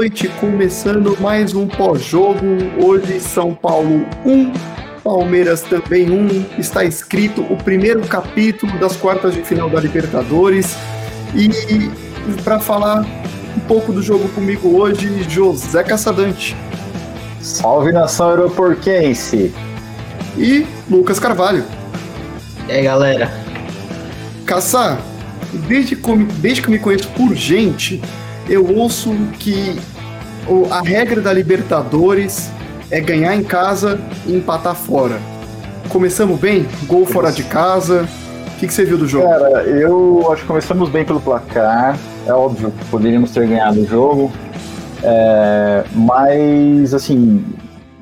noite. 0.00 0.28
Começando 0.40 1.14
mais 1.20 1.54
um 1.54 1.68
pós-jogo. 1.68 2.40
Hoje, 2.82 3.20
São 3.20 3.54
Paulo 3.54 4.06
1, 4.24 4.50
Palmeiras 5.04 5.60
também 5.60 6.10
1. 6.10 6.58
Está 6.58 6.86
escrito 6.86 7.42
o 7.42 7.56
primeiro 7.58 8.00
capítulo 8.08 8.72
das 8.78 8.96
quartas 8.96 9.34
de 9.34 9.42
final 9.42 9.68
da 9.68 9.78
Libertadores. 9.78 10.74
E 11.34 11.50
para 12.42 12.58
falar 12.58 13.04
um 13.54 13.60
pouco 13.68 13.92
do 13.92 14.00
jogo 14.00 14.26
comigo 14.30 14.74
hoje, 14.74 15.22
José 15.28 15.82
Caçadante. 15.82 16.56
Salve 17.38 17.92
nação 17.92 18.30
aeroporquense! 18.30 19.52
E 20.38 20.66
Lucas 20.88 21.18
Carvalho. 21.18 21.62
E 22.66 22.72
aí, 22.72 22.84
galera? 22.84 23.30
Caçar, 24.46 24.98
desde, 25.68 25.94
desde 26.40 26.62
que 26.62 26.68
eu 26.68 26.72
me 26.72 26.78
conheço 26.78 27.08
por 27.08 27.34
gente, 27.34 28.00
eu 28.50 28.66
ouço 28.76 29.14
que 29.38 29.78
a 30.70 30.82
regra 30.82 31.20
da 31.20 31.32
Libertadores 31.32 32.50
é 32.90 33.00
ganhar 33.00 33.36
em 33.36 33.44
casa 33.44 34.00
e 34.26 34.34
empatar 34.34 34.74
fora. 34.74 35.20
Começamos 35.88 36.38
bem? 36.40 36.66
Gol 36.86 37.06
fora 37.06 37.30
de 37.30 37.44
casa. 37.44 38.08
O 38.48 38.58
que, 38.58 38.66
que 38.66 38.74
você 38.74 38.84
viu 38.84 38.98
do 38.98 39.06
jogo? 39.06 39.24
Cara, 39.24 39.62
eu 39.62 40.30
acho 40.32 40.42
que 40.42 40.48
começamos 40.48 40.88
bem 40.88 41.04
pelo 41.04 41.20
placar. 41.20 41.96
É 42.26 42.32
óbvio 42.32 42.72
que 42.72 42.84
poderíamos 42.86 43.30
ter 43.30 43.46
ganhado 43.46 43.80
o 43.80 43.86
jogo. 43.86 44.32
É, 45.02 45.84
mas, 45.94 46.92
assim, 46.92 47.44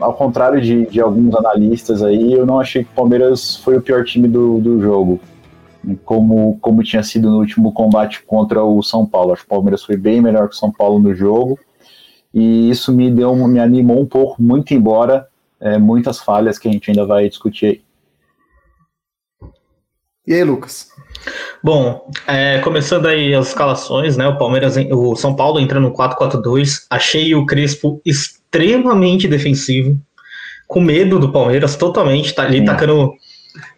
ao 0.01 0.15
contrário 0.15 0.61
de, 0.63 0.87
de, 0.87 1.01
alguns 1.01 1.35
analistas 1.37 2.03
aí, 2.03 2.33
eu 2.33 2.47
não 2.47 2.59
achei 2.59 2.85
que 2.85 2.91
o 2.91 2.95
Palmeiras 2.95 3.57
foi 3.57 3.77
o 3.77 3.83
pior 3.83 4.03
time 4.05 4.27
do, 4.27 4.59
do 4.59 4.81
jogo 4.81 5.21
como, 6.05 6.59
como 6.61 6.83
tinha 6.83 7.03
sido 7.03 7.31
no 7.31 7.39
último 7.39 7.73
combate 7.73 8.23
contra 8.23 8.63
o 8.63 8.83
São 8.83 9.07
Paulo. 9.07 9.33
Acho 9.33 9.43
que 9.43 9.49
o 9.49 9.51
Palmeiras 9.51 9.83
foi 9.83 9.97
bem 9.97 10.21
melhor 10.21 10.49
que 10.49 10.55
o 10.55 10.59
São 10.59 10.73
Paulo 10.73 10.99
no 10.99 11.15
jogo 11.15 11.59
e 12.33 12.71
isso 12.71 12.93
me 12.93 13.11
deu 13.11 13.35
me 13.35 13.59
animou 13.59 14.01
um 14.01 14.07
pouco, 14.07 14.41
muito 14.43 14.75
embora 14.75 15.27
é, 15.61 15.79
muitas 15.79 16.19
falhas 16.19 16.59
que 16.59 16.69
a 16.69 16.73
gente 16.73 16.91
ainda 16.91 17.05
vai 17.05 17.29
discutir 17.29 17.67
aí. 17.67 17.83
E 20.27 20.35
aí, 20.35 20.45
Lucas? 20.45 20.89
Bom, 21.65 22.07
é, 22.27 22.59
começando 22.59 23.07
aí 23.07 23.35
as 23.35 23.49
escalações, 23.49 24.17
né? 24.17 24.29
O 24.29 24.37
Palmeiras, 24.37 24.77
o 24.91 25.17
São 25.17 25.35
Paulo 25.35 25.59
entra 25.59 25.81
no 25.81 25.91
4-4-2. 25.91 26.85
Achei 26.91 27.35
o 27.35 27.47
Crespo 27.47 28.01
extremamente 28.05 29.27
defensivo, 29.27 29.99
com 30.67 30.83
medo 30.83 31.19
do 31.19 31.33
Palmeiras, 31.33 31.77
totalmente. 31.77 32.35
Tá 32.35 32.43
ali 32.43 32.63
tacando 32.63 33.15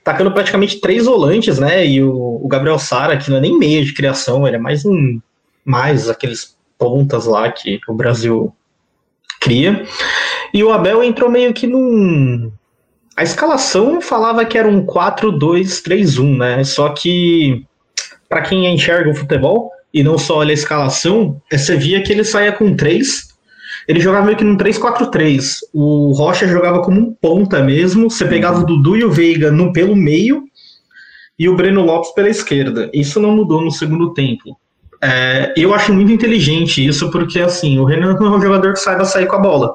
tacando 0.02 0.32
praticamente 0.32 0.80
três 0.80 1.06
volantes, 1.06 1.58
né? 1.58 1.86
E 1.86 2.02
o, 2.02 2.40
o 2.42 2.48
Gabriel 2.48 2.78
Sara, 2.78 3.16
que 3.16 3.30
não 3.30 3.38
é 3.38 3.40
nem 3.40 3.58
meio 3.58 3.84
de 3.84 3.92
criação, 3.92 4.46
ele 4.46 4.56
é 4.56 4.60
mais 4.60 4.84
um. 4.84 5.20
Mais 5.64 6.08
aqueles 6.08 6.56
pontas 6.78 7.26
lá 7.26 7.50
que 7.52 7.78
o 7.88 7.94
Brasil 7.94 8.54
cria. 9.40 9.84
E 10.52 10.64
o 10.64 10.72
Abel 10.72 11.02
entrou 11.02 11.30
meio 11.30 11.52
que 11.52 11.66
num. 11.66 12.50
A 13.16 13.22
escalação 13.22 14.00
falava 14.00 14.44
que 14.44 14.56
era 14.56 14.68
um 14.68 14.84
4-2-3-1, 14.86 16.38
né? 16.38 16.64
Só 16.64 16.88
que, 16.90 17.64
para 18.28 18.42
quem 18.42 18.72
enxerga 18.72 19.10
o 19.10 19.14
futebol 19.14 19.70
e 19.92 20.02
não 20.02 20.16
só 20.16 20.38
olha 20.38 20.52
a 20.52 20.54
escalação, 20.54 21.40
você 21.50 21.76
via 21.76 22.02
que 22.02 22.12
ele 22.12 22.24
saía 22.24 22.52
com 22.52 22.74
três 22.74 23.29
ele 23.86 24.00
jogava 24.00 24.26
meio 24.26 24.38
que 24.38 24.44
num 24.44 24.56
3-4-3. 24.56 25.58
O 25.72 26.12
Rocha 26.12 26.46
jogava 26.46 26.82
como 26.82 27.00
um 27.00 27.14
ponta 27.14 27.62
mesmo. 27.62 28.10
Você 28.10 28.24
pegava 28.24 28.60
o 28.60 28.66
Dudu 28.66 28.96
e 28.96 29.04
o 29.04 29.10
Veiga 29.10 29.50
no, 29.50 29.72
pelo 29.72 29.96
meio 29.96 30.44
e 31.38 31.48
o 31.48 31.56
Breno 31.56 31.82
Lopes 31.82 32.12
pela 32.12 32.28
esquerda. 32.28 32.90
Isso 32.92 33.18
não 33.18 33.34
mudou 33.34 33.62
no 33.62 33.70
segundo 33.70 34.12
tempo. 34.12 34.58
É, 35.02 35.54
eu 35.56 35.72
acho 35.72 35.94
muito 35.94 36.12
inteligente 36.12 36.86
isso, 36.86 37.10
porque 37.10 37.40
assim, 37.40 37.78
o 37.78 37.84
Renan 37.84 38.14
não 38.14 38.26
é 38.34 38.36
um 38.36 38.42
jogador 38.42 38.74
que 38.74 38.80
saiba 38.80 39.04
sair 39.04 39.26
com 39.26 39.36
a 39.36 39.40
bola. 39.40 39.74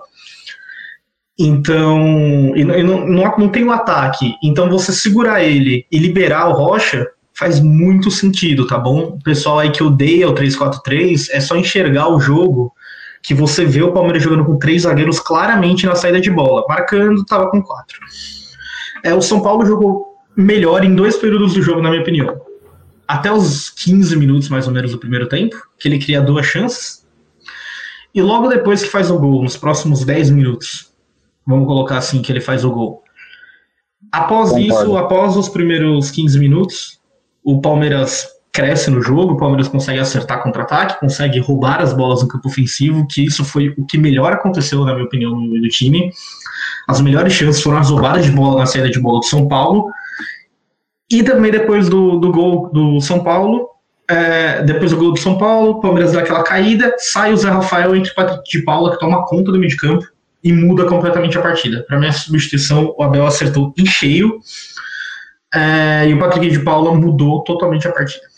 Então, 1.38 2.54
e 2.56 2.64
não, 2.64 3.06
não, 3.08 3.38
não 3.38 3.50
tem 3.50 3.64
o 3.64 3.68
um 3.68 3.72
ataque. 3.72 4.36
Então, 4.42 4.70
você 4.70 4.94
segurar 4.94 5.44
ele 5.44 5.86
e 5.92 5.98
liberar 5.98 6.48
o 6.48 6.54
Rocha 6.54 7.08
faz 7.34 7.60
muito 7.60 8.10
sentido, 8.10 8.66
tá 8.66 8.78
bom? 8.78 9.18
O 9.20 9.24
pessoal 9.24 9.60
aí 9.60 9.72
que 9.72 9.84
odeia 9.84 10.30
o 10.30 10.34
3-4-3 10.34 11.28
é 11.32 11.42
só 11.42 11.58
enxergar 11.58 12.08
o 12.08 12.20
jogo 12.20 12.72
que 13.26 13.34
você 13.34 13.66
vê 13.66 13.82
o 13.82 13.92
Palmeiras 13.92 14.22
jogando 14.22 14.46
com 14.46 14.60
três 14.60 14.84
zagueiros 14.84 15.20
claramente 15.20 15.88
na 15.88 15.96
saída 15.96 16.22
de 16.22 16.30
bola. 16.30 16.64
Marcando, 16.70 17.22
estava 17.22 17.50
com 17.50 17.60
quatro. 17.60 17.98
É, 19.04 19.16
o 19.16 19.22
São 19.22 19.42
Paulo 19.42 19.66
jogou 19.66 20.16
melhor 20.38 20.84
em 20.86 20.94
dois 20.94 21.18
períodos 21.18 21.56
do 21.56 21.62
jogo, 21.62 21.82
na 21.82 21.90
minha 21.90 22.04
opinião. 22.04 22.40
Até 23.08 23.32
os 23.32 23.72
15 23.72 24.16
minutos, 24.16 24.48
mais 24.50 24.68
ou 24.68 24.74
menos, 24.74 24.92
do 24.92 25.00
primeiro 25.00 25.28
tempo, 25.28 25.56
que 25.80 25.88
ele 25.88 25.98
cria 25.98 26.22
duas 26.22 26.46
chances. 26.46 27.04
E 28.14 28.22
logo 28.22 28.48
depois 28.48 28.84
que 28.84 28.90
faz 28.90 29.10
o 29.10 29.18
gol, 29.18 29.42
nos 29.42 29.58
próximos 29.58 30.06
10 30.06 30.30
minutos, 30.30 30.94
vamos 31.46 31.66
colocar 31.66 31.98
assim, 31.98 32.22
que 32.22 32.32
ele 32.32 32.42
faz 32.42 32.64
o 32.64 32.70
gol. 32.70 33.04
Após 34.12 34.52
Concordo. 34.52 34.68
isso, 34.68 34.98
após 34.98 35.36
os 35.36 35.50
primeiros 35.50 36.12
15 36.12 36.38
minutos, 36.38 37.00
o 37.44 37.60
Palmeiras 37.60 38.28
cresce 38.56 38.90
no 38.90 39.02
jogo, 39.02 39.34
o 39.34 39.38
Palmeiras 39.38 39.68
consegue 39.68 40.00
acertar 40.00 40.42
contra-ataque, 40.42 41.00
consegue 41.00 41.40
roubar 41.40 41.82
as 41.82 41.92
bolas 41.92 42.24
no 42.24 42.30
campo 42.30 42.48
ofensivo, 42.48 43.06
que 43.06 43.26
isso 43.26 43.44
foi 43.44 43.76
o 43.78 43.86
que 43.86 43.98
melhor 43.98 44.32
aconteceu, 44.32 44.86
na 44.86 44.94
minha 44.94 45.06
opinião, 45.06 45.36
do 45.36 45.68
time. 45.68 46.10
As 46.88 47.02
melhores 47.02 47.34
chances 47.34 47.62
foram 47.62 47.80
as 47.80 47.90
roubadas 47.90 48.26
de 48.26 48.32
bola 48.32 48.60
na 48.60 48.66
saída 48.66 48.90
de 48.90 49.00
bola 49.00 49.20
do 49.20 49.26
São 49.26 49.48
Paulo. 49.50 49.92
E 51.12 51.22
também 51.22 51.52
depois 51.52 51.90
do, 51.90 52.18
do 52.18 52.32
gol 52.32 52.70
do 52.72 53.02
São 53.02 53.22
Paulo, 53.24 53.68
é, 54.10 54.64
depois 54.64 54.92
do 54.92 54.98
gol 54.98 55.12
do 55.12 55.20
São 55.20 55.38
Paulo, 55.38 55.72
o 55.72 55.82
Palmeiras 55.82 56.14
dá 56.14 56.22
aquela 56.22 56.44
caída, 56.44 56.96
sai 56.98 57.34
o 57.34 57.38
Zé 57.38 57.50
Rafael 57.50 57.94
entre 57.94 58.12
o 58.12 58.16
Patrick 58.16 58.50
de 58.50 58.64
Paula, 58.64 58.92
que 58.92 59.00
toma 59.00 59.26
conta 59.26 59.52
do 59.52 59.60
meio 59.60 59.70
de 59.70 59.78
campo 59.78 60.06
e 60.42 60.54
muda 60.54 60.86
completamente 60.86 61.38
a 61.38 61.42
partida. 61.42 61.84
Para 61.88 62.00
minha 62.00 62.14
substituição, 62.14 62.96
o 62.98 63.04
Abel 63.04 63.26
acertou 63.26 63.74
em 63.78 63.86
cheio. 63.86 64.40
É, 65.54 66.08
e 66.08 66.14
o 66.14 66.20
Patrick 66.20 66.50
de 66.50 66.60
Paula 66.60 66.96
mudou 66.96 67.44
totalmente 67.44 67.88
a 67.88 67.92
partida. 67.92 68.35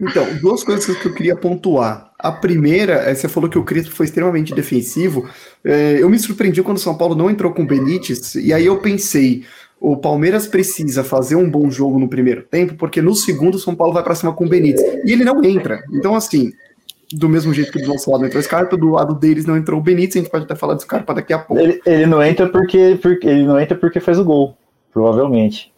Então, 0.00 0.26
duas 0.40 0.64
coisas 0.64 0.96
que 0.96 1.06
eu 1.06 1.12
queria 1.12 1.36
pontuar. 1.36 2.10
A 2.18 2.32
primeira, 2.32 2.94
é, 2.94 3.14
você 3.14 3.28
falou 3.28 3.50
que 3.50 3.58
o 3.58 3.64
Crespo 3.64 3.94
foi 3.94 4.06
extremamente 4.06 4.54
defensivo. 4.54 5.28
É, 5.62 5.98
eu 6.00 6.08
me 6.08 6.18
surpreendi 6.18 6.62
quando 6.62 6.78
o 6.78 6.80
São 6.80 6.96
Paulo 6.96 7.14
não 7.14 7.30
entrou 7.30 7.52
com 7.52 7.62
o 7.62 7.66
Benítez, 7.66 8.34
e 8.34 8.52
aí 8.52 8.64
eu 8.64 8.78
pensei, 8.78 9.44
o 9.78 9.96
Palmeiras 9.96 10.46
precisa 10.46 11.04
fazer 11.04 11.36
um 11.36 11.48
bom 11.48 11.70
jogo 11.70 11.98
no 11.98 12.08
primeiro 12.08 12.42
tempo, 12.42 12.74
porque 12.74 13.02
no 13.02 13.14
segundo 13.14 13.56
o 13.56 13.58
São 13.58 13.74
Paulo 13.74 13.92
vai 13.92 14.02
para 14.02 14.14
cima 14.14 14.32
com 14.32 14.46
o 14.46 14.48
Benítez. 14.48 14.82
E 15.04 15.12
ele 15.12 15.24
não 15.24 15.44
entra. 15.44 15.82
Então, 15.92 16.14
assim, 16.14 16.52
do 17.12 17.28
mesmo 17.28 17.52
jeito 17.52 17.72
que 17.72 17.80
do 17.80 17.88
nosso 17.88 18.10
lado 18.10 18.24
entrou 18.24 18.40
o 18.40 18.44
Scarpa, 18.44 18.76
do 18.76 18.90
lado 18.90 19.14
deles 19.14 19.44
não 19.44 19.56
entrou 19.56 19.80
o 19.80 19.82
Benítez, 19.82 20.16
a 20.16 20.18
gente 20.20 20.30
pode 20.30 20.44
até 20.44 20.54
falar 20.54 20.74
do 20.74 20.82
Scarpa 20.82 21.14
daqui 21.14 21.32
a 21.32 21.38
pouco. 21.38 21.62
Ele, 21.62 21.80
ele 21.84 22.06
não 22.06 22.22
entra 22.22 22.48
porque, 22.48 22.98
porque 23.00 23.26
ele 23.26 23.44
não 23.44 23.58
entra 23.60 23.76
porque 23.76 24.00
faz 24.00 24.18
o 24.18 24.24
gol, 24.24 24.56
provavelmente. 24.92 25.72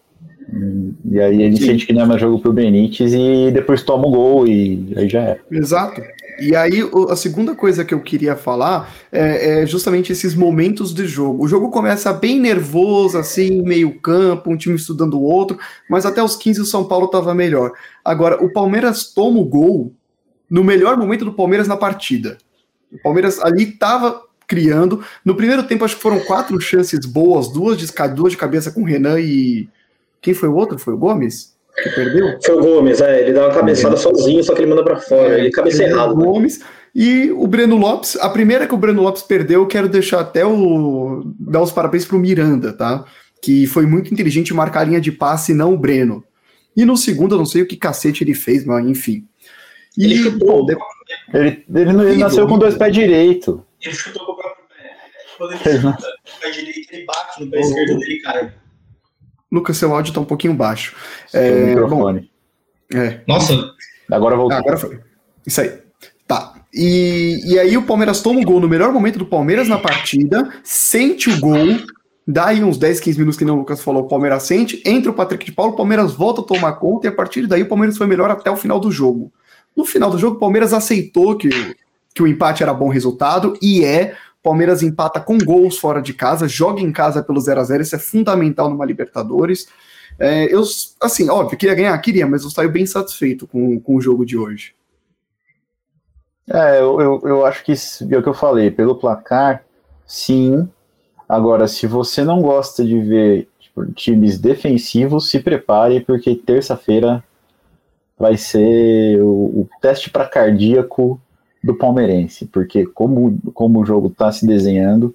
E 1.05 1.21
aí 1.21 1.43
ele 1.43 1.57
Sim. 1.57 1.67
sente 1.67 1.87
que 1.87 1.93
não 1.93 2.03
é 2.03 2.07
mais 2.07 2.21
jogo 2.21 2.39
pro 2.39 2.53
Benítez 2.53 3.13
e 3.13 3.51
depois 3.53 3.83
toma 3.83 4.07
o 4.07 4.11
gol 4.11 4.47
e 4.47 4.93
aí 4.97 5.09
já 5.09 5.21
é. 5.21 5.41
Exato. 5.51 6.01
E 6.41 6.57
aí, 6.57 6.81
a 7.09 7.15
segunda 7.15 7.55
coisa 7.55 7.85
que 7.85 7.93
eu 7.93 8.01
queria 8.01 8.35
falar 8.35 8.93
é, 9.13 9.63
é, 9.63 9.67
justamente 9.67 10.13
esses 10.13 10.35
momentos 10.35 10.93
de 10.93 11.07
jogo. 11.07 11.45
O 11.45 11.49
jogo 11.49 11.71
começa 11.71 12.13
bem 12.13 12.41
nervoso, 12.41 13.19
assim, 13.19 13.63
meio 13.63 14.01
campo, 14.01 14.51
um 14.51 14.57
time 14.57 14.75
estudando 14.75 15.15
o 15.15 15.23
outro, 15.23 15.59
mas 15.89 16.07
até 16.07 16.23
os 16.23 16.35
15 16.35 16.63
o 16.63 16.65
São 16.65 16.85
Paulo 16.85 17.07
estava 17.07 17.35
melhor. 17.35 17.73
Agora, 18.05 18.43
o 18.43 18.53
Palmeiras 18.53 19.13
toma 19.13 19.39
o 19.39 19.45
gol 19.45 19.93
no 20.51 20.65
melhor 20.65 20.97
momento 20.97 21.25
do 21.25 21.33
Palmeiras 21.33 21.69
na 21.69 21.77
partida. 21.77 22.39
O 22.91 22.99
Palmeiras 22.99 23.39
ali 23.39 23.65
estava 23.65 24.23
criando. 24.47 25.05
No 25.25 25.35
primeiro 25.35 25.63
tempo, 25.63 25.85
acho 25.85 25.97
que 25.97 26.03
foram 26.03 26.21
quatro 26.21 26.61
chances 26.61 27.07
boas, 27.07 27.49
duas 27.49 27.79
de, 27.79 27.87
duas 28.15 28.33
de 28.33 28.39
cabeça 28.39 28.71
com 28.71 28.83
o 28.83 28.87
Renan 28.87 29.21
e 29.21 29.69
quem 30.23 30.33
foi 30.33 30.49
o 30.49 30.55
outro? 30.55 30.79
Foi 30.79 30.95
o 30.95 30.97
Gomes? 30.97 31.53
Que 31.83 31.91
perdeu? 31.91 32.39
Foi 32.43 32.55
o 32.55 32.61
Gomes, 32.61 33.01
é. 33.01 33.23
Ele 33.23 33.33
dá 33.33 33.47
uma 33.47 33.55
cabeçada 33.55 33.97
é. 33.97 33.99
sozinho, 33.99 34.43
só 34.45 34.55
que 34.55 34.61
ele 34.61 34.71
manda 34.71 34.85
para 34.85 35.01
fora. 35.01 35.35
É, 35.35 35.41
ele 35.41 35.51
cabeça 35.51 35.83
errado. 35.83 36.17
Né? 36.17 36.25
Gomes. 36.25 36.61
E 36.95 37.31
o 37.33 37.47
Breno 37.47 37.77
Lopes, 37.77 38.17
a 38.17 38.29
primeira 38.29 38.67
que 38.67 38.75
o 38.75 38.79
Breno 38.79 39.03
Lopes 39.03 39.23
perdeu, 39.23 39.63
eu 39.63 39.67
quero 39.67 39.89
deixar 39.89 40.21
até 40.21 40.47
o. 40.47 41.23
dar 41.39 41.61
os 41.61 41.73
parabéns 41.73 42.05
pro 42.05 42.19
Miranda, 42.19 42.73
tá? 42.73 43.05
Que 43.43 43.67
foi 43.67 43.85
muito 43.85 44.13
inteligente 44.13 44.55
marcar 44.55 44.81
a 44.81 44.85
linha 44.85 45.01
de 45.01 45.11
passe, 45.11 45.53
não 45.53 45.75
o 45.75 45.79
Breno. 45.79 46.23
E 46.77 46.85
no 46.85 46.97
segundo, 46.97 47.35
eu 47.35 47.39
não 47.39 47.47
sei 47.47 47.63
o 47.63 47.67
que 47.67 47.77
cacete 47.77 48.23
ele 48.23 48.35
fez, 48.35 48.65
mas 48.65 48.87
enfim. 48.87 49.27
E, 49.97 50.05
ele 50.05 50.17
chutou. 50.17 50.65
Bom, 50.65 50.67
ele, 51.35 51.65
ele, 51.75 51.91
ele 51.91 52.17
nasceu 52.17 52.47
com 52.47 52.59
dois 52.59 52.77
pés 52.77 52.95
direito. 52.95 53.65
Ele 53.81 53.95
chutou 53.95 54.25
com 54.25 54.33
o 54.33 54.37
próprio 54.37 54.65
pé. 54.69 54.97
Quando 55.37 55.53
ele 55.53 55.81
chuta 55.81 55.93
com 55.93 56.37
o 56.37 56.41
pé 56.41 56.51
direito, 56.51 56.89
ele 56.93 57.05
bate 57.07 57.45
no 57.45 57.51
pé 57.51 57.61
esquerdo 57.61 57.99
dele 57.99 58.15
e 58.15 58.21
cai. 58.21 58.53
Lucas, 59.53 59.77
seu 59.77 59.95
áudio 59.95 60.11
está 60.11 60.21
um 60.21 60.25
pouquinho 60.25 60.55
baixo. 60.55 60.97
É, 61.35 61.67
microfone. 61.67 62.31
Bom, 62.91 62.99
é. 62.99 63.21
Nossa. 63.29 63.55
Agora 64.11 64.35
voltou. 64.35 64.57
Ah, 64.57 64.61
agora 64.61 64.79
foi. 64.79 64.99
Isso 65.47 65.61
aí. 65.61 65.79
Tá. 66.27 66.55
E, 66.73 67.41
e 67.45 67.59
aí 67.59 67.77
o 67.77 67.83
Palmeiras 67.83 68.23
toma 68.23 68.41
o 68.41 68.45
gol 68.45 68.59
no 68.59 68.69
melhor 68.69 68.91
momento 68.93 69.19
do 69.19 69.27
Palmeiras 69.27 69.69
na 69.69 69.79
partida, 69.79 70.51
sente 70.65 71.29
o 71.29 71.39
gol, 71.39 71.77
daí 72.27 72.65
uns 72.65 72.79
10, 72.79 73.01
15 73.01 73.19
minutos 73.19 73.39
que 73.39 73.45
não 73.45 73.57
o 73.57 73.59
Lucas 73.59 73.83
falou, 73.83 74.05
o 74.05 74.09
Palmeiras 74.09 74.45
sente, 74.45 74.83
entra 74.87 75.11
o 75.11 75.15
Patrick 75.15 75.45
de 75.45 75.53
Paulo, 75.53 75.75
o 75.75 75.77
Palmeiras 75.77 76.13
volta 76.13 76.41
a 76.41 76.45
tomar 76.45 76.73
conta 76.75 77.07
e 77.07 77.11
a 77.11 77.13
partir 77.13 77.47
daí 77.47 77.63
o 77.63 77.69
Palmeiras 77.69 77.99
foi 77.99 78.07
melhor 78.07 78.31
até 78.31 78.51
o 78.51 78.57
final 78.57 78.81
do 78.81 78.91
jogo. 78.91 79.31
No 79.77 79.85
final 79.85 80.11
do 80.11 80.19
jogo, 80.19 80.37
o 80.37 80.41
Palmeiras 80.41 80.73
aceitou 80.73 81.37
que, 81.37 81.51
que 82.15 82.23
o 82.23 82.27
empate 82.27 82.63
era 82.63 82.73
bom 82.73 82.89
resultado 82.89 83.59
e 83.61 83.85
é. 83.85 84.17
Palmeiras 84.43 84.83
empata 84.83 85.21
com 85.21 85.39
gols 85.39 85.79
fora 85.79 86.03
de 86.03 86.13
casa, 86.13 86.49
joga 86.49 86.81
em 86.81 86.91
casa 86.91 87.23
pelo 87.23 87.41
0 87.41 87.61
a 87.61 87.65
0 87.65 87.83
isso 87.83 87.95
é 87.95 87.99
fundamental 87.99 88.69
numa 88.69 88.85
Libertadores. 88.85 89.69
É, 90.19 90.53
eu, 90.53 90.63
assim, 91.01 91.29
óbvio, 91.31 91.57
queria 91.57 91.75
ganhar, 91.75 91.99
queria, 91.99 92.27
mas 92.27 92.43
eu 92.43 92.51
saio 92.51 92.71
bem 92.71 92.85
satisfeito 92.85 93.47
com, 93.47 93.79
com 93.81 93.97
o 93.97 94.01
jogo 94.01 94.27
de 94.27 94.37
hoje. 94.37 94.75
É, 96.51 96.81
eu, 96.81 97.01
eu, 97.01 97.21
eu 97.25 97.47
acho 97.47 97.65
que 97.65 97.73
é 97.73 98.19
o 98.19 98.23
que 98.23 98.29
eu 98.29 98.35
falei, 98.35 98.71
pelo 98.71 98.97
placar, 98.97 99.65
sim. 100.07 100.69
Agora, 101.29 101.69
se 101.69 101.87
você 101.87 102.25
não 102.25 102.43
gosta 102.43 102.85
de 102.85 103.01
ver 103.01 103.49
tipo, 103.61 103.87
times 103.93 104.39
defensivos, 104.39 105.31
se 105.31 105.41
prepare, 105.41 106.01
porque 106.01 106.35
terça-feira 106.35 107.23
vai 108.19 108.37
ser 108.37 109.21
o, 109.21 109.63
o 109.63 109.69
teste 109.81 110.11
para 110.11 110.29
cardíaco 110.29 111.21
do 111.63 111.75
palmeirense, 111.75 112.47
porque 112.47 112.85
como, 112.87 113.39
como 113.55 113.81
o 113.81 113.87
jogo 113.87 114.09
está 114.09 114.33
se 114.33 114.47
desenhando, 114.47 115.15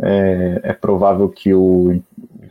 é, 0.00 0.60
é, 0.64 0.72
provável 0.72 1.28
que 1.28 1.54
o, 1.54 2.00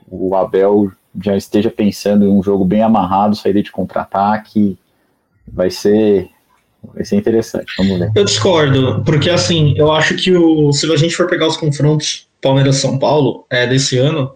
o 0.09 0.35
Abel 0.35 0.91
já 1.21 1.35
esteja 1.35 1.69
pensando 1.69 2.25
em 2.25 2.29
um 2.29 2.41
jogo 2.41 2.63
bem 2.63 2.81
amarrado, 2.81 3.35
saída 3.35 3.61
de 3.61 3.71
contra-ataque, 3.71 4.77
vai 5.47 5.69
ser 5.69 6.29
vai 6.93 7.05
ser 7.05 7.15
interessante, 7.15 7.73
vamos 7.77 7.97
ver. 7.97 8.11
Eu 8.13 8.25
discordo, 8.25 9.01
porque 9.05 9.29
assim, 9.29 9.73
eu 9.77 9.91
acho 9.91 10.15
que 10.15 10.35
o, 10.35 10.71
se 10.73 10.91
a 10.91 10.97
gente 10.97 11.15
for 11.15 11.27
pegar 11.27 11.47
os 11.47 11.55
confrontos 11.55 12.27
Palmeiras-São 12.41 12.99
Paulo 12.99 13.45
é, 13.49 13.65
desse 13.65 13.97
ano, 13.97 14.33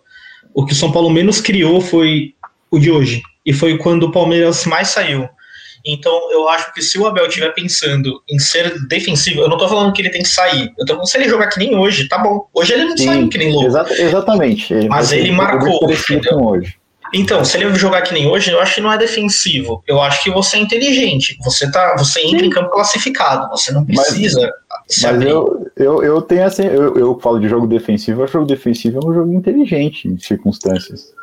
o 0.54 0.66
que 0.66 0.72
o 0.72 0.76
São 0.76 0.92
Paulo 0.92 1.10
menos 1.10 1.42
criou 1.42 1.82
foi 1.82 2.34
o 2.72 2.80
de 2.80 2.90
hoje, 2.90 3.22
e 3.46 3.52
foi 3.52 3.78
quando 3.78 4.04
o 4.04 4.12
Palmeiras 4.12 4.66
mais 4.66 4.90
saiu. 4.90 5.28
Então, 5.88 6.30
eu 6.32 6.50
acho 6.50 6.74
que 6.74 6.82
se 6.82 7.00
o 7.00 7.08
Abel 7.08 7.28
estiver 7.28 7.54
pensando 7.54 8.22
em 8.30 8.38
ser 8.38 8.86
defensivo, 8.88 9.40
eu 9.40 9.48
não 9.48 9.58
tô 9.58 9.70
falando 9.70 9.94
que 9.94 10.02
ele 10.02 10.10
tem 10.10 10.22
que 10.22 10.28
sair. 10.28 10.74
Eu 10.78 10.86
tô 10.86 10.94
falando 10.94 11.08
se 11.08 11.18
ele 11.18 11.30
jogar 11.30 11.48
que 11.48 11.60
nem 11.60 11.78
hoje, 11.78 12.10
tá 12.10 12.18
bom. 12.18 12.46
Hoje 12.54 12.74
ele 12.74 12.84
não 12.84 12.98
Sim, 12.98 13.06
saiu 13.06 13.30
que 13.30 13.38
nem 13.38 13.54
louco. 13.54 13.68
Exa 13.68 13.86
exatamente. 13.98 14.74
Mas 14.90 15.14
ele 15.14 15.32
marcou. 15.32 15.80
Hoje. 15.88 16.76
Então, 17.14 17.44
se 17.46 17.58
ele 17.58 17.74
jogar 17.76 18.02
que 18.02 18.14
nem 18.14 18.28
hoje, 18.28 18.52
eu 18.52 18.60
acho 18.60 18.76
que 18.76 18.82
não 18.82 18.92
é 18.92 18.98
defensivo. 18.98 19.82
Eu 19.88 20.02
acho 20.02 20.24
que 20.24 20.30
você 20.30 20.58
é 20.58 20.60
inteligente. 20.60 21.38
Você 21.44 21.72
tá, 21.72 21.96
você 21.98 22.22
entra 22.22 22.40
Sim. 22.40 22.46
em 22.46 22.50
campo 22.50 22.70
classificado. 22.70 23.50
Você 23.50 23.72
não 23.72 23.86
precisa. 23.86 24.42
Mas, 24.70 25.04
mas 25.04 25.22
eu, 25.22 25.68
eu, 25.76 26.04
eu 26.04 26.22
tenho 26.22 26.46
assim, 26.46 26.66
eu, 26.66 26.98
eu 26.98 27.20
falo 27.20 27.40
de 27.40 27.48
jogo 27.48 27.68
defensivo. 27.68 28.24
O 28.24 28.28
jogo 28.28 28.46
defensivo 28.46 29.00
é 29.02 29.06
um 29.06 29.14
jogo 29.14 29.34
inteligente 29.34 30.08
em 30.08 30.18
circunstâncias. 30.18 31.14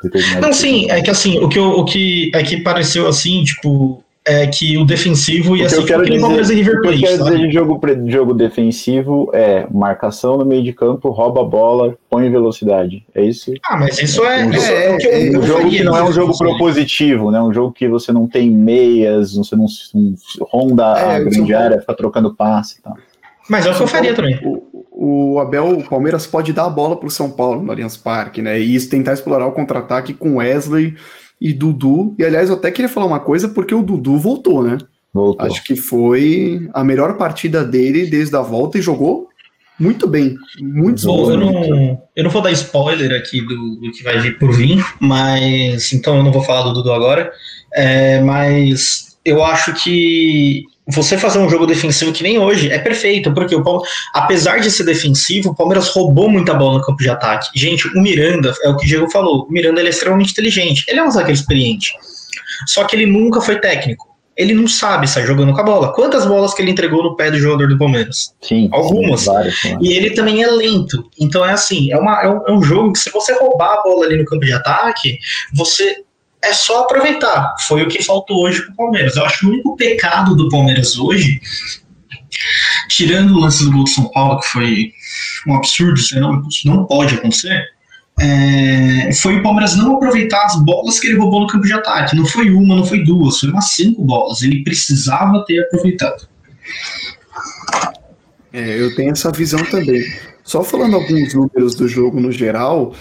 Não, 0.41 0.53
sim, 0.53 0.91
é 0.91 1.03
que 1.03 1.11
assim, 1.11 1.39
o 1.39 1.49
que, 1.49 1.59
eu, 1.59 1.71
o 1.71 1.85
que 1.85 2.31
é 2.35 2.43
que 2.43 2.63
pareceu 2.63 3.07
assim, 3.07 3.45
tipo, 3.45 4.04
é 4.27 4.47
que 4.47 4.79
o 4.79 4.85
defensivo 4.87 5.55
ia 5.55 5.69
ser 5.69 5.85
tipo 5.85 6.01
aquele 6.01 6.19
Palmeiras 6.19 6.49
e 6.49 6.55
River 6.55 6.81
Plate. 6.81 6.97
O 6.97 6.99
que 6.99 7.05
eu 7.05 7.11
quero 7.11 7.25
dizer 7.25 7.39
de 7.47 7.53
jogo, 7.53 7.81
jogo 8.07 8.35
defensivo 8.35 9.31
é 9.35 9.67
marcação 9.71 10.39
no 10.39 10.47
meio 10.47 10.63
de 10.63 10.73
campo, 10.73 11.11
rouba 11.11 11.43
a 11.43 11.45
bola, 11.45 11.99
põe 12.09 12.31
velocidade. 12.31 13.05
É 13.15 13.23
isso? 13.23 13.53
Ah, 13.63 13.77
mas 13.77 14.01
isso 14.01 14.25
é. 14.25 14.47
Um, 14.47 14.53
é, 14.53 14.57
é, 14.57 14.97
é, 15.03 15.33
é 15.33 15.39
um 15.39 15.43
jogo 15.43 15.69
que 15.69 15.83
não 15.83 15.97
é 15.97 16.03
um 16.03 16.13
jogo 16.13 16.37
propositivo, 16.37 17.31
né? 17.31 17.41
Um 17.41 17.53
jogo 17.53 17.73
que 17.73 17.87
você 17.87 18.13
não 18.13 18.27
tem 18.27 18.51
meias, 18.51 19.35
você 19.35 19.55
não, 19.55 19.67
não 19.95 20.15
ronda 20.41 20.87
a 20.87 21.21
grande 21.21 21.55
área, 21.55 21.81
fica 21.81 21.95
trocando 21.95 22.35
passe 22.35 22.79
e 22.79 22.83
tal. 22.83 22.97
Mas 23.49 23.67
é 23.67 23.71
o 23.71 23.75
que 23.75 23.83
eu 23.83 23.87
faria 23.87 24.15
também. 24.15 24.41
O, 24.43 25.35
o 25.35 25.39
Abel, 25.39 25.69
o 25.79 25.85
Palmeiras 25.85 26.27
pode 26.27 26.51
dar 26.55 26.65
a 26.65 26.71
bola 26.71 26.97
pro 26.97 27.11
São 27.11 27.31
Paulo 27.31 27.63
no 27.63 27.71
Allianz 27.71 27.95
Parque, 27.95 28.41
né? 28.41 28.59
E 28.59 28.75
isso, 28.75 28.89
tentar 28.89 29.13
explorar 29.13 29.47
o 29.47 29.53
contra-ataque 29.53 30.15
com 30.15 30.37
Wesley 30.37 30.95
e 31.45 31.53
Dudu. 31.53 32.15
E 32.19 32.25
aliás, 32.25 32.49
eu 32.49 32.57
até 32.57 32.71
queria 32.71 32.89
falar 32.89 33.05
uma 33.05 33.21
coisa, 33.21 33.51
porque 33.51 33.75
o 33.75 33.83
Dudu 33.83 34.17
voltou, 34.17 34.65
né? 34.65 34.79
Voltou. 35.13 35.47
Acho 35.47 35.63
que 35.63 35.77
foi 35.77 36.67
a 36.73 36.83
melhor 36.83 37.19
partida 37.19 37.63
dele 37.63 38.07
desde 38.07 38.35
a 38.35 38.41
volta 38.41 38.79
e 38.79 38.83
jogou 38.83 39.29
muito 39.79 40.07
bem. 40.07 40.37
Muito 40.59 41.05
Bom, 41.05 41.31
eu 41.31 41.37
não, 41.37 42.03
eu 42.17 42.25
não 42.25 42.31
vou 42.31 42.41
dar 42.41 42.51
spoiler 42.53 43.13
aqui 43.13 43.43
do, 43.43 43.77
do, 43.77 43.93
que 43.93 44.03
vai 44.03 44.19
vir 44.21 44.39
por 44.39 44.53
vir, 44.53 44.83
mas 44.99 45.93
então 45.93 46.17
eu 46.17 46.23
não 46.23 46.33
vou 46.33 46.43
falar 46.43 46.63
do 46.63 46.73
Dudu 46.73 46.93
agora. 46.93 47.31
É, 47.75 48.21
mas 48.21 49.19
eu 49.23 49.45
acho 49.45 49.75
que 49.75 50.65
você 50.87 51.17
fazer 51.17 51.39
um 51.39 51.49
jogo 51.49 51.67
defensivo 51.67 52.13
que 52.13 52.23
nem 52.23 52.39
hoje 52.39 52.71
é 52.71 52.79
perfeito, 52.79 53.33
porque 53.33 53.55
o 53.55 53.63
Palmeiras, 53.63 53.91
apesar 54.13 54.59
de 54.59 54.71
ser 54.71 54.85
defensivo, 54.85 55.51
o 55.51 55.55
Palmeiras 55.55 55.89
roubou 55.89 56.29
muita 56.29 56.55
bola 56.55 56.79
no 56.79 56.85
campo 56.85 57.03
de 57.03 57.09
ataque. 57.09 57.49
Gente, 57.55 57.89
o 57.89 58.03
Miranda, 58.03 58.53
é 58.63 58.69
o 58.69 58.77
que 58.77 58.85
o 58.85 58.89
Diego 58.89 59.11
falou, 59.11 59.47
o 59.49 59.53
Miranda 59.53 59.81
é 59.81 59.89
extremamente 59.89 60.33
inteligente, 60.33 60.85
ele 60.89 61.01
é 61.01 61.05
um 61.05 61.11
zagueiro 61.11 61.39
experiente. 61.39 61.93
Só 62.67 62.85
que 62.85 62.95
ele 62.95 63.07
nunca 63.07 63.41
foi 63.41 63.59
técnico. 63.59 64.15
Ele 64.37 64.53
não 64.53 64.67
sabe 64.67 65.09
sair 65.09 65.27
jogando 65.27 65.53
com 65.53 65.61
a 65.61 65.65
bola. 65.65 65.93
Quantas 65.93 66.27
bolas 66.27 66.53
que 66.53 66.61
ele 66.61 66.73
entregou 66.73 67.05
no 67.05 67.15
pé 67.15 67.31
do 67.31 67.39
jogador 67.39 67.69
do 67.69 67.79
Palmeiras? 67.79 68.35
Sim. 68.43 68.69
Algumas. 68.73 69.21
Sim, 69.21 69.27
várias, 69.27 69.55
e 69.81 69.93
ele 69.93 70.11
também 70.11 70.43
é 70.43 70.51
lento. 70.51 71.09
Então 71.21 71.45
é 71.45 71.53
assim, 71.53 71.93
é, 71.93 71.97
uma, 71.97 72.21
é, 72.21 72.29
um, 72.29 72.43
é 72.49 72.53
um 72.53 72.63
jogo 72.63 72.93
que 72.93 72.99
se 72.99 73.11
você 73.11 73.33
roubar 73.35 73.75
a 73.75 73.83
bola 73.83 74.07
ali 74.07 74.17
no 74.17 74.25
campo 74.25 74.45
de 74.45 74.53
ataque, 74.53 75.19
você 75.55 76.04
é 76.45 76.53
só 76.53 76.83
aproveitar. 76.83 77.55
Foi 77.67 77.83
o 77.83 77.89
que 77.89 78.03
faltou 78.03 78.45
hoje 78.45 78.63
para 78.63 78.73
o 78.73 78.77
Palmeiras. 78.77 79.17
Eu 79.17 79.25
acho 79.25 79.41
que 79.41 79.47
o 79.47 79.49
único 79.51 79.77
pecado 79.77 80.35
do 80.37 80.49
Palmeiras 80.49 80.99
hoje, 80.99 81.41
tirando 82.89 83.35
o 83.35 83.41
lance 83.41 83.65
do 83.65 83.73
gol 83.73 83.85
do 83.85 83.91
São 83.91 84.09
Paulo, 84.11 84.41
que 84.41 84.47
foi 84.47 84.93
um 85.47 85.55
absurdo, 85.55 85.99
isso 85.99 86.19
não, 86.19 86.43
não 86.65 86.85
pode 86.85 87.15
acontecer, 87.15 87.65
é, 88.21 89.13
foi 89.13 89.37
o 89.37 89.43
Palmeiras 89.43 89.77
não 89.77 89.97
aproveitar 89.97 90.45
as 90.45 90.57
bolas 90.63 91.01
que 91.01 91.09
ele 91.09 91.19
roubou 91.19 91.41
no 91.41 91.47
campo 91.47 91.67
de 91.67 91.73
ataque. 91.73 92.15
Não 92.15 92.27
foi 92.27 92.51
uma, 92.51 92.77
não 92.77 92.85
foi 92.85 93.03
duas, 93.03 93.41
foi 93.41 93.51
umas 93.51 93.71
cinco 93.71 94.05
bolas. 94.05 94.43
Ele 94.43 94.63
precisava 94.63 95.45
ter 95.45 95.61
aproveitado. 95.61 96.29
É, 98.53 98.81
eu 98.81 98.95
tenho 98.95 99.11
essa 99.11 99.33
visão 99.33 99.65
também. 99.65 100.03
Só 100.45 100.63
falando 100.63 100.95
alguns 100.95 101.35
números 101.35 101.75
do 101.75 101.89
jogo 101.89 102.21
no 102.21 102.31
geral, 102.31 102.95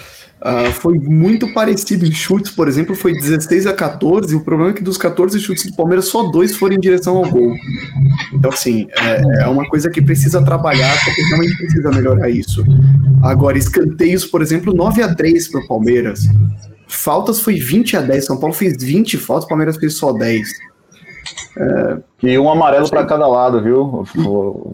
Uh, 0.44 0.70
foi 0.74 1.00
muito 1.00 1.54
parecido 1.54 2.06
em 2.06 2.12
chutes, 2.12 2.52
por 2.52 2.68
exemplo, 2.68 2.94
foi 2.94 3.14
16 3.14 3.66
a 3.66 3.74
14. 3.74 4.36
O 4.36 4.42
problema 4.42 4.72
é 4.72 4.74
que 4.74 4.84
dos 4.84 4.98
14 4.98 5.40
chutes 5.40 5.68
do 5.68 5.76
Palmeiras, 5.78 6.06
só 6.06 6.24
dois 6.24 6.54
foram 6.58 6.76
em 6.76 6.80
direção 6.82 7.16
ao 7.16 7.30
gol. 7.30 7.56
Então, 8.34 8.52
assim, 8.52 8.86
é, 9.00 9.44
é 9.44 9.48
uma 9.48 9.66
coisa 9.70 9.90
que 9.90 10.02
precisa 10.02 10.44
trabalhar, 10.44 10.94
porque 11.06 11.22
realmente 11.22 11.56
precisa 11.56 11.90
melhorar 11.92 12.30
isso. 12.30 12.62
Agora, 13.24 13.58
escanteios, 13.58 14.26
por 14.26 14.42
exemplo, 14.42 14.74
9 14.74 15.02
a 15.02 15.16
3 15.16 15.48
para 15.48 15.62
o 15.62 15.68
Palmeiras. 15.68 16.28
Faltas 16.90 17.40
foi 17.40 17.56
20 17.56 17.96
a 17.96 18.02
10. 18.02 18.26
São 18.26 18.38
Paulo 18.38 18.54
fez 18.54 18.76
20 18.84 19.18
faltas, 19.18 19.46
o 19.46 19.48
Palmeiras 19.48 19.78
fez 19.78 19.96
só 19.96 20.12
10. 20.12 20.50
É, 21.56 21.98
e 22.22 22.38
um 22.38 22.52
amarelo 22.52 22.90
para 22.90 23.06
cada 23.06 23.28
lado, 23.28 23.64
viu? 23.64 24.06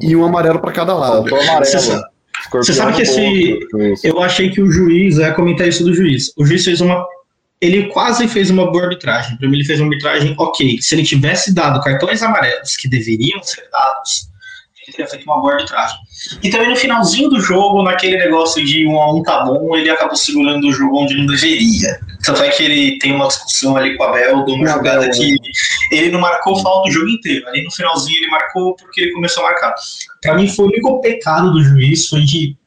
E 0.01 0.15
um 0.15 0.25
amarelo 0.25 0.59
para 0.59 0.71
cada 0.71 0.95
lado. 0.95 1.29
Faltou 1.29 1.39
amarelo. 1.39 2.03
Você 2.51 2.73
sabe 2.73 2.95
que 2.95 3.01
esse. 3.03 3.59
Eu 4.03 4.21
achei 4.21 4.49
que 4.49 4.61
o 4.61 4.71
juiz, 4.71 5.17
ia 5.17 5.33
comentar 5.33 5.67
isso 5.67 5.83
do 5.83 5.93
juiz. 5.93 6.31
O 6.37 6.45
juiz 6.45 6.63
fez 6.63 6.81
uma. 6.81 7.05
Ele 7.61 7.87
quase 7.87 8.27
fez 8.27 8.49
uma 8.49 8.71
boa 8.71 8.85
arbitragem. 8.85 9.37
Para 9.37 9.49
mim, 9.49 9.57
ele 9.57 9.65
fez 9.65 9.79
uma 9.79 9.87
arbitragem 9.87 10.33
ok. 10.37 10.81
Se 10.81 10.95
ele 10.95 11.03
tivesse 11.03 11.53
dado 11.53 11.81
cartões 11.81 12.23
amarelos 12.23 12.77
que 12.77 12.87
deveriam 12.87 13.43
ser 13.43 13.67
dados, 13.69 14.29
ele 14.81 14.91
teria 14.95 15.07
feito 15.07 15.25
uma 15.25 15.41
boa 15.41 15.53
arbitragem. 15.55 15.97
E 16.41 16.49
também 16.49 16.69
no 16.69 16.75
finalzinho 16.75 17.29
do 17.29 17.41
jogo, 17.41 17.83
naquele 17.83 18.17
negócio 18.17 18.63
de 18.65 18.87
um 18.87 18.97
a 18.99 19.13
um 19.13 19.21
tá 19.23 19.43
bom, 19.43 19.75
ele 19.75 19.89
acabou 19.89 20.15
segurando 20.15 20.67
o 20.67 20.71
jogo 20.71 21.01
onde 21.01 21.15
não 21.15 21.25
deveria. 21.25 21.99
Tanto 22.23 22.43
é 22.43 22.49
que 22.49 22.63
ele 22.63 22.99
tem 22.99 23.13
uma 23.13 23.27
discussão 23.27 23.77
ali 23.77 23.95
com 23.95 24.03
o 24.03 24.07
Abel 24.07 24.43
de 24.45 24.51
uma 24.51 24.65
não, 24.65 24.73
jogada 24.73 25.05
não, 25.05 25.11
que 25.11 25.37
ele 25.91 26.11
não 26.11 26.19
marcou 26.19 26.61
falta 26.61 26.89
o 26.89 26.91
jogo 26.91 27.09
inteiro. 27.09 27.47
Ali 27.47 27.63
no 27.63 27.71
finalzinho 27.71 28.17
ele 28.17 28.31
marcou 28.31 28.75
porque 28.75 29.01
ele 29.01 29.11
começou 29.13 29.43
a 29.45 29.51
marcar. 29.51 29.73
Para 30.21 30.35
mim 30.35 30.47
foi 30.47 30.65
o 30.65 30.67
único 30.67 31.01
pecado 31.01 31.51
do 31.51 31.63
juiz 31.63 32.07
foi 32.07 32.21
de 32.21 32.57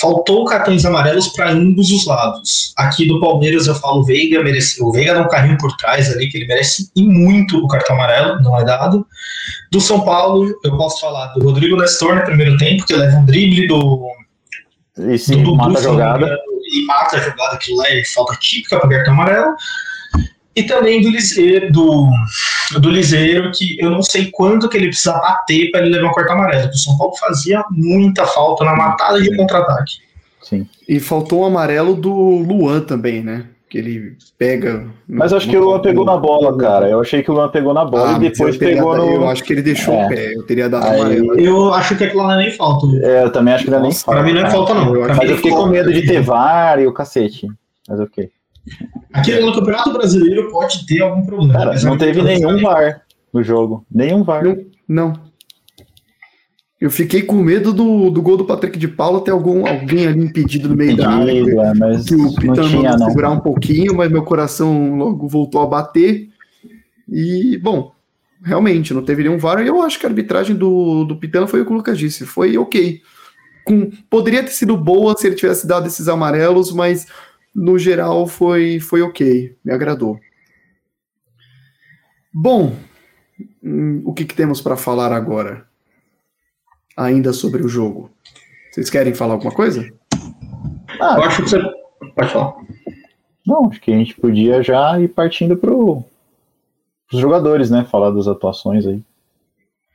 faltou 0.00 0.44
cartões 0.46 0.84
amarelos 0.84 1.28
para 1.28 1.50
ambos 1.50 1.90
os 1.90 2.06
lados. 2.06 2.72
Aqui 2.76 3.06
do 3.06 3.20
Palmeiras 3.20 3.66
eu 3.66 3.74
falo 3.74 4.00
o 4.00 4.04
Veiga 4.04 4.42
mereceu. 4.42 4.86
O 4.86 4.92
Veiga 4.92 5.14
dá 5.14 5.20
um 5.20 5.28
carrinho 5.28 5.58
por 5.58 5.76
trás 5.76 6.10
ali 6.10 6.28
que 6.28 6.38
ele 6.38 6.46
merece 6.46 6.90
e 6.96 7.02
muito 7.02 7.58
o 7.58 7.68
cartão 7.68 7.94
amarelo, 7.94 8.40
não 8.42 8.58
é 8.58 8.64
dado. 8.64 9.06
Do 9.70 9.80
São 9.80 10.00
Paulo, 10.00 10.52
eu 10.64 10.76
posso 10.76 11.00
falar 11.00 11.26
do 11.34 11.44
Rodrigo 11.44 11.76
Nestor 11.76 12.16
no 12.16 12.24
primeiro 12.24 12.56
tempo, 12.56 12.86
que 12.86 12.94
leva 12.94 13.18
um 13.18 13.24
drible 13.26 13.68
do. 13.68 14.10
E 14.98 15.18
sim, 15.18 15.42
do 15.42 15.54
mata 15.54 15.78
a 15.78 15.82
jogada. 15.82 16.38
E 16.72 16.84
mata 16.86 17.16
a 17.16 17.20
jogada, 17.20 17.56
que 17.58 17.74
lá 17.74 17.88
é 17.88 18.02
falta 18.04 18.36
típica 18.38 18.78
para 18.78 18.88
cartão 18.88 19.14
amarelo. 19.14 19.54
E 20.54 20.64
também 20.64 21.00
do 21.00 21.10
Liseiro, 21.10 21.70
do, 21.72 22.10
do 22.80 22.90
Liseiro, 22.90 23.50
que 23.52 23.76
eu 23.80 23.90
não 23.90 24.02
sei 24.02 24.30
quanto 24.30 24.68
que 24.68 24.76
ele 24.76 24.88
precisa 24.88 25.12
bater 25.12 25.70
para 25.70 25.80
ele 25.80 25.96
levar 25.96 26.10
um 26.10 26.14
cartão 26.14 26.34
amarelo. 26.34 26.68
O 26.68 26.78
São 26.78 26.98
Paulo 26.98 27.16
fazia 27.16 27.64
muita 27.70 28.26
falta 28.26 28.64
na 28.64 28.74
matada 28.74 29.20
de 29.20 29.34
contra-ataque. 29.36 29.94
Sim. 30.42 30.68
E 30.88 30.98
faltou 30.98 31.40
o 31.40 31.44
amarelo 31.44 31.94
do 31.94 32.12
Luan 32.12 32.80
também, 32.80 33.22
né? 33.22 33.46
Que 33.70 33.78
ele 33.78 34.16
pega. 34.36 34.84
Mas 35.06 35.32
acho 35.32 35.48
que 35.48 35.56
o 35.56 35.60
Luan 35.60 35.80
pegou 35.80 36.04
na 36.04 36.16
bola, 36.16 36.58
cara. 36.58 36.90
Eu 36.90 37.00
achei 37.00 37.22
que 37.22 37.30
o 37.30 37.34
Luan 37.34 37.48
pegou 37.50 37.72
na 37.72 37.84
bola 37.84 38.14
ah, 38.14 38.16
e 38.16 38.28
depois 38.28 38.56
pegou 38.56 38.96
no. 38.96 39.04
Eu 39.04 39.28
acho 39.28 39.44
que 39.44 39.52
ele 39.52 39.62
deixou 39.62 39.94
é. 39.94 40.06
o 40.06 40.08
pé. 40.08 40.34
Eu 40.34 40.42
teria 40.42 40.68
dado 40.68 40.86
Aí... 40.86 41.00
amarelo. 41.00 41.38
Eu 41.38 41.72
acho 41.72 41.96
que 41.96 42.02
aquilo 42.02 42.22
lá 42.22 42.34
não 42.34 42.40
é 42.40 42.46
nem 42.46 42.50
falta. 42.50 42.86
É, 43.00 43.22
eu 43.22 43.30
também 43.30 43.54
acho 43.54 43.64
que 43.64 43.70
não 43.70 43.78
é 43.78 43.82
nem 43.82 43.92
falta. 43.92 44.10
Pra 44.10 44.22
mim 44.24 44.32
não 44.32 44.44
é 44.44 44.50
falta, 44.50 44.74
não. 44.74 44.96
Eu 44.96 45.06
Mas 45.06 45.30
eu 45.30 45.36
fiquei 45.36 45.52
com 45.52 45.66
medo 45.66 45.92
de 45.92 46.04
ter 46.04 46.20
VAR 46.20 46.80
e 46.80 46.86
o 46.88 46.92
cacete. 46.92 47.46
Mas 47.88 48.00
ok. 48.00 48.28
Aqui 49.12 49.38
no 49.38 49.54
Campeonato 49.54 49.92
Brasileiro 49.92 50.50
pode 50.50 50.84
ter 50.84 51.02
algum 51.02 51.24
problema. 51.24 51.52
Cara, 51.52 51.80
não 51.82 51.96
teve 51.96 52.22
nenhum 52.22 52.60
VAR. 52.60 53.02
no 53.32 53.40
jogo. 53.40 53.86
Nenhum 53.88 54.24
VAR. 54.24 54.42
Não. 54.42 54.56
não. 54.88 55.29
Eu 56.80 56.90
fiquei 56.90 57.22
com 57.22 57.36
medo 57.36 57.74
do, 57.74 58.10
do 58.10 58.22
gol 58.22 58.38
do 58.38 58.46
Patrick 58.46 58.78
de 58.78 58.88
Paula 58.88 59.22
ter 59.22 59.32
algum, 59.32 59.66
alguém 59.66 60.06
ali 60.06 60.24
impedido 60.24 60.70
no 60.70 60.74
meio 60.74 60.96
da 60.96 61.10
área. 61.10 61.32
É, 61.32 61.74
mas 61.74 62.06
que 62.06 62.14
o 62.14 62.34
Pitano 62.34 62.68
tinha, 62.68 62.96
não. 62.96 63.08
segurar 63.08 63.30
um 63.30 63.40
pouquinho, 63.40 63.94
mas 63.94 64.10
meu 64.10 64.22
coração 64.22 64.96
logo 64.96 65.28
voltou 65.28 65.60
a 65.60 65.66
bater. 65.66 66.30
E, 67.06 67.58
bom, 67.58 67.92
realmente, 68.42 68.94
não 68.94 69.04
teve 69.04 69.22
nenhum 69.22 69.36
VAR. 69.36 69.60
E 69.60 69.68
eu 69.68 69.82
acho 69.82 70.00
que 70.00 70.06
a 70.06 70.08
arbitragem 70.08 70.56
do, 70.56 71.04
do 71.04 71.16
Pitano 71.16 71.46
foi 71.46 71.60
o 71.60 71.66
que 71.66 71.72
o 71.72 71.76
Lucas 71.76 71.98
disse, 71.98 72.24
foi 72.24 72.56
ok. 72.56 73.02
Com, 73.62 73.90
poderia 74.08 74.42
ter 74.42 74.52
sido 74.52 74.74
boa 74.74 75.14
se 75.14 75.26
ele 75.26 75.36
tivesse 75.36 75.66
dado 75.66 75.86
esses 75.86 76.08
amarelos, 76.08 76.72
mas 76.72 77.06
no 77.54 77.78
geral 77.78 78.26
foi, 78.26 78.80
foi 78.80 79.02
ok, 79.02 79.54
me 79.62 79.70
agradou. 79.70 80.18
Bom, 82.32 82.74
hum, 83.62 84.00
o 84.06 84.14
que, 84.14 84.24
que 84.24 84.34
temos 84.34 84.62
para 84.62 84.78
falar 84.78 85.12
agora? 85.12 85.68
Ainda 87.00 87.32
sobre 87.32 87.62
o 87.62 87.68
jogo. 87.68 88.10
Vocês 88.70 88.90
querem 88.90 89.14
falar 89.14 89.32
alguma 89.32 89.50
coisa? 89.50 89.90
Ah, 91.00 91.14
eu 91.16 91.22
acho 91.22 91.42
que 91.42 91.48
você. 91.48 91.58
Pode 92.14 92.30
falar. 92.30 92.56
Não, 93.46 93.70
acho 93.70 93.80
que 93.80 93.90
a 93.90 93.96
gente 93.96 94.14
podia 94.20 94.62
já 94.62 95.00
ir 95.00 95.08
partindo 95.08 95.56
para 95.56 95.72
os 95.72 96.04
jogadores, 97.10 97.70
né? 97.70 97.86
Falar 97.90 98.10
das 98.10 98.28
atuações 98.28 98.86
aí. 98.86 99.00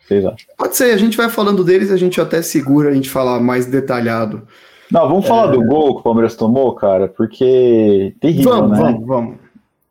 Vocês 0.01 0.25
acham? 0.25 0.47
Pode 0.57 0.75
ser, 0.75 0.95
a 0.95 0.97
gente 0.97 1.15
vai 1.15 1.29
falando 1.29 1.63
deles 1.63 1.91
a 1.91 1.97
gente 1.97 2.19
até 2.19 2.41
segura 2.41 2.89
a 2.89 2.93
gente 2.93 3.07
falar 3.07 3.39
mais 3.39 3.67
detalhado. 3.67 4.41
Não, 4.91 5.07
vamos 5.07 5.27
falar 5.27 5.49
é... 5.49 5.57
do 5.57 5.63
gol 5.63 5.93
que 5.93 5.99
o 5.99 6.03
Palmeiras 6.03 6.35
tomou, 6.35 6.73
cara, 6.73 7.07
porque 7.07 8.15
terrível, 8.19 8.51
vamos, 8.51 8.71
né? 8.71 8.79
Vamos, 8.79 9.07
vamos. 9.07 9.35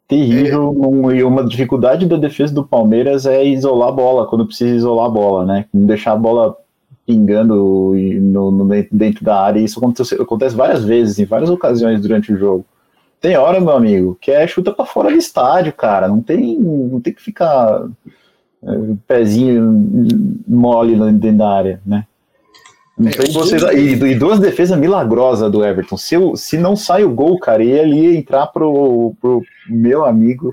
Terrível, 0.08 1.10
é... 1.12 1.16
e 1.16 1.22
uma 1.22 1.46
dificuldade 1.46 2.06
da 2.06 2.16
defesa 2.16 2.52
do 2.52 2.64
Palmeiras 2.64 3.24
é 3.24 3.44
isolar 3.44 3.90
a 3.90 3.92
bola, 3.92 4.26
quando 4.26 4.46
precisa 4.46 4.74
isolar 4.74 5.06
a 5.06 5.10
bola, 5.10 5.46
né? 5.46 5.66
Não 5.72 5.86
deixar 5.86 6.12
a 6.12 6.16
bola 6.16 6.56
pingando 7.06 7.94
no, 7.94 8.50
no, 8.50 8.86
dentro 8.90 9.24
da 9.24 9.40
área, 9.40 9.60
e 9.60 9.64
isso 9.64 9.78
acontece, 9.78 10.14
acontece 10.14 10.56
várias 10.56 10.84
vezes, 10.84 11.18
em 11.18 11.24
várias 11.24 11.50
ocasiões 11.50 12.00
durante 12.00 12.32
o 12.32 12.38
jogo. 12.38 12.64
Tem 13.20 13.36
hora, 13.36 13.60
meu 13.60 13.72
amigo, 13.72 14.18
que 14.20 14.30
é 14.30 14.46
chuta 14.46 14.72
para 14.72 14.84
fora 14.84 15.10
do 15.10 15.16
estádio, 15.16 15.72
cara. 15.72 16.08
Não 16.08 16.20
tem, 16.20 16.58
não 16.58 17.00
tem 17.00 17.12
que 17.12 17.22
ficar 17.22 17.86
é, 18.62 18.68
pezinho 19.06 20.38
mole 20.46 20.94
dentro 21.12 21.38
da 21.38 21.48
área, 21.48 21.80
né? 21.86 22.06
Tem 22.96 23.32
vocês, 23.32 23.60
e, 23.62 23.94
e, 23.94 24.14
duas 24.14 24.38
defesas 24.38 24.78
milagrosas 24.78 25.50
do 25.50 25.64
Everton. 25.64 25.96
Se, 25.96 26.14
eu, 26.14 26.36
se 26.36 26.56
não 26.56 26.76
sai 26.76 27.02
o 27.02 27.10
gol, 27.10 27.38
cara, 27.40 27.64
ele 27.64 27.96
ia 27.96 28.16
entrar 28.16 28.46
pro, 28.46 29.14
pro 29.20 29.42
meu 29.68 30.04
amigo. 30.04 30.52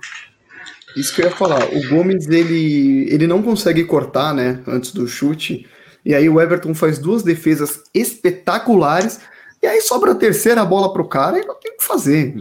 Isso 0.98 1.14
que 1.14 1.22
eu 1.22 1.26
ia 1.26 1.32
falar. 1.32 1.64
O 1.66 1.90
Gomes, 1.90 2.28
ele, 2.28 3.08
ele 3.12 3.28
não 3.28 3.44
consegue 3.44 3.84
cortar, 3.84 4.34
né, 4.34 4.60
antes 4.68 4.92
do 4.92 5.08
chute. 5.08 5.68
E 6.06 6.16
aí 6.16 6.28
o 6.28 6.40
Everton 6.42 6.74
faz 6.74 6.98
duas 6.98 7.24
defesas 7.24 7.84
espetaculares. 7.94 9.20
E 9.62 9.68
aí 9.68 9.82
sobra 9.82 10.12
a 10.12 10.16
terceira 10.16 10.66
bola 10.66 10.92
pro 10.92 11.08
cara 11.08 11.40
e 11.40 11.46
não 11.46 11.60
tem 11.60 11.72
o 11.72 11.78
que 11.78 11.84
fazer. 11.84 12.36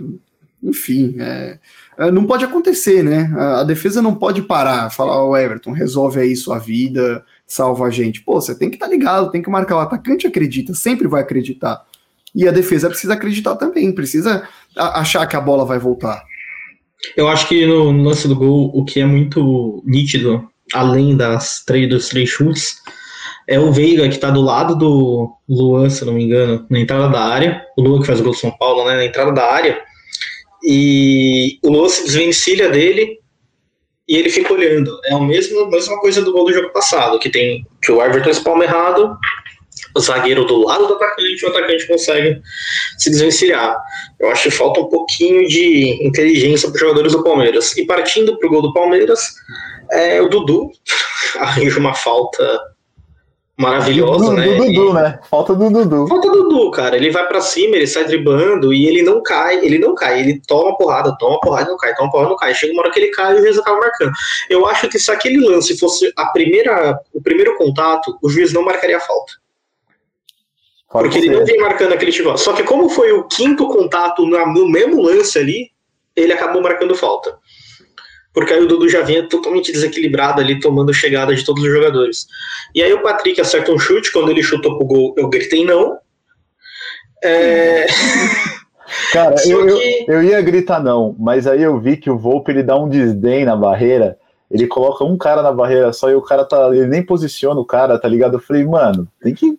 Enfim, 0.62 1.17
é, 1.19 1.59
é 1.99 2.11
não 2.11 2.26
pode 2.26 2.45
acontecer, 2.45 3.02
né? 3.02 3.33
A, 3.37 3.64
defesa 3.64 4.00
não 4.02 4.14
pode 4.14 4.43
parar, 4.43 4.90
falar, 4.90 5.23
o 5.25 5.37
Everton, 5.37 5.73
resolve 5.73 6.21
aí 6.21 6.37
sua 6.37 6.59
vida, 6.59 7.25
salva 7.47 7.87
a 7.87 7.90
gente. 7.90 8.23
Pô, 8.23 8.40
você 8.40 8.55
tem 8.55 8.71
que 8.71 8.76
estar 8.76 8.87
tá 8.87 8.93
ligado, 8.93 9.31
tem 9.31 9.43
que 9.43 9.50
marcar. 9.50 9.76
O 9.76 9.81
atacante 9.81 10.26
acredita, 10.26 10.75
sempre 10.75 11.09
vai 11.09 11.23
acreditar. 11.23 11.85
E 12.35 12.47
a 12.47 12.52
defesa 12.52 12.88
precisa 12.88 13.14
acreditar 13.14 13.57
também, 13.57 13.93
precisa 13.93 14.49
achar 14.76 15.26
que 15.26 15.37
a 15.37 15.40
bola 15.40 15.64
vai 15.64 15.79
voltar. 15.79 16.23
Eu 17.17 17.29
acho 17.29 17.49
que 17.49 17.67
no 17.67 17.90
lance 18.02 18.29
do 18.29 18.37
gol, 18.37 18.71
o 18.75 18.85
que 18.85 19.00
é 19.00 19.07
muito 19.07 19.83
nítido, 19.87 20.49
além 20.73 21.17
das 21.17 21.64
três, 21.64 21.88
dos 21.88 22.09
três 22.09 22.29
chutes, 22.29 22.76
é 23.50 23.59
o 23.59 23.73
Veiga 23.73 24.09
que 24.09 24.14
está 24.14 24.30
do 24.30 24.40
lado 24.40 24.76
do 24.76 25.28
Luan, 25.49 25.90
se 25.90 26.04
não 26.04 26.12
me 26.12 26.23
engano, 26.23 26.64
na 26.71 26.78
entrada 26.78 27.09
da 27.09 27.21
área. 27.21 27.66
O 27.76 27.83
Luan 27.83 28.00
que 28.00 28.07
faz 28.07 28.21
o 28.21 28.23
gol 28.23 28.33
do 28.33 28.38
São 28.38 28.52
Paulo, 28.52 28.88
né? 28.88 28.95
Na 28.95 29.04
entrada 29.04 29.33
da 29.33 29.45
área. 29.45 29.76
E 30.62 31.59
o 31.64 31.73
Luan 31.73 31.88
se 31.88 32.04
desvencilha 32.04 32.69
dele 32.69 33.19
e 34.09 34.16
ele 34.16 34.30
fica 34.30 34.52
olhando. 34.52 34.97
É 35.04 35.14
a 35.14 35.19
mesma, 35.19 35.69
mesma 35.69 35.99
coisa 35.99 36.23
do 36.23 36.30
gol 36.33 36.45
do 36.45 36.52
jogo 36.52 36.73
passado, 36.73 37.19
que 37.19 37.28
tem 37.28 37.66
que 37.83 37.90
o 37.90 38.00
Everton 38.00 38.30
espalma 38.30 38.62
errado, 38.62 39.16
o 39.97 40.00
zagueiro 40.00 40.45
do 40.45 40.64
lado 40.64 40.87
do 40.87 40.95
atacante, 40.95 41.45
o 41.45 41.49
atacante 41.49 41.88
consegue 41.88 42.40
se 42.99 43.11
desvencilhar. 43.11 43.76
Eu 44.21 44.30
acho 44.30 44.45
que 44.45 44.50
falta 44.52 44.78
um 44.78 44.88
pouquinho 44.88 45.49
de 45.49 46.07
inteligência 46.07 46.69
para 46.69 46.76
os 46.76 46.80
jogadores 46.80 47.12
do 47.14 47.25
Palmeiras. 47.25 47.76
E 47.76 47.85
partindo 47.85 48.38
para 48.38 48.47
o 48.47 48.50
gol 48.50 48.62
do 48.62 48.73
Palmeiras, 48.73 49.26
é, 49.90 50.23
o 50.23 50.28
Dudu 50.28 50.71
arranja 51.40 51.80
uma 51.80 51.95
falta 51.95 52.71
maravilhosa, 53.61 54.33
né? 54.33 54.47
Do 54.47 54.64
Dudu, 54.64 54.95
né? 54.95 55.21
Falta 55.31 55.55
do 55.55 55.71
Dudu. 55.71 56.07
Falta 56.09 56.31
do 56.31 56.45
Dudu, 56.45 56.71
cara. 56.71 56.97
Ele 56.97 57.11
vai 57.11 57.29
para 57.29 57.40
cima, 57.40 57.76
ele 57.76 57.87
sai 57.87 58.07
driblando 58.07 58.73
e 58.73 58.87
ele 58.87 59.02
não 59.02 59.23
cai, 59.23 59.64
ele 59.64 59.79
não 59.79 59.95
cai, 59.95 60.21
ele 60.21 60.40
toma 60.47 60.76
porrada, 60.76 61.14
toma 61.19 61.38
porrada 61.40 61.71
não 61.71 61.76
cai, 61.76 61.95
toma 61.95 62.11
porrada 62.11 62.31
não 62.31 62.37
cai. 62.37 62.55
Chega 62.55 62.73
uma 62.73 62.83
hora 62.83 62.90
que 62.90 62.99
ele 62.99 63.11
cai 63.11 63.37
e 63.37 63.38
o 63.38 63.43
juiz 63.43 63.59
acaba 63.59 63.79
marcando. 63.79 64.12
Eu 64.49 64.67
acho 64.67 64.88
que 64.88 64.99
se 64.99 65.11
aquele 65.12 65.47
lance 65.47 65.79
fosse 65.79 66.11
a 66.17 66.26
primeira, 66.26 66.99
o 67.12 67.23
primeiro 67.23 67.57
contato, 67.59 68.17
o 68.23 68.29
juiz 68.31 68.52
não 68.52 68.62
marcaria 68.62 68.97
a 68.97 69.00
falta. 69.00 69.35
Pode 70.90 71.09
porque 71.09 71.21
ser. 71.21 71.26
ele 71.26 71.37
não 71.37 71.45
vem 71.45 71.61
marcando 71.61 71.93
aquele 71.93 72.11
tipo. 72.11 72.37
Só 72.38 72.55
que 72.55 72.62
como 72.62 72.88
foi 72.88 73.12
o 73.12 73.25
quinto 73.29 73.69
contato 73.69 74.25
no 74.25 74.69
mesmo 74.69 75.02
lance 75.02 75.38
ali, 75.38 75.71
ele 76.17 76.33
acabou 76.33 76.62
marcando 76.62 76.95
falta 76.95 77.38
porque 78.32 78.52
aí 78.52 78.62
o 78.62 78.68
Dudu 78.68 78.88
já 78.88 79.02
vinha 79.02 79.28
totalmente 79.28 79.72
desequilibrado 79.72 80.40
ali, 80.40 80.60
tomando 80.60 80.94
chegada 80.94 81.34
de 81.34 81.44
todos 81.44 81.62
os 81.62 81.70
jogadores. 81.70 82.26
E 82.75 82.82
aí 82.82 82.92
o 82.92 83.02
Patrick 83.02 83.40
acerta 83.40 83.72
um 83.72 83.78
chute, 83.78 84.12
quando 84.12 84.30
ele 84.30 84.42
chutou 84.42 84.78
pro 84.78 84.87
gol, 84.87 85.14
eu 85.16 85.28
gritei 85.28 85.64
não. 85.64 85.99
É... 87.22 87.87
Cara, 89.12 89.37
eu, 89.46 89.68
eu, 89.68 89.78
eu, 90.08 90.22
ia 90.22 90.40
gritar 90.42 90.82
não, 90.82 91.14
mas 91.18 91.46
aí 91.46 91.62
eu 91.62 91.78
vi 91.78 91.96
que 91.96 92.10
o 92.10 92.18
Volpe 92.18 92.50
ele 92.50 92.62
dá 92.62 92.76
um 92.76 92.88
desdém 92.88 93.44
na 93.44 93.54
barreira, 93.54 94.18
ele 94.50 94.66
coloca 94.66 95.04
um 95.04 95.16
cara 95.16 95.42
na 95.42 95.52
barreira 95.52 95.92
só 95.92 96.10
e 96.10 96.14
o 96.14 96.22
cara 96.22 96.44
tá. 96.44 96.68
Ele 96.75 96.87
nem 96.87 97.04
posiciona 97.04 97.60
o 97.60 97.64
cara, 97.64 97.99
tá 97.99 98.08
ligado? 98.08 98.34
Eu 98.34 98.40
falei, 98.40 98.64
mano, 98.64 99.06
tem 99.22 99.32
que. 99.32 99.56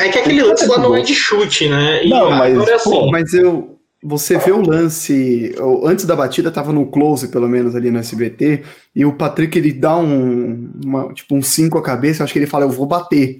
É 0.00 0.08
que 0.08 0.18
aquele 0.18 0.42
lance 0.42 0.66
lá 0.66 0.78
não 0.78 0.96
é 0.96 1.02
de 1.02 1.14
chute, 1.14 1.68
né? 1.68 2.04
E 2.04 2.08
não, 2.08 2.30
mas, 2.30 2.68
é 2.68 2.74
assim. 2.74 2.90
pô, 2.90 3.10
mas 3.10 3.34
eu, 3.34 3.71
você 4.02 4.36
vê 4.36 4.50
o 4.50 4.60
lance, 4.60 5.54
antes 5.84 6.04
da 6.04 6.16
batida 6.16 6.50
tava 6.50 6.72
no 6.72 6.86
close, 6.86 7.28
pelo 7.28 7.48
menos 7.48 7.76
ali 7.76 7.90
no 7.90 8.00
SBT, 8.00 8.64
e 8.94 9.04
o 9.04 9.12
Patrick 9.12 9.56
ele 9.56 9.72
dá 9.72 9.96
um, 9.96 10.72
uma, 10.84 11.14
tipo 11.14 11.36
um 11.36 11.42
5 11.42 11.78
a 11.78 11.82
cabeça, 11.82 12.24
acho 12.24 12.32
que 12.32 12.38
ele 12.38 12.46
fala, 12.46 12.64
eu 12.64 12.70
vou 12.70 12.86
bater. 12.86 13.38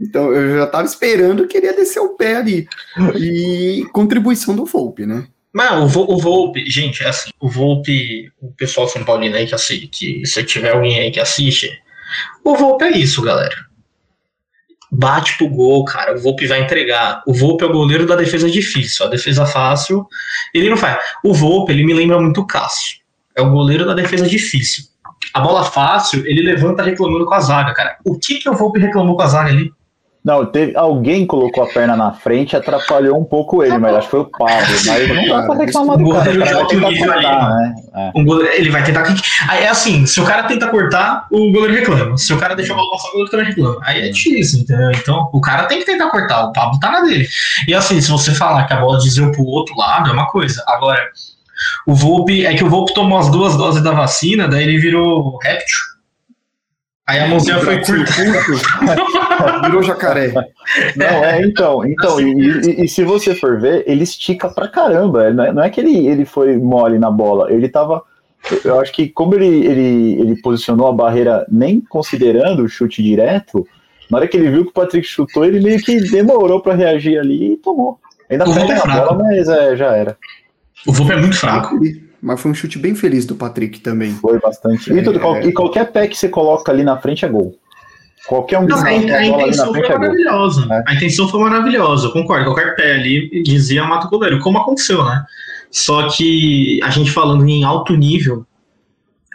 Então 0.00 0.32
eu 0.32 0.58
já 0.58 0.66
tava 0.66 0.84
esperando 0.84 1.48
que 1.48 1.56
ele 1.56 1.66
ia 1.66 1.74
descer 1.74 2.00
o 2.00 2.10
pé 2.10 2.36
ali. 2.36 2.68
E 3.18 3.84
contribuição 3.92 4.54
do 4.54 4.64
Volpe, 4.64 5.06
né? 5.06 5.26
Mas 5.52 5.96
o, 5.96 6.02
o 6.02 6.18
Volpe, 6.18 6.70
gente, 6.70 7.02
é 7.02 7.08
assim, 7.08 7.30
o 7.40 7.48
Volpe, 7.48 8.30
o 8.40 8.52
pessoal 8.52 8.86
São 8.88 9.02
Paulino 9.04 9.36
aí 9.36 9.46
que 9.46 9.54
assiste, 9.54 9.88
que 9.88 10.26
se 10.26 10.44
tiver 10.44 10.70
alguém 10.70 11.00
aí 11.00 11.10
que 11.10 11.18
assiste, 11.18 11.70
o 12.44 12.54
Volpe 12.54 12.84
é 12.84 12.96
isso, 12.96 13.22
galera 13.22 13.65
bate 14.90 15.36
pro 15.36 15.48
gol, 15.48 15.84
cara. 15.84 16.14
O 16.14 16.20
Volpe 16.20 16.46
vai 16.46 16.62
entregar. 16.62 17.22
O 17.26 17.32
Volpe 17.32 17.64
é 17.64 17.66
o 17.66 17.72
goleiro 17.72 18.06
da 18.06 18.16
defesa 18.16 18.50
difícil. 18.50 19.06
A 19.06 19.08
defesa 19.08 19.46
fácil, 19.46 20.06
ele 20.54 20.68
não 20.68 20.76
faz. 20.76 20.98
O 21.22 21.34
Volpe, 21.34 21.72
ele 21.72 21.84
me 21.84 21.94
lembra 21.94 22.20
muito 22.20 22.40
o 22.40 22.46
Cássio. 22.46 22.98
É 23.34 23.42
o 23.42 23.50
goleiro 23.50 23.84
da 23.84 23.94
defesa 23.94 24.26
difícil. 24.26 24.84
A 25.34 25.40
bola 25.40 25.64
fácil, 25.64 26.26
ele 26.26 26.40
levanta 26.40 26.82
reclamando 26.82 27.26
com 27.26 27.34
a 27.34 27.40
zaga, 27.40 27.74
cara. 27.74 27.98
O 28.04 28.18
que 28.18 28.36
que 28.36 28.48
o 28.48 28.54
Volpe 28.54 28.78
reclamou 28.78 29.16
com 29.16 29.22
a 29.22 29.26
zaga 29.26 29.50
ali? 29.50 29.70
Não, 30.26 30.44
teve, 30.44 30.76
alguém 30.76 31.24
colocou 31.24 31.62
a 31.62 31.68
perna 31.68 31.96
na 31.96 32.10
frente 32.10 32.54
e 32.54 32.56
atrapalhou 32.56 33.16
um 33.16 33.22
pouco 33.22 33.62
ele, 33.62 33.78
mas 33.78 33.94
acho 33.94 34.06
que 34.06 34.10
foi 34.10 34.20
o 34.20 34.24
Pablo. 34.24 34.56
Mas 34.84 35.08
não 35.08 35.28
dá 35.28 35.42
pra 35.46 35.54
reclamar 35.54 35.98
do 35.98 36.10
cara. 36.10 36.44
cara 36.44 36.80
vai 36.80 36.98
cortar, 36.98 37.50
né? 37.50 37.74
É. 37.94 38.10
Um 38.12 38.24
goleiro, 38.24 38.52
ele 38.52 38.68
vai 38.68 38.82
tentar. 38.82 39.06
É 39.56 39.68
assim, 39.68 40.04
se 40.04 40.20
o 40.20 40.24
cara 40.24 40.42
tenta 40.42 40.66
cortar, 40.66 41.28
o 41.30 41.52
goleiro 41.52 41.74
reclama. 41.74 42.18
Se 42.18 42.32
o 42.32 42.38
cara 42.38 42.56
deixa 42.56 42.72
a 42.72 42.76
bola 42.76 42.90
passar, 42.90 43.06
o 43.06 43.10
goleiro 43.12 43.30
também 43.30 43.46
reclama. 43.46 43.76
Aí 43.84 44.08
é 44.08 44.10
difícil, 44.10 44.62
entendeu? 44.62 44.90
Então, 44.90 45.30
o 45.32 45.40
cara 45.40 45.66
tem 45.66 45.78
que 45.78 45.84
tentar 45.84 46.10
cortar. 46.10 46.46
O 46.46 46.52
Pablo 46.52 46.80
tá 46.80 46.90
na 46.90 47.02
dele. 47.02 47.28
E 47.68 47.72
assim, 47.72 48.00
se 48.00 48.10
você 48.10 48.34
falar 48.34 48.64
que 48.64 48.72
a 48.72 48.80
bola 48.80 48.98
desviou 48.98 49.30
pro 49.30 49.44
outro 49.44 49.76
lado, 49.76 50.10
é 50.10 50.12
uma 50.12 50.26
coisa. 50.26 50.60
Agora, 50.66 51.08
o 51.86 51.94
Volpe. 51.94 52.44
É 52.44 52.52
que 52.52 52.64
o 52.64 52.68
Volpe 52.68 52.92
tomou 52.94 53.16
as 53.16 53.30
duas 53.30 53.56
doses 53.56 53.80
da 53.80 53.92
vacina, 53.92 54.48
daí 54.48 54.64
ele 54.64 54.78
virou 54.78 55.38
réptil. 55.38 55.95
Aí 57.06 57.20
a 57.20 57.28
mãozinha 57.28 57.60
foi 57.60 57.80
curta. 57.82 58.12
Virou 59.64 59.82
jacaré. 59.82 60.32
Não, 60.96 61.06
é, 61.06 61.40
então. 61.42 61.86
então 61.86 62.20
e, 62.20 62.32
e, 62.32 62.84
e, 62.84 62.88
se 62.88 63.04
você 63.04 63.34
for 63.34 63.60
ver, 63.60 63.84
ele 63.86 64.02
estica 64.02 64.48
pra 64.48 64.66
caramba. 64.66 65.30
Não 65.30 65.44
é, 65.44 65.52
não 65.52 65.62
é 65.62 65.70
que 65.70 65.80
ele, 65.80 66.06
ele 66.06 66.24
foi 66.24 66.56
mole 66.56 66.98
na 66.98 67.10
bola. 67.10 67.52
Ele 67.52 67.68
tava. 67.68 68.02
Eu 68.64 68.80
acho 68.80 68.92
que 68.92 69.08
como 69.08 69.34
ele, 69.34 69.66
ele, 69.66 70.20
ele 70.20 70.40
posicionou 70.40 70.88
a 70.88 70.92
barreira 70.92 71.46
nem 71.50 71.80
considerando 71.80 72.64
o 72.64 72.68
chute 72.68 73.02
direto, 73.02 73.66
na 74.10 74.18
hora 74.18 74.28
que 74.28 74.36
ele 74.36 74.50
viu 74.50 74.64
que 74.64 74.70
o 74.70 74.74
Patrick 74.74 75.06
chutou, 75.06 75.44
ele 75.44 75.60
meio 75.60 75.80
que 75.80 76.00
demorou 76.10 76.60
para 76.60 76.74
reagir 76.74 77.18
ali 77.18 77.52
e 77.52 77.56
tomou. 77.56 77.98
Ainda 78.28 78.44
pega 78.44 78.74
é 78.74 78.78
a 78.78 79.04
bola, 79.04 79.22
mas 79.22 79.48
é, 79.48 79.76
já 79.76 79.96
era. 79.96 80.16
O 80.86 80.92
Volpe 80.92 81.12
é 81.12 81.16
muito 81.16 81.36
fraco. 81.36 81.78
Mas 82.26 82.40
foi 82.40 82.50
um 82.50 82.54
chute 82.54 82.76
bem 82.76 82.92
feliz 82.92 83.24
do 83.24 83.36
Patrick 83.36 83.78
também. 83.78 84.10
Foi 84.14 84.40
bastante. 84.40 84.92
E, 84.92 85.00
tudo, 85.00 85.20
É. 85.36 85.46
e 85.46 85.52
qualquer 85.52 85.92
pé 85.92 86.08
que 86.08 86.18
você 86.18 86.28
coloca 86.28 86.72
ali 86.72 86.82
na 86.82 86.96
frente 86.98 87.24
é 87.24 87.28
gol. 87.28 87.56
Qualquer 88.26 88.58
um 88.58 88.66
que 88.66 88.72
Não, 88.72 88.78
a, 88.78 88.82
coloca 88.84 88.98
a 88.98 89.00
bola 89.00 89.16
ali 89.16 89.30
na 89.30 89.36
intenção 89.38 89.66
foi 89.66 89.72
frente 89.74 89.86
é 89.86 89.92
gol. 89.92 90.00
maravilhosa. 90.00 90.66
É. 90.68 90.84
A 90.88 90.94
intenção 90.94 91.28
foi 91.28 91.40
maravilhosa, 91.40 92.06
eu 92.08 92.12
concordo. 92.12 92.46
Qualquer 92.46 92.74
pé 92.74 92.94
ali 92.94 93.42
dizia 93.44 93.84
mata 93.84 94.08
o 94.08 94.10
goleiro, 94.10 94.40
como 94.40 94.58
aconteceu, 94.58 95.04
né? 95.04 95.24
Só 95.70 96.08
que 96.08 96.80
a 96.82 96.90
gente 96.90 97.12
falando 97.12 97.48
em 97.48 97.62
alto 97.62 97.94
nível, 97.94 98.44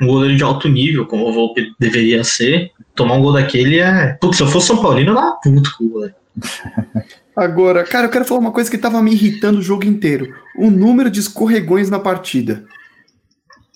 um 0.01 0.07
goleiro 0.07 0.35
de 0.35 0.43
alto 0.43 0.67
nível, 0.67 1.05
como 1.05 1.29
o 1.29 1.31
Volpe 1.31 1.71
deveria 1.79 2.25
ser, 2.25 2.71
tomar 2.93 3.13
um 3.13 3.21
gol 3.21 3.31
daquele 3.31 3.79
é. 3.79 4.17
Putz, 4.19 4.35
se 4.35 4.43
eu 4.43 4.47
fosse 4.47 4.67
São 4.67 4.81
Paulino, 4.81 5.11
eu 5.11 5.15
dava 5.15 5.37
puto 5.41 5.77
com 5.77 5.85
o 5.85 5.89
goleiro. 5.89 6.15
Agora, 7.33 7.85
cara, 7.85 8.07
eu 8.07 8.11
quero 8.11 8.25
falar 8.25 8.41
uma 8.41 8.51
coisa 8.51 8.69
que 8.69 8.77
tava 8.77 9.01
me 9.01 9.13
irritando 9.13 9.59
o 9.59 9.63
jogo 9.63 9.85
inteiro. 9.85 10.35
O 10.57 10.69
número 10.69 11.09
de 11.09 11.21
escorregões 11.21 11.89
na 11.89 11.97
partida. 11.97 12.65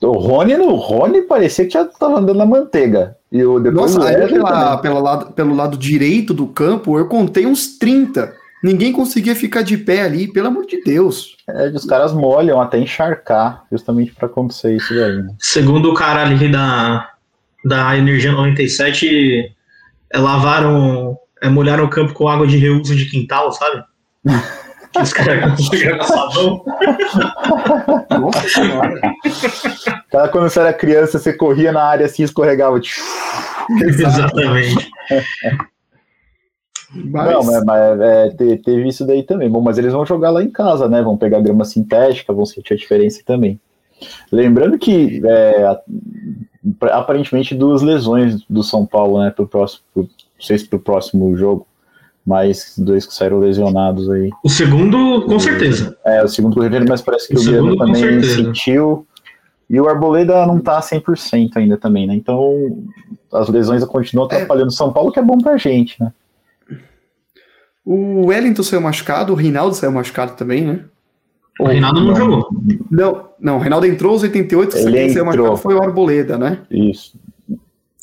O 0.01 0.11
Rony, 0.11 0.57
no 0.57 0.75
Rony 0.75 1.21
parecia 1.21 1.65
que 1.65 1.73
já 1.73 1.85
tava 1.85 2.19
andando 2.19 2.37
na 2.37 2.45
manteiga. 2.45 3.15
E 3.31 3.43
o 3.43 3.59
depois 3.59 3.95
Nossa, 3.95 4.05
o 4.05 4.07
aí 4.07 4.27
pela, 4.27 4.77
pela 4.77 4.99
lado, 4.99 5.33
pelo 5.33 5.55
lado 5.55 5.77
direito 5.77 6.33
do 6.33 6.47
campo, 6.47 6.97
eu 6.99 7.07
contei 7.07 7.45
uns 7.45 7.77
30. 7.77 8.33
Ninguém 8.63 8.91
conseguia 8.91 9.35
ficar 9.35 9.61
de 9.61 9.77
pé 9.77 10.01
ali, 10.01 10.27
pelo 10.27 10.47
amor 10.47 10.65
de 10.65 10.81
Deus. 10.81 11.37
É, 11.47 11.67
os 11.69 11.85
caras 11.85 12.13
molham 12.13 12.59
até 12.59 12.79
encharcar, 12.79 13.63
justamente 13.71 14.11
pra 14.11 14.27
acontecer 14.27 14.75
isso 14.75 14.93
daí. 14.93 15.17
Né? 15.17 15.33
Segundo 15.39 15.91
o 15.91 15.93
cara 15.93 16.23
ali 16.23 16.51
da, 16.51 17.11
da 17.63 17.97
Energia 17.97 18.31
97, 18.31 19.53
é, 20.11 20.17
lavaram, 20.17 21.17
é, 21.41 21.47
molharam 21.47 21.85
o 21.85 21.89
campo 21.89 22.13
com 22.13 22.27
água 22.27 22.47
de 22.47 22.57
reuso 22.57 22.95
de 22.95 23.05
quintal, 23.05 23.51
sabe? 23.51 23.83
Os 25.01 25.13
caras 25.13 25.51
conseguiram 25.57 26.01
sabão. 26.03 26.63
Nossa 28.19 28.47
senhora. 28.49 29.01
Cara, 30.11 30.27
quando 30.29 30.49
você 30.49 30.59
era 30.59 30.73
criança, 30.73 31.19
você 31.19 31.33
corria 31.33 31.71
na 31.71 31.83
área 31.83 32.05
assim, 32.05 32.23
escorregava. 32.23 32.79
Exatamente. 33.81 34.89
Mas, 36.93 37.31
Não, 37.31 37.43
mas, 37.43 37.63
mas, 37.65 37.99
é, 37.99 38.29
te- 38.29 38.57
teve 38.57 38.87
isso 38.87 39.05
daí 39.05 39.23
também. 39.23 39.49
Bom, 39.49 39.59
mas 39.61 39.77
eles 39.77 39.91
vão 39.91 40.05
jogar 40.05 40.29
lá 40.29 40.41
em 40.41 40.49
casa, 40.49 40.87
né? 40.87 41.01
Vão 41.01 41.17
pegar 41.17 41.41
grama 41.41 41.65
sintética, 41.65 42.31
vão 42.33 42.45
sentir 42.45 42.73
a 42.73 42.77
diferença 42.77 43.21
também. 43.25 43.59
Lembrando 44.31 44.77
que 44.77 45.21
é, 45.25 45.77
aparentemente 46.91 47.55
duas 47.55 47.81
lesões 47.81 48.41
do 48.49 48.63
São 48.63 48.85
Paulo, 48.85 49.19
né? 49.21 49.29
Pro 49.29 49.47
próximo, 49.47 49.83
pro, 49.93 50.03
não 50.03 50.09
sei 50.39 50.57
se 50.57 50.67
pro 50.67 50.79
próximo 50.79 51.35
jogo, 51.35 51.67
mas 52.25 52.73
dois 52.77 53.05
que 53.05 53.13
saíram 53.13 53.39
lesionados 53.39 54.09
aí. 54.09 54.29
O 54.43 54.49
segundo, 54.49 55.23
com 55.25 55.39
certeza. 55.39 55.95
É, 56.05 56.23
o 56.23 56.27
segundo 56.27 56.55
correio, 56.55 56.85
mas 56.87 57.01
parece 57.01 57.27
que 57.27 57.35
O 57.35 57.39
o, 57.39 57.43
segundo, 57.43 57.77
também 57.77 57.95
certeza. 57.95 58.35
sentiu. 58.35 59.05
E 59.69 59.79
o 59.79 59.87
Arboleda 59.87 60.45
não 60.45 60.59
tá 60.59 60.79
100% 60.79 61.57
ainda 61.57 61.77
também, 61.77 62.05
né? 62.07 62.15
Então 62.15 62.83
as 63.33 63.49
lesões 63.49 63.83
continuam 63.85 64.25
atrapalhando 64.27 64.67
o 64.67 64.71
São 64.71 64.93
Paulo, 64.93 65.11
que 65.11 65.19
é 65.19 65.23
bom 65.23 65.37
pra 65.37 65.57
gente, 65.57 66.01
né? 66.01 66.11
o 67.85 68.25
Wellington 68.27 68.63
saiu 68.63 68.81
machucado, 68.81 69.31
o 69.31 69.35
Reinaldo 69.35 69.75
saiu 69.75 69.91
machucado 69.91 70.33
também, 70.33 70.65
né? 70.65 70.79
O 71.59 71.65
Reinaldo 71.67 72.03
não, 72.03 72.15
jogou. 72.15 72.49
Não, 72.89 73.29
não, 73.39 73.57
o 73.57 73.59
Reinaldo 73.59 73.85
entrou 73.85 74.13
aos 74.13 74.23
88, 74.23 74.75
Ele 74.75 74.91
quem 74.91 75.09
saiu 75.09 75.25
machucado 75.25 75.57
foi 75.57 75.75
o 75.75 75.81
Arboleda, 75.81 76.37
né? 76.37 76.59
Isso. 76.71 77.17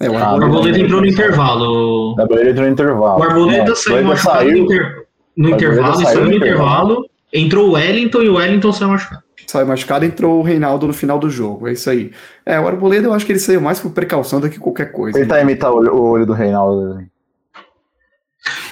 É, 0.02 0.10
o 0.10 0.16
Ah, 0.18 0.34
O 0.36 0.42
Arboleda. 0.42 0.78
Entrou 0.78 1.00
no 1.00 1.06
intervalo. 1.06 2.14
O 2.16 2.20
Arboleda 2.20 2.50
entrou 2.50 2.66
no 2.66 2.72
intervalo. 2.72 3.20
O 3.20 3.22
Arboleda 3.22 3.64
Não, 3.64 3.76
saiu 3.76 4.04
machucado 4.04 4.44
no, 4.44 4.50
saiu, 4.50 4.64
inter- 4.64 4.96
no 5.36 5.48
intervalo, 5.50 5.94
saiu 5.94 6.06
saiu 6.06 6.24
no 6.26 6.32
intervalo. 6.34 7.06
Entrou 7.32 7.68
o 7.68 7.72
Wellington 7.72 8.22
e 8.22 8.28
o 8.28 8.34
Wellington 8.34 8.72
saiu 8.72 8.90
machucado. 8.90 9.22
Saiu 9.46 9.66
machucado, 9.66 10.04
entrou 10.04 10.38
o 10.40 10.42
Reinaldo 10.42 10.86
no 10.86 10.92
final 10.94 11.18
do 11.18 11.28
jogo, 11.28 11.68
é 11.68 11.72
isso 11.72 11.88
aí. 11.90 12.10
É, 12.44 12.58
o 12.58 12.66
Arboleda 12.66 13.06
eu 13.06 13.12
acho 13.12 13.24
que 13.26 13.32
ele 13.32 13.38
saiu 13.38 13.60
mais 13.60 13.78
por 13.80 13.90
precaução 13.92 14.40
do 14.40 14.48
que 14.48 14.58
qualquer 14.58 14.92
coisa. 14.92 15.18
Tentar 15.18 15.40
imitar 15.42 15.70
o 15.72 15.76
olho, 15.76 15.94
o 15.94 16.10
olho 16.10 16.26
do 16.26 16.32
Reinaldo. 16.32 17.00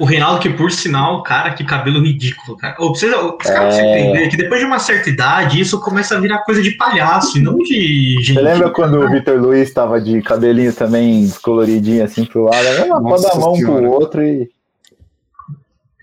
O 0.01 0.05
Reinaldo, 0.05 0.41
que 0.41 0.49
por 0.51 0.73
sinal, 0.73 1.23
cara, 1.23 1.53
que 1.55 1.63
cabelo 1.65 2.03
ridículo, 2.03 2.57
cara. 2.57 2.75
Ô, 2.81 2.91
precisa, 2.91 3.17
os 3.23 3.37
caras 3.45 3.77
É. 3.77 3.79
precisam 3.79 4.11
entender 4.11 4.29
que 4.29 4.37
depois 4.37 4.61
de 4.61 4.67
uma 4.67 4.79
certa 4.81 5.09
idade, 5.09 5.61
isso 5.61 5.81
começa 5.81 6.17
a 6.17 6.21
virar 6.21 6.39
coisa 6.39 6.61
de 6.61 6.73
palhaço 6.73 7.39
e 7.39 7.41
não 7.41 7.57
de 7.59 8.15
gente. 8.21 8.35
Você 8.35 8.41
lembra 8.41 8.71
quando 8.71 8.99
o 8.99 9.09
Vitor 9.09 9.39
Luiz 9.41 9.69
estava 9.69 10.01
de 10.01 10.21
cabelinho 10.23 10.75
também 10.75 11.23
descoloridinho 11.23 12.03
assim 12.03 12.25
pro 12.25 12.45
lado? 12.45 12.67
Era 12.67 12.85
uma 12.87 13.01
pôr 13.01 13.21
da 13.23 13.35
mão 13.37 13.55
Senhora. 13.55 13.81
pro 13.83 13.91
outro 13.93 14.23
e. 14.23 14.51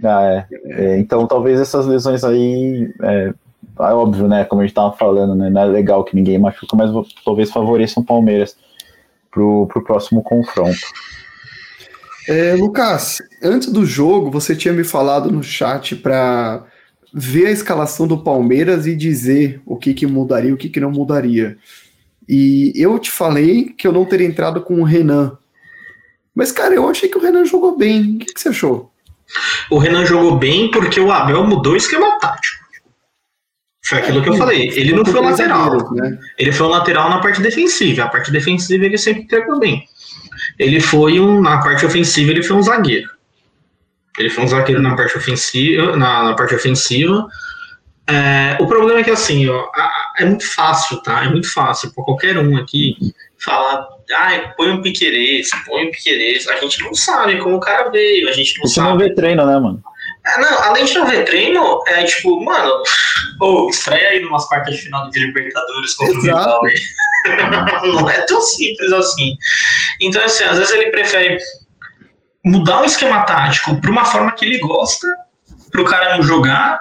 Ah, 0.04 0.24
é. 0.24 0.48
É, 0.66 1.00
então 1.00 1.28
talvez 1.28 1.60
essas 1.60 1.86
lesões 1.86 2.24
aí. 2.24 2.90
É, 3.02 3.34
é 3.80 3.94
óbvio, 3.94 4.28
né? 4.28 4.46
Como 4.46 4.62
a 4.62 4.66
gente 4.66 4.74
tava 4.76 4.94
falando, 4.94 5.36
né? 5.36 5.50
Não 5.50 5.62
é 5.62 5.66
legal 5.66 6.04
que 6.04 6.16
ninguém 6.16 6.40
machuca, 6.40 6.76
mas 6.76 6.90
talvez 7.26 7.52
favoreçam 7.52 8.02
o 8.02 8.06
Palmeiras 8.06 8.56
pro, 9.30 9.68
pro 9.68 9.84
próximo 9.84 10.24
confronto. 10.24 10.78
É, 12.28 12.56
Lucas, 12.56 13.20
antes 13.42 13.72
do 13.72 13.86
jogo, 13.86 14.30
você 14.30 14.56
tinha 14.56 14.74
me 14.74 14.84
falado 14.84 15.32
no 15.32 15.42
chat 15.42 15.96
para 15.96 16.66
ver 17.14 17.48
a 17.48 17.52
escalação 17.52 18.06
do 18.06 18.18
Palmeiras 18.18 18.86
e 18.86 18.96
dizer 18.96 19.62
o 19.66 19.78
que, 19.78 19.94
que 19.94 20.06
mudaria 20.06 20.50
e 20.50 20.54
o 20.54 20.58
que, 20.58 20.70
que 20.70 20.80
não 20.80 20.92
mudaria. 20.92 21.58
E 22.28 22.74
eu 22.76 23.00
te 23.00 23.10
falei 23.10 23.70
que 23.70 23.88
eu 23.88 23.94
não 23.94 24.06
teria 24.06 24.28
entrado 24.28 24.62
com 24.62 24.82
o 24.82 24.84
Renan. 24.84 25.38
Mas, 26.36 26.52
cara, 26.52 26.76
eu 26.76 26.88
achei 26.88 27.08
que 27.08 27.18
o 27.18 27.22
Renan 27.22 27.46
jogou 27.46 27.78
bem. 27.78 28.16
O 28.16 28.20
que, 28.20 28.34
que 28.34 28.40
você 28.40 28.50
achou? 28.50 28.92
O 29.72 29.78
Renan 29.78 30.06
jogou 30.06 30.38
bem 30.38 30.70
porque 30.70 31.00
o 31.00 31.12
Abel 31.12 31.46
mudou 31.46 31.74
o 31.74 31.78
esquema 31.78 32.20
tático. 32.20 32.68
Foi 33.86 34.00
aquilo 34.00 34.22
que 34.22 34.30
eu 34.30 34.34
falei. 34.34 34.70
Ele 34.76 34.94
não 34.94 35.06
foi 35.06 35.22
o 35.22 35.24
lateral. 35.24 35.94
né? 35.94 36.20
Ele 36.38 36.52
foi 36.52 36.68
o 36.68 36.70
lateral 36.70 37.10
na 37.10 37.22
parte 37.22 37.42
defensiva. 37.42 38.04
A 38.04 38.10
parte 38.10 38.32
defensiva 38.32 38.86
ele 38.86 38.98
sempre 38.98 39.24
entregou 39.24 39.58
bem. 39.60 39.88
Ele 40.58 40.80
foi 40.80 41.20
um. 41.20 41.42
Na 41.42 41.62
parte 41.62 41.86
ofensiva, 41.86 42.32
ele 42.32 42.44
foi 42.44 42.56
um 42.56 42.62
zagueiro. 42.62 43.10
Ele 44.18 44.30
foi 44.30 44.44
um 44.44 44.48
zagueiro 44.48 44.82
na 44.82 44.96
parte 44.96 45.18
ofensiva. 45.18 45.96
Na, 45.96 46.24
na 46.24 46.34
parte 46.34 46.56
ofensiva. 46.56 47.28
É, 48.10 48.58
o 48.62 48.68
problema 48.68 49.02
é 49.02 49.04
que 49.04 49.12
assim, 49.12 49.50
ó, 49.50 49.70
é 50.18 50.24
muito 50.24 50.48
fácil, 50.54 50.98
tá? 51.04 51.26
É 51.26 51.30
muito 51.30 51.52
fácil 51.52 51.94
para 51.94 52.06
qualquer 52.06 52.38
um 52.38 52.56
aqui 52.58 52.96
falar, 53.38 53.86
ai, 54.16 54.54
põe 54.56 54.72
um 54.72 54.82
Piquerez, 54.82 55.50
põe 55.66 55.88
um 55.88 55.92
Piquerez. 55.92 56.48
A 56.48 56.56
gente 56.58 56.82
não 56.84 56.94
sabe 56.94 57.38
como 57.40 57.58
o 57.58 57.60
cara 57.60 57.90
veio, 57.90 58.30
a 58.30 58.32
gente 58.32 58.58
não 58.58 58.66
Você 58.66 58.76
sabe. 58.76 58.90
não 58.90 58.98
vê 58.98 59.14
treino, 59.14 59.46
né, 59.46 59.60
mano? 59.60 59.84
É, 60.26 60.42
não, 60.42 60.64
além 60.64 60.86
de 60.86 60.94
não 60.94 61.06
ver 61.06 61.26
treino, 61.26 61.84
é 61.88 62.04
tipo, 62.06 62.44
mano, 62.44 62.82
ou 63.42 63.70
estreia 63.70 64.10
aí 64.10 64.22
numas 64.22 64.46
quartas 64.48 64.76
de 64.76 64.82
final 64.84 65.10
de 65.10 65.20
Libertadores 65.20 65.94
contra 65.96 66.16
o 66.16 66.18
Exato. 66.20 66.40
rival 66.40 66.66
aí. 66.66 66.76
não 67.92 68.10
é 68.10 68.22
tão 68.22 68.40
simples 68.42 68.92
assim. 68.94 69.38
Então, 70.02 70.24
assim, 70.24 70.44
às 70.44 70.58
vezes 70.58 70.74
ele 70.74 70.92
prefere 70.92 71.38
mudar 72.46 72.82
o 72.82 72.86
esquema 72.86 73.24
tático 73.24 73.80
para 73.82 73.92
uma 73.92 74.06
forma 74.06 74.32
que 74.32 74.46
ele 74.46 74.60
gosta, 74.60 75.08
para 75.72 75.82
o 75.82 75.86
cara 75.86 76.16
não 76.16 76.24
jogar, 76.24 76.80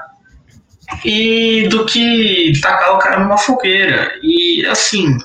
e 1.04 1.66
do 1.68 1.84
que 1.84 2.52
tacar 2.62 2.94
o 2.94 2.98
cara 2.98 3.18
numa 3.20 3.36
fogueira. 3.38 4.12
E 4.22 4.64
assim, 4.66 5.16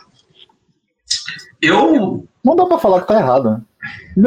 eu 1.62 2.26
Não 2.44 2.56
dá 2.56 2.66
pra 2.66 2.80
falar 2.80 3.02
que 3.02 3.08
tá 3.08 3.20
errado, 3.20 3.52
né? 3.52 3.62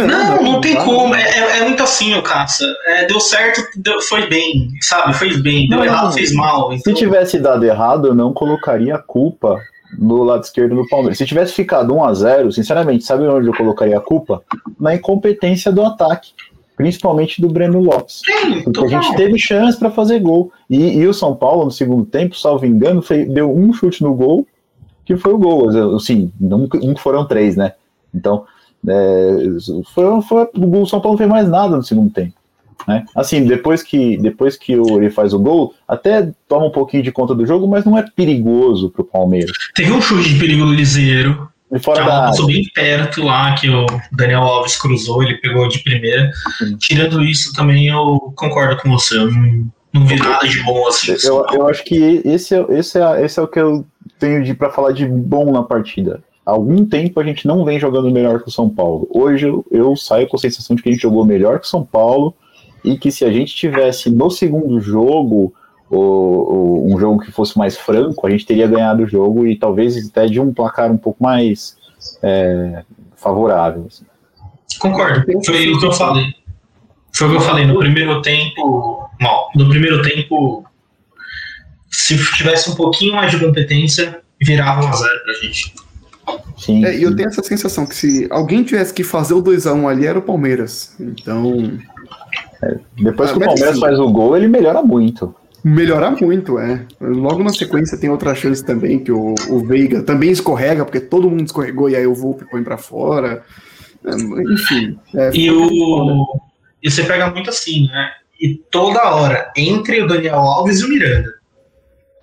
não, 0.06 0.42
não 0.42 0.60
tem 0.60 0.74
dá. 0.74 0.84
como. 0.84 1.14
É, 1.14 1.22
é- 1.22 1.58
é 1.58 1.64
muito 1.64 1.82
assim, 1.82 2.14
o 2.14 2.22
caça. 2.22 2.64
É, 2.86 3.06
deu 3.06 3.18
certo, 3.20 3.62
deu- 3.76 4.00
foi 4.02 4.26
bem, 4.28 4.68
sabe? 4.80 5.12
Fez 5.14 5.40
bem. 5.42 5.68
Deu 5.68 5.78
Não, 5.78 5.84
errado, 5.84 6.04
não. 6.06 6.12
fez 6.12 6.32
mal. 6.32 6.70
Se 6.72 6.78
Então, 6.78 6.94
tivesse 6.94 7.38
dado 7.40 7.64
errado, 7.64 8.08
eu 8.08 8.14
não 8.14 8.32
colocaria 8.32 8.94
a 8.94 8.98
culpa 9.02 9.60
no 9.98 10.22
lado 10.22 10.42
esquerdo 10.44 10.74
do 10.76 10.88
Palmeiras. 10.88 11.18
Se 11.18 11.26
tivesse 11.26 11.52
ficado 11.52 11.94
1 11.94 12.04
a 12.04 12.14
0 12.14 12.52
sinceramente, 12.52 13.04
sabe 13.04 13.24
onde 13.26 13.46
eu 13.48 13.54
colocaria 13.54 13.96
a 13.96 14.00
culpa? 14.00 14.42
Na 14.78 14.94
incompetência 14.94 15.70
do 15.72 15.82
ataque, 15.82 16.32
principalmente 16.76 17.40
do 17.40 17.48
Breno 17.48 17.80
Lopes. 17.80 18.20
sim, 18.24 18.62
Porque 18.62 18.94
a 18.94 19.00
gente 19.00 19.16
teve 19.16 19.38
chance 19.38 19.78
para 19.78 19.90
fazer 19.90 20.18
gol. 20.20 20.50
E, 20.68 20.98
e 20.98 21.06
o 21.06 21.14
São 21.14 21.34
Paulo, 21.34 21.64
no 21.66 21.70
segundo 21.70 22.04
tempo, 22.04 22.36
salvo 22.36 22.66
engano, 22.66 23.00
foi- 23.02 23.24
deu 23.24 23.54
um 23.54 23.72
chute 23.72 24.02
no 24.02 24.14
gol, 24.14 24.46
que 25.04 25.16
foi 25.16 25.32
o 25.32 25.38
gol. 25.38 25.68
Assim, 25.96 26.32
não, 26.40 26.68
não 26.82 26.96
foram 26.96 27.26
três, 27.26 27.56
né? 27.56 27.72
Então, 28.14 28.44
é, 28.86 29.36
foi, 29.94 30.22
foi, 30.22 30.48
o 30.54 30.86
São 30.86 31.00
Paulo 31.00 31.12
não 31.14 31.18
fez 31.18 31.30
mais 31.30 31.48
nada 31.48 31.76
no 31.76 31.82
segundo 31.82 32.10
tempo. 32.12 32.32
Né? 32.86 33.04
Assim, 33.14 33.44
depois 33.44 33.82
que, 33.82 34.16
depois 34.18 34.56
que 34.56 34.76
o, 34.76 34.98
ele 34.98 35.10
faz 35.10 35.32
o 35.32 35.38
gol, 35.38 35.74
até 35.86 36.30
toma 36.48 36.66
um 36.66 36.70
pouquinho 36.70 37.02
de 37.02 37.12
conta 37.12 37.34
do 37.34 37.46
jogo, 37.46 37.66
mas 37.66 37.84
não 37.84 37.96
é 37.96 38.04
perigoso 38.14 38.90
pro 38.90 39.04
Palmeiras. 39.04 39.52
Teve 39.74 39.92
um 39.92 40.00
chute 40.00 40.34
de 40.34 40.38
perigo 40.38 40.64
do 40.66 40.74
Liseiro, 40.74 41.48
E 41.72 41.78
que 41.78 41.84
fora 41.84 42.02
a 42.02 42.06
da 42.06 42.26
passou 42.26 42.46
bem 42.46 42.68
perto 42.74 43.22
lá, 43.22 43.54
que 43.54 43.68
o 43.68 43.86
Daniel 44.12 44.42
Alves 44.42 44.76
cruzou, 44.76 45.22
ele 45.22 45.38
pegou 45.38 45.68
de 45.68 45.78
primeira. 45.80 46.30
Sim. 46.58 46.76
Tirando 46.76 47.22
isso, 47.22 47.52
também 47.52 47.88
eu 47.88 48.32
concordo 48.36 48.76
com 48.80 48.90
você. 48.90 49.16
Eu 49.16 49.30
não, 49.30 49.66
não 49.92 50.06
vi 50.06 50.16
nada 50.16 50.46
de 50.46 50.62
bom 50.62 50.86
assim. 50.88 51.14
Eu, 51.24 51.46
eu 51.52 51.68
acho 51.68 51.84
que 51.84 52.22
esse 52.24 52.54
é, 52.54 52.66
esse, 52.70 53.00
é, 53.00 53.24
esse 53.24 53.38
é 53.38 53.42
o 53.42 53.48
que 53.48 53.60
eu 53.60 53.84
tenho 54.18 54.42
de 54.42 54.54
para 54.54 54.70
falar 54.70 54.92
de 54.92 55.06
bom 55.06 55.50
na 55.52 55.62
partida. 55.62 56.22
Há 56.46 56.50
algum 56.50 56.84
tempo 56.84 57.18
a 57.18 57.24
gente 57.24 57.46
não 57.46 57.64
vem 57.64 57.80
jogando 57.80 58.10
melhor 58.10 58.42
que 58.42 58.48
o 58.48 58.52
São 58.52 58.68
Paulo. 58.68 59.08
Hoje 59.10 59.46
eu, 59.46 59.64
eu 59.70 59.96
saio 59.96 60.28
com 60.28 60.36
a 60.36 60.40
sensação 60.40 60.76
de 60.76 60.82
que 60.82 60.88
a 60.90 60.92
gente 60.92 61.00
jogou 61.00 61.24
melhor 61.24 61.58
que 61.58 61.66
o 61.66 61.70
São 61.70 61.82
Paulo 61.82 62.34
e 62.84 62.98
que 62.98 63.10
se 63.10 63.24
a 63.24 63.32
gente 63.32 63.54
tivesse 63.54 64.10
no 64.10 64.30
segundo 64.30 64.78
jogo 64.80 65.54
o, 65.90 65.96
o, 65.96 66.94
um 66.94 66.98
jogo 66.98 67.20
que 67.20 67.32
fosse 67.32 67.56
mais 67.56 67.76
franco, 67.76 68.26
a 68.26 68.30
gente 68.30 68.44
teria 68.44 68.66
ganhado 68.66 69.02
o 69.02 69.08
jogo 69.08 69.46
e 69.46 69.56
talvez 69.56 69.96
até 70.06 70.26
de 70.26 70.40
um 70.40 70.52
placar 70.52 70.92
um 70.92 70.98
pouco 70.98 71.22
mais 71.22 71.76
é, 72.22 72.82
favorável. 73.16 73.86
Assim. 73.88 74.04
Concordo, 74.78 75.24
foi 75.44 75.72
o 75.72 75.78
que 75.78 75.86
eu 75.86 75.92
falei. 75.92 76.34
Foi 77.16 77.28
o 77.28 77.30
que 77.30 77.36
eu 77.36 77.40
falei, 77.40 77.64
no 77.64 77.78
primeiro 77.78 78.20
tempo, 78.22 79.08
mal, 79.20 79.48
no 79.54 79.68
primeiro 79.68 80.02
tempo, 80.02 80.64
se 81.88 82.18
tivesse 82.34 82.70
um 82.70 82.74
pouquinho 82.74 83.14
mais 83.14 83.30
de 83.30 83.38
competência, 83.38 84.20
virava 84.42 84.84
1 84.84 84.88
a 84.88 84.92
0 84.92 85.22
pra 85.22 85.32
gente. 85.34 85.74
Sim, 86.56 86.84
é, 86.84 86.96
e 86.96 87.02
eu 87.02 87.14
tenho 87.14 87.28
essa 87.28 87.42
sensação 87.42 87.86
que 87.86 87.94
se 87.94 88.26
alguém 88.30 88.64
tivesse 88.64 88.92
que 88.92 89.04
fazer 89.04 89.34
o 89.34 89.42
2x1 89.42 89.88
ali, 89.88 90.06
era 90.06 90.18
o 90.18 90.22
Palmeiras. 90.22 90.96
Então. 90.98 91.78
É, 92.62 92.78
depois 92.96 93.30
que 93.30 93.38
o 93.38 93.40
Palmeiras 93.40 93.78
faz 93.78 93.98
o 93.98 94.10
gol, 94.10 94.36
ele 94.36 94.48
melhora 94.48 94.82
muito. 94.82 95.34
Melhora 95.62 96.10
muito, 96.10 96.58
é. 96.58 96.84
Logo 97.00 97.42
na 97.42 97.50
sequência 97.50 97.98
tem 97.98 98.10
outra 98.10 98.34
chance 98.34 98.64
também, 98.64 98.98
que 98.98 99.10
o, 99.10 99.34
o 99.48 99.64
Veiga 99.64 100.02
também 100.02 100.30
escorrega, 100.30 100.84
porque 100.84 101.00
todo 101.00 101.30
mundo 101.30 101.46
escorregou 101.46 101.88
e 101.88 101.96
aí 101.96 102.06
o 102.06 102.14
Volpe 102.14 102.44
põe 102.50 102.62
pra 102.62 102.76
fora. 102.76 103.42
É, 104.04 104.14
enfim. 104.52 104.98
É, 105.14 105.30
e, 105.32 105.50
o... 105.50 106.26
e 106.82 106.90
você 106.90 107.02
pega 107.04 107.30
muito 107.30 107.48
assim, 107.48 107.86
né? 107.86 108.10
E 108.38 108.56
toda 108.70 109.14
hora, 109.14 109.50
entre 109.56 110.02
o 110.02 110.06
Daniel 110.06 110.36
Alves 110.36 110.80
e 110.80 110.84
o 110.84 110.88
Miranda 110.88 111.44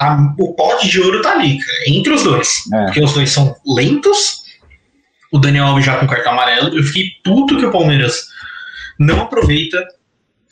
a, 0.02 0.34
o 0.40 0.54
pote 0.56 0.90
de 0.90 1.00
ouro 1.00 1.22
tá 1.22 1.34
ali, 1.34 1.60
cara, 1.60 1.80
entre 1.88 2.12
os 2.12 2.24
dois. 2.24 2.64
É. 2.74 2.86
Porque 2.86 3.04
os 3.04 3.14
dois 3.14 3.30
são 3.30 3.56
lentos. 3.66 4.42
O 5.32 5.38
Daniel 5.38 5.66
Alves 5.66 5.86
já 5.86 6.00
com 6.00 6.08
cartão 6.08 6.34
amarelo. 6.34 6.76
Eu 6.76 6.84
fiquei 6.84 7.12
puto 7.24 7.58
que 7.58 7.66
o 7.66 7.72
Palmeiras 7.72 8.26
não 9.00 9.22
aproveita. 9.22 9.86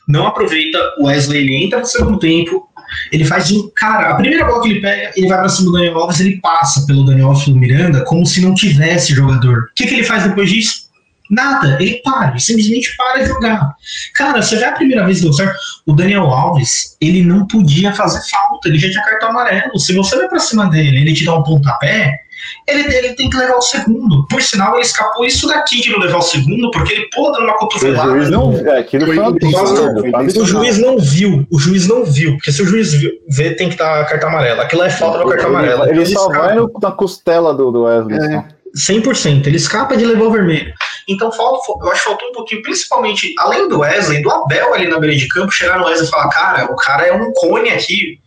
Não 0.09 0.25
aproveita. 0.25 0.79
O 0.97 1.05
Wesley 1.05 1.43
ele 1.43 1.65
entra 1.65 1.79
no 1.79 1.85
segundo 1.85 2.17
tempo. 2.17 2.67
Ele 3.11 3.23
faz 3.23 3.51
um. 3.51 3.69
Cara, 3.75 4.09
a 4.09 4.15
primeira 4.15 4.43
bola 4.45 4.63
que 4.63 4.69
ele 4.69 4.81
pega, 4.81 5.11
ele 5.15 5.27
vai 5.27 5.37
pra 5.37 5.47
cima 5.47 5.67
do 5.67 5.77
Daniel 5.77 5.99
Alves, 5.99 6.19
ele 6.19 6.37
passa 6.41 6.85
pelo 6.87 7.05
Daniel 7.05 7.27
Alves 7.27 7.45
e 7.45 7.53
Miranda 7.53 8.03
como 8.05 8.25
se 8.25 8.41
não 8.41 8.55
tivesse 8.55 9.13
jogador. 9.13 9.69
O 9.71 9.73
que, 9.75 9.85
que 9.85 9.93
ele 9.93 10.03
faz 10.03 10.23
depois 10.23 10.49
disso? 10.49 10.89
Nada, 11.29 11.77
ele 11.79 12.01
para, 12.03 12.31
ele 12.31 12.39
simplesmente 12.39 12.95
para 12.97 13.21
de 13.21 13.27
jogar. 13.27 13.75
Cara, 14.15 14.41
você 14.41 14.55
vê 14.55 14.65
a 14.65 14.71
primeira 14.71 15.05
vez 15.05 15.19
que 15.19 15.25
deu 15.25 15.33
certo, 15.33 15.55
o 15.85 15.93
Daniel 15.93 16.23
Alves, 16.23 16.97
ele 16.99 17.23
não 17.23 17.45
podia 17.45 17.93
fazer 17.93 18.19
falta, 18.31 18.67
ele 18.67 18.79
já 18.79 18.89
tinha 18.89 19.03
cartão 19.03 19.29
amarelo. 19.29 19.77
Se 19.77 19.93
você 19.93 20.17
vai 20.17 20.27
pra 20.27 20.39
cima 20.39 20.65
dele, 20.71 21.01
ele 21.01 21.13
te 21.13 21.25
dá 21.25 21.35
um 21.35 21.43
pontapé, 21.43 22.21
ele, 22.67 22.95
ele 22.95 23.13
tem 23.15 23.29
que 23.29 23.37
levar 23.37 23.55
o 23.55 23.61
segundo. 23.61 24.25
Por 24.27 24.41
sinal, 24.41 24.73
ele 24.73 24.83
escapou 24.83 25.25
isso 25.25 25.47
daqui 25.47 25.81
de 25.81 25.91
não 25.91 25.99
levar 25.99 26.17
o 26.17 26.21
segundo, 26.21 26.71
porque 26.71 26.93
ele 26.93 27.09
pula 27.09 27.33
dando 27.33 27.43
uma 27.45 27.57
cotovelada. 27.57 28.09
O 28.09 28.15
juiz 28.15 28.29
não, 28.29 28.53
é, 28.53 28.79
aquilo 28.79 29.05
foi, 29.05 29.15
foi, 29.15 30.41
o 30.41 30.45
juiz 30.45 30.77
não 30.77 30.97
viu, 30.97 31.47
o 31.51 31.59
juiz 31.59 31.87
não 31.87 32.05
viu, 32.05 32.33
porque 32.33 32.51
se 32.51 32.61
o 32.61 32.65
juiz 32.65 32.93
vê, 33.27 33.55
tem 33.55 33.69
que 33.69 33.77
dar 33.77 34.05
cartão 34.05 34.29
amarelo. 34.29 34.61
Aquilo 34.61 34.83
é 34.83 34.89
falta 34.89 35.19
no 35.19 35.29
cartão 35.29 35.49
amarelo. 35.49 35.83
Ele, 35.85 36.01
ele 36.01 36.05
só 36.05 36.27
vai 36.29 36.55
na 36.81 36.91
costela 36.91 37.53
do, 37.53 37.71
do 37.71 37.83
Wesley. 37.83 38.35
É. 38.35 38.59
100%. 38.75 39.47
Ele 39.47 39.57
escapa 39.57 39.97
de 39.97 40.05
levar 40.05 40.25
o 40.25 40.31
vermelho. 40.31 40.73
Então, 41.07 41.31
eu 41.31 41.91
acho 41.91 42.03
que 42.03 42.09
faltou 42.09 42.29
um 42.29 42.33
pouquinho, 42.33 42.61
principalmente, 42.61 43.33
além 43.39 43.67
do 43.67 43.79
Wesley, 43.79 44.21
do 44.21 44.29
Abel 44.29 44.73
ali 44.73 44.87
na 44.87 44.99
beira 44.99 45.15
de 45.15 45.27
campo, 45.27 45.51
chegar 45.51 45.79
no 45.79 45.85
Wesley 45.85 46.07
e 46.07 46.11
falar: 46.11 46.29
cara, 46.29 46.71
o 46.71 46.75
cara 46.75 47.07
é 47.07 47.13
um 47.13 47.31
cone 47.33 47.69
aqui. 47.69 48.19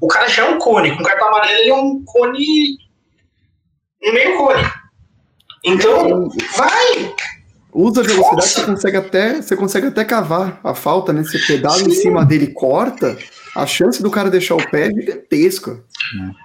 O 0.00 0.06
cara 0.06 0.28
já 0.28 0.46
é 0.46 0.50
um 0.50 0.58
cone. 0.58 0.96
Com 0.96 1.02
cartão 1.02 1.28
amarelo, 1.28 1.60
ele 1.60 1.70
é 1.70 1.74
um 1.74 2.02
cone. 2.04 2.44
Meio 4.12 4.36
cone. 4.36 4.62
Então, 5.64 6.28
vai! 6.56 7.14
Usa 7.72 8.02
a 8.02 8.04
velocidade, 8.04 8.48
você 8.48 8.64
consegue, 8.64 8.96
até, 8.96 9.42
você 9.42 9.56
consegue 9.56 9.86
até 9.88 10.04
cavar 10.04 10.60
a 10.62 10.74
falta, 10.74 11.12
né? 11.12 11.24
Você 11.24 11.38
pedala 11.40 11.78
Sim. 11.78 11.86
em 11.86 11.90
cima 11.90 12.24
dele 12.24 12.48
corta, 12.48 13.16
a 13.56 13.66
chance 13.66 14.00
do 14.00 14.10
cara 14.10 14.30
deixar 14.30 14.54
o 14.54 14.70
pé 14.70 14.88
é 14.88 14.94
gigantesca. 14.94 15.80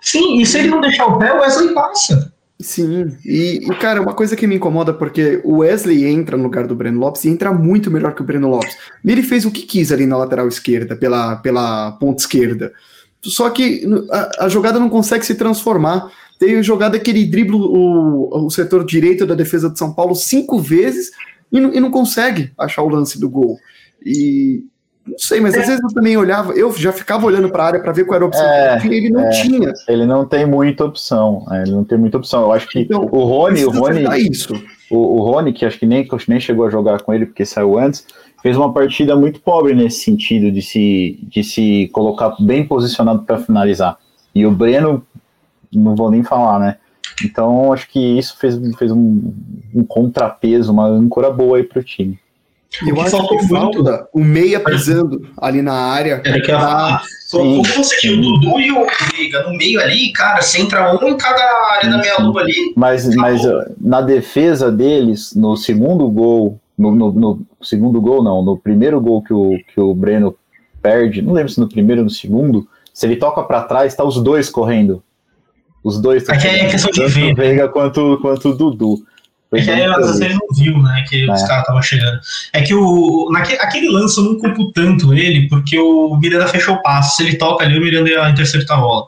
Sim, 0.01 0.41
e 0.41 0.45
se 0.45 0.57
ele 0.57 0.69
não 0.69 0.81
deixar 0.81 1.05
o 1.05 1.19
pé, 1.19 1.31
o 1.31 1.41
Wesley 1.41 1.73
passa. 1.73 2.33
Sim, 2.61 3.15
e, 3.23 3.59
e, 3.63 3.75
cara, 3.75 4.01
uma 4.01 4.13
coisa 4.13 4.35
que 4.35 4.45
me 4.45 4.55
incomoda 4.55 4.93
porque 4.93 5.39
o 5.45 5.57
Wesley 5.57 6.05
entra 6.05 6.35
no 6.35 6.43
lugar 6.43 6.67
do 6.67 6.75
Breno 6.75 6.99
Lopes 6.99 7.23
e 7.23 7.29
entra 7.29 7.53
muito 7.53 7.89
melhor 7.91 8.13
que 8.13 8.21
o 8.21 8.25
Breno 8.25 8.49
Lopes. 8.49 8.75
Ele 9.05 9.23
fez 9.23 9.45
o 9.45 9.51
que 9.51 9.61
quis 9.61 9.91
ali 9.91 10.05
na 10.05 10.17
lateral 10.17 10.47
esquerda, 10.47 10.95
pela, 10.95 11.37
pela 11.37 11.91
ponta 11.93 12.21
esquerda. 12.21 12.73
Só 13.21 13.49
que 13.49 13.85
a, 14.11 14.45
a 14.45 14.49
jogada 14.49 14.79
não 14.79 14.89
consegue 14.89 15.25
se 15.25 15.35
transformar. 15.35 16.11
Tem 16.39 16.63
jogada 16.63 16.97
que 16.97 17.11
ele 17.11 17.25
dribla 17.25 17.57
o, 17.57 18.45
o 18.45 18.49
setor 18.49 18.85
direito 18.85 19.25
da 19.25 19.35
defesa 19.35 19.69
de 19.69 19.77
São 19.77 19.93
Paulo 19.93 20.15
cinco 20.15 20.57
vezes 20.57 21.11
e 21.51 21.59
não, 21.59 21.73
e 21.73 21.79
não 21.79 21.91
consegue 21.91 22.51
achar 22.57 22.81
o 22.81 22.89
lance 22.89 23.19
do 23.19 23.29
gol. 23.29 23.57
E 24.05 24.63
não 25.05 25.17
sei, 25.17 25.41
mas 25.41 25.55
às 25.55 25.65
vezes 25.65 25.81
eu 25.81 25.89
também 25.89 26.15
olhava, 26.15 26.53
eu 26.53 26.71
já 26.73 26.91
ficava 26.91 27.25
olhando 27.25 27.49
para 27.49 27.63
a 27.63 27.67
área 27.67 27.79
para 27.79 27.91
ver 27.91 28.05
qual 28.05 28.15
era 28.15 28.25
a 28.25 28.27
opção 28.27 28.45
é, 28.45 28.79
que 28.79 28.87
ele 28.87 29.09
não 29.09 29.25
é, 29.25 29.29
tinha. 29.29 29.73
Ele 29.87 30.05
não 30.05 30.25
tem 30.25 30.45
muita 30.45 30.85
opção, 30.85 31.45
é, 31.51 31.63
ele 31.63 31.71
não 31.71 31.83
tem 31.83 31.97
muita 31.97 32.17
opção. 32.17 32.43
Eu 32.43 32.51
acho 32.51 32.67
que 32.69 32.79
então, 32.79 33.09
o 33.11 33.23
Rony, 33.23 33.65
o 33.65 33.71
Rony. 33.71 34.05
O, 34.91 34.97
o 34.97 35.21
Rony, 35.21 35.53
que 35.53 35.65
acho 35.65 35.77
que 35.77 35.85
nem, 35.85 36.07
nem 36.27 36.39
chegou 36.39 36.65
a 36.65 36.69
jogar 36.69 37.01
com 37.01 37.13
ele 37.13 37.25
porque 37.25 37.45
saiu 37.45 37.77
antes, 37.77 38.05
fez 38.41 38.55
uma 38.57 38.73
partida 38.73 39.15
muito 39.15 39.39
pobre 39.39 39.73
nesse 39.73 40.01
sentido 40.03 40.51
de 40.51 40.61
se, 40.61 41.19
de 41.23 41.43
se 41.43 41.89
colocar 41.91 42.35
bem 42.39 42.65
posicionado 42.65 43.23
para 43.23 43.39
finalizar. 43.39 43.97
E 44.33 44.45
o 44.45 44.51
Breno, 44.51 45.03
não 45.73 45.95
vou 45.95 46.11
nem 46.11 46.23
falar, 46.23 46.59
né? 46.59 46.77
Então 47.23 47.73
acho 47.73 47.89
que 47.89 47.99
isso 47.99 48.37
fez, 48.37 48.57
fez 48.77 48.91
um, 48.91 49.33
um 49.73 49.83
contrapeso, 49.83 50.71
uma 50.71 50.85
âncora 50.85 51.29
boa 51.29 51.57
aí 51.57 51.63
para 51.63 51.79
o 51.79 51.83
time. 51.83 52.19
Eu 52.85 52.95
o 52.95 53.01
acho 53.01 53.27
que 53.27 53.47
falta 53.47 54.07
o 54.13 54.19
meia 54.19 54.59
pisando 54.59 55.27
ali 55.37 55.61
na 55.61 55.73
área. 55.73 56.21
É 56.23 56.39
que 56.39 56.51
pra... 56.51 57.01
Como 57.31 57.63
você 57.63 57.97
tinha 57.97 58.13
o 58.13 58.21
Dudu 58.21 58.59
e 58.59 58.71
o 58.71 58.85
Veiga 59.11 59.43
no 59.43 59.57
meio 59.57 59.81
ali, 59.81 60.11
cara, 60.13 60.41
você 60.41 60.61
entra 60.61 60.95
um 60.95 61.09
em 61.09 61.17
cada 61.17 61.41
área 61.71 61.89
da 61.89 61.97
meia 61.97 62.17
lua 62.19 62.41
ali. 62.41 62.73
Mas, 62.75 63.13
mas 63.15 63.41
na 63.79 64.01
defesa 64.01 64.71
deles, 64.71 65.33
no 65.35 65.57
segundo 65.57 66.07
gol, 66.09 66.59
no, 66.77 66.95
no, 66.95 67.11
no, 67.11 67.41
segundo 67.61 67.99
gol 67.99 68.23
não, 68.23 68.43
no 68.43 68.57
primeiro 68.57 69.01
gol 69.01 69.23
que 69.23 69.33
o, 69.33 69.57
que 69.73 69.79
o 69.79 69.93
Breno 69.93 70.35
perde, 70.81 71.21
não 71.21 71.33
lembro 71.33 71.51
se 71.51 71.59
no 71.59 71.67
primeiro 71.67 72.01
ou 72.01 72.05
no 72.05 72.11
segundo, 72.11 72.67
se 72.93 73.05
ele 73.05 73.15
toca 73.15 73.43
para 73.43 73.63
trás, 73.63 73.95
tá 73.95 74.03
os 74.03 74.21
dois 74.21 74.49
correndo. 74.49 75.03
Os 75.89 75.99
dois. 75.99 76.27
É 76.29 76.37
que 76.37 76.47
é 76.47 76.69
questão 76.69 76.91
de 76.91 77.07
ver. 77.07 77.35
Veiga 77.35 77.67
quanto, 77.67 78.17
quanto 78.21 78.49
o 78.49 78.55
Dudu. 78.55 79.03
É 79.51 79.61
que 79.61 79.71
aí 79.71 79.83
às 79.83 79.97
vezes 79.97 80.21
ele 80.21 80.35
não 80.35 80.47
viu, 80.55 80.77
né, 80.77 81.03
que 81.09 81.27
é. 81.27 81.33
os 81.33 81.41
caras 81.41 81.61
estavam 81.61 81.81
chegando. 81.81 82.19
É 82.53 82.61
que 82.61 82.73
o, 82.75 83.27
aquele 83.35 83.89
lance 83.89 84.19
eu 84.19 84.25
não 84.25 84.37
culpo 84.37 84.71
tanto 84.71 85.11
ele, 85.11 85.49
porque 85.49 85.79
o 85.79 86.15
Miranda 86.17 86.47
fechou 86.47 86.75
o 86.75 86.81
passo. 86.83 87.17
Se 87.17 87.23
ele 87.23 87.35
toca 87.35 87.65
ali, 87.65 87.79
o 87.79 87.81
Miranda 87.81 88.09
ia 88.09 88.29
interceptar 88.29 88.77
a 88.77 88.81
bola. 88.81 89.07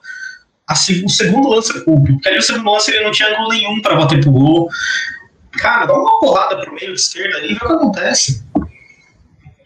A, 0.68 0.74
o 0.74 1.10
segundo 1.10 1.48
lance 1.48 1.76
eu 1.76 1.84
culpo, 1.84 2.14
porque 2.14 2.28
ali 2.28 2.40
o 2.40 2.42
segundo 2.42 2.72
lance 2.72 2.90
ele 2.90 3.04
não 3.04 3.12
tinha 3.12 3.30
ângulo 3.30 3.50
nenhum 3.50 3.82
para 3.82 3.96
bater 3.96 4.20
pro 4.20 4.32
gol. 4.32 4.70
Cara, 5.52 5.86
dá 5.86 5.94
uma 5.94 6.20
porrada 6.20 6.58
pro 6.58 6.74
meio 6.74 6.94
de 6.94 7.00
esquerda 7.00 7.38
ali 7.38 7.52
e 7.52 7.54
vê 7.54 7.66
o 7.66 7.68
que 7.68 7.74
acontece. 7.74 8.44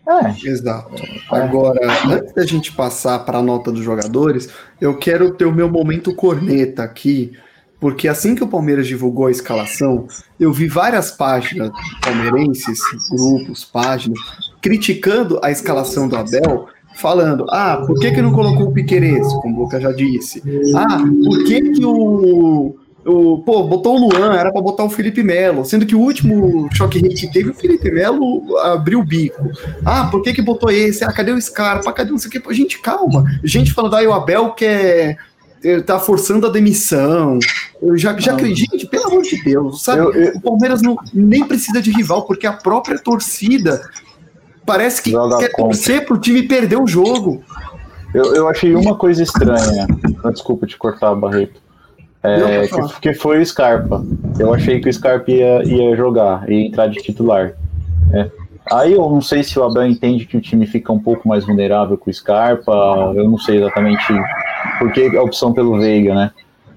É. 0.07 0.47
Exato. 0.47 1.01
Agora, 1.29 1.79
antes 2.07 2.33
da 2.33 2.45
gente 2.45 2.71
passar 2.71 3.19
para 3.19 3.39
a 3.39 3.41
nota 3.41 3.71
dos 3.71 3.83
jogadores, 3.83 4.49
eu 4.79 4.97
quero 4.97 5.31
ter 5.31 5.45
o 5.45 5.51
meu 5.51 5.69
momento 5.69 6.13
corneta 6.13 6.83
aqui, 6.83 7.31
porque 7.79 8.07
assim 8.07 8.35
que 8.35 8.43
o 8.43 8.47
Palmeiras 8.47 8.87
divulgou 8.87 9.27
a 9.27 9.31
escalação, 9.31 10.07
eu 10.39 10.53
vi 10.53 10.67
várias 10.67 11.11
páginas 11.11 11.71
palmeirenses, 12.01 12.79
grupos, 13.09 13.65
páginas, 13.65 14.19
criticando 14.61 15.39
a 15.43 15.51
escalação 15.51 16.07
do 16.07 16.15
Abel, 16.15 16.67
falando: 16.95 17.45
ah, 17.49 17.83
por 17.85 17.99
que, 17.99 18.11
que 18.11 18.21
não 18.21 18.31
colocou 18.31 18.67
o 18.67 18.71
Piqueires, 18.71 19.27
como 19.41 19.57
o 19.57 19.63
Lucas 19.63 19.81
já 19.81 19.91
disse? 19.91 20.41
Ah, 20.75 21.03
por 21.23 21.43
que, 21.45 21.61
que 21.71 21.85
o. 21.85 22.75
O, 23.05 23.37
pô, 23.37 23.63
botou 23.63 23.95
o 23.95 24.09
Luan, 24.09 24.33
era 24.33 24.51
para 24.51 24.61
botar 24.61 24.83
o 24.83 24.89
Felipe 24.89 25.21
Melo, 25.21 25.63
sendo 25.63 25.85
que 25.85 25.95
o 25.95 25.99
último 25.99 26.67
choque 26.73 26.97
hit 26.97 27.27
que 27.27 27.31
teve, 27.31 27.51
o 27.51 27.53
Felipe 27.53 27.91
Melo 27.91 28.57
abriu 28.57 28.99
o 28.99 29.03
bico. 29.03 29.51
Ah, 29.85 30.07
por 30.09 30.23
que 30.23 30.33
que 30.33 30.41
botou 30.41 30.71
esse? 30.71 31.03
Ah, 31.03 31.13
cadê 31.13 31.31
o 31.31 31.39
Scarpa? 31.39 31.93
Cadê 31.93 32.09
não 32.09 32.17
sei 32.17 32.29
o 32.29 32.31
que? 32.31 32.39
Pô, 32.39 32.51
gente, 32.51 32.79
calma. 32.79 33.25
Gente 33.43 33.73
falando, 33.73 33.95
aí 33.95 34.07
ah, 34.07 34.09
o 34.09 34.13
Abel 34.13 34.49
quer 34.51 35.17
tá 35.85 35.99
forçando 35.99 36.47
a 36.47 36.49
demissão. 36.49 37.39
Eu 37.81 37.97
já, 37.97 38.17
já 38.17 38.37
gente, 38.37 38.87
pelo 38.87 39.07
amor 39.07 39.23
de 39.23 39.43
Deus, 39.43 39.83
sabe? 39.83 39.99
Eu, 39.99 40.13
eu, 40.13 40.33
o 40.35 40.41
Palmeiras 40.41 40.81
não, 40.81 40.97
nem 41.13 41.43
precisa 41.45 41.81
de 41.81 41.91
rival, 41.91 42.23
porque 42.25 42.45
a 42.45 42.53
própria 42.53 42.97
torcida 42.99 43.81
parece 44.65 45.01
que 45.01 45.11
quer 45.11 45.51
contra. 45.51 45.53
torcer 45.53 46.05
pro 46.05 46.19
time 46.19 46.43
perder 46.43 46.77
o 46.77 46.87
jogo. 46.87 47.43
Eu, 48.13 48.35
eu 48.35 48.47
achei 48.47 48.73
uma 48.75 48.95
coisa 48.95 49.21
estranha. 49.23 49.87
Ah, 50.23 50.31
desculpa 50.31 50.65
te 50.65 50.77
cortar, 50.77 51.13
Barreto. 51.15 51.64
É, 52.25 52.67
que, 52.67 52.99
que, 53.01 53.13
foi 53.13 53.41
o 53.41 53.45
Scarpa. 53.45 54.03
Eu 54.39 54.53
achei 54.53 54.79
que 54.79 54.89
o 54.89 54.93
Scarpa 54.93 55.31
ia, 55.31 55.63
ia 55.63 55.95
jogar, 55.95 56.49
ia 56.49 56.65
entrar 56.65 56.87
de 56.87 57.01
titular. 57.01 57.53
É. 58.13 58.29
Aí 58.71 58.93
eu 58.93 59.01
não 59.01 59.21
sei 59.21 59.43
se 59.43 59.59
o 59.59 59.63
Abel 59.63 59.85
entende 59.85 60.25
que 60.25 60.37
o 60.37 60.41
time 60.41 60.65
fica 60.65 60.91
um 60.91 60.99
pouco 60.99 61.27
mais 61.27 61.45
vulnerável 61.45 61.97
com 61.97 62.09
o 62.09 62.13
Scarpa, 62.13 63.13
eu 63.15 63.29
não 63.29 63.37
sei 63.37 63.57
exatamente 63.57 64.05
por 64.79 64.91
que 64.91 65.15
a 65.15 65.21
opção 65.21 65.53
pelo 65.53 65.77
Veiga, 65.77 66.15
né? 66.15 66.31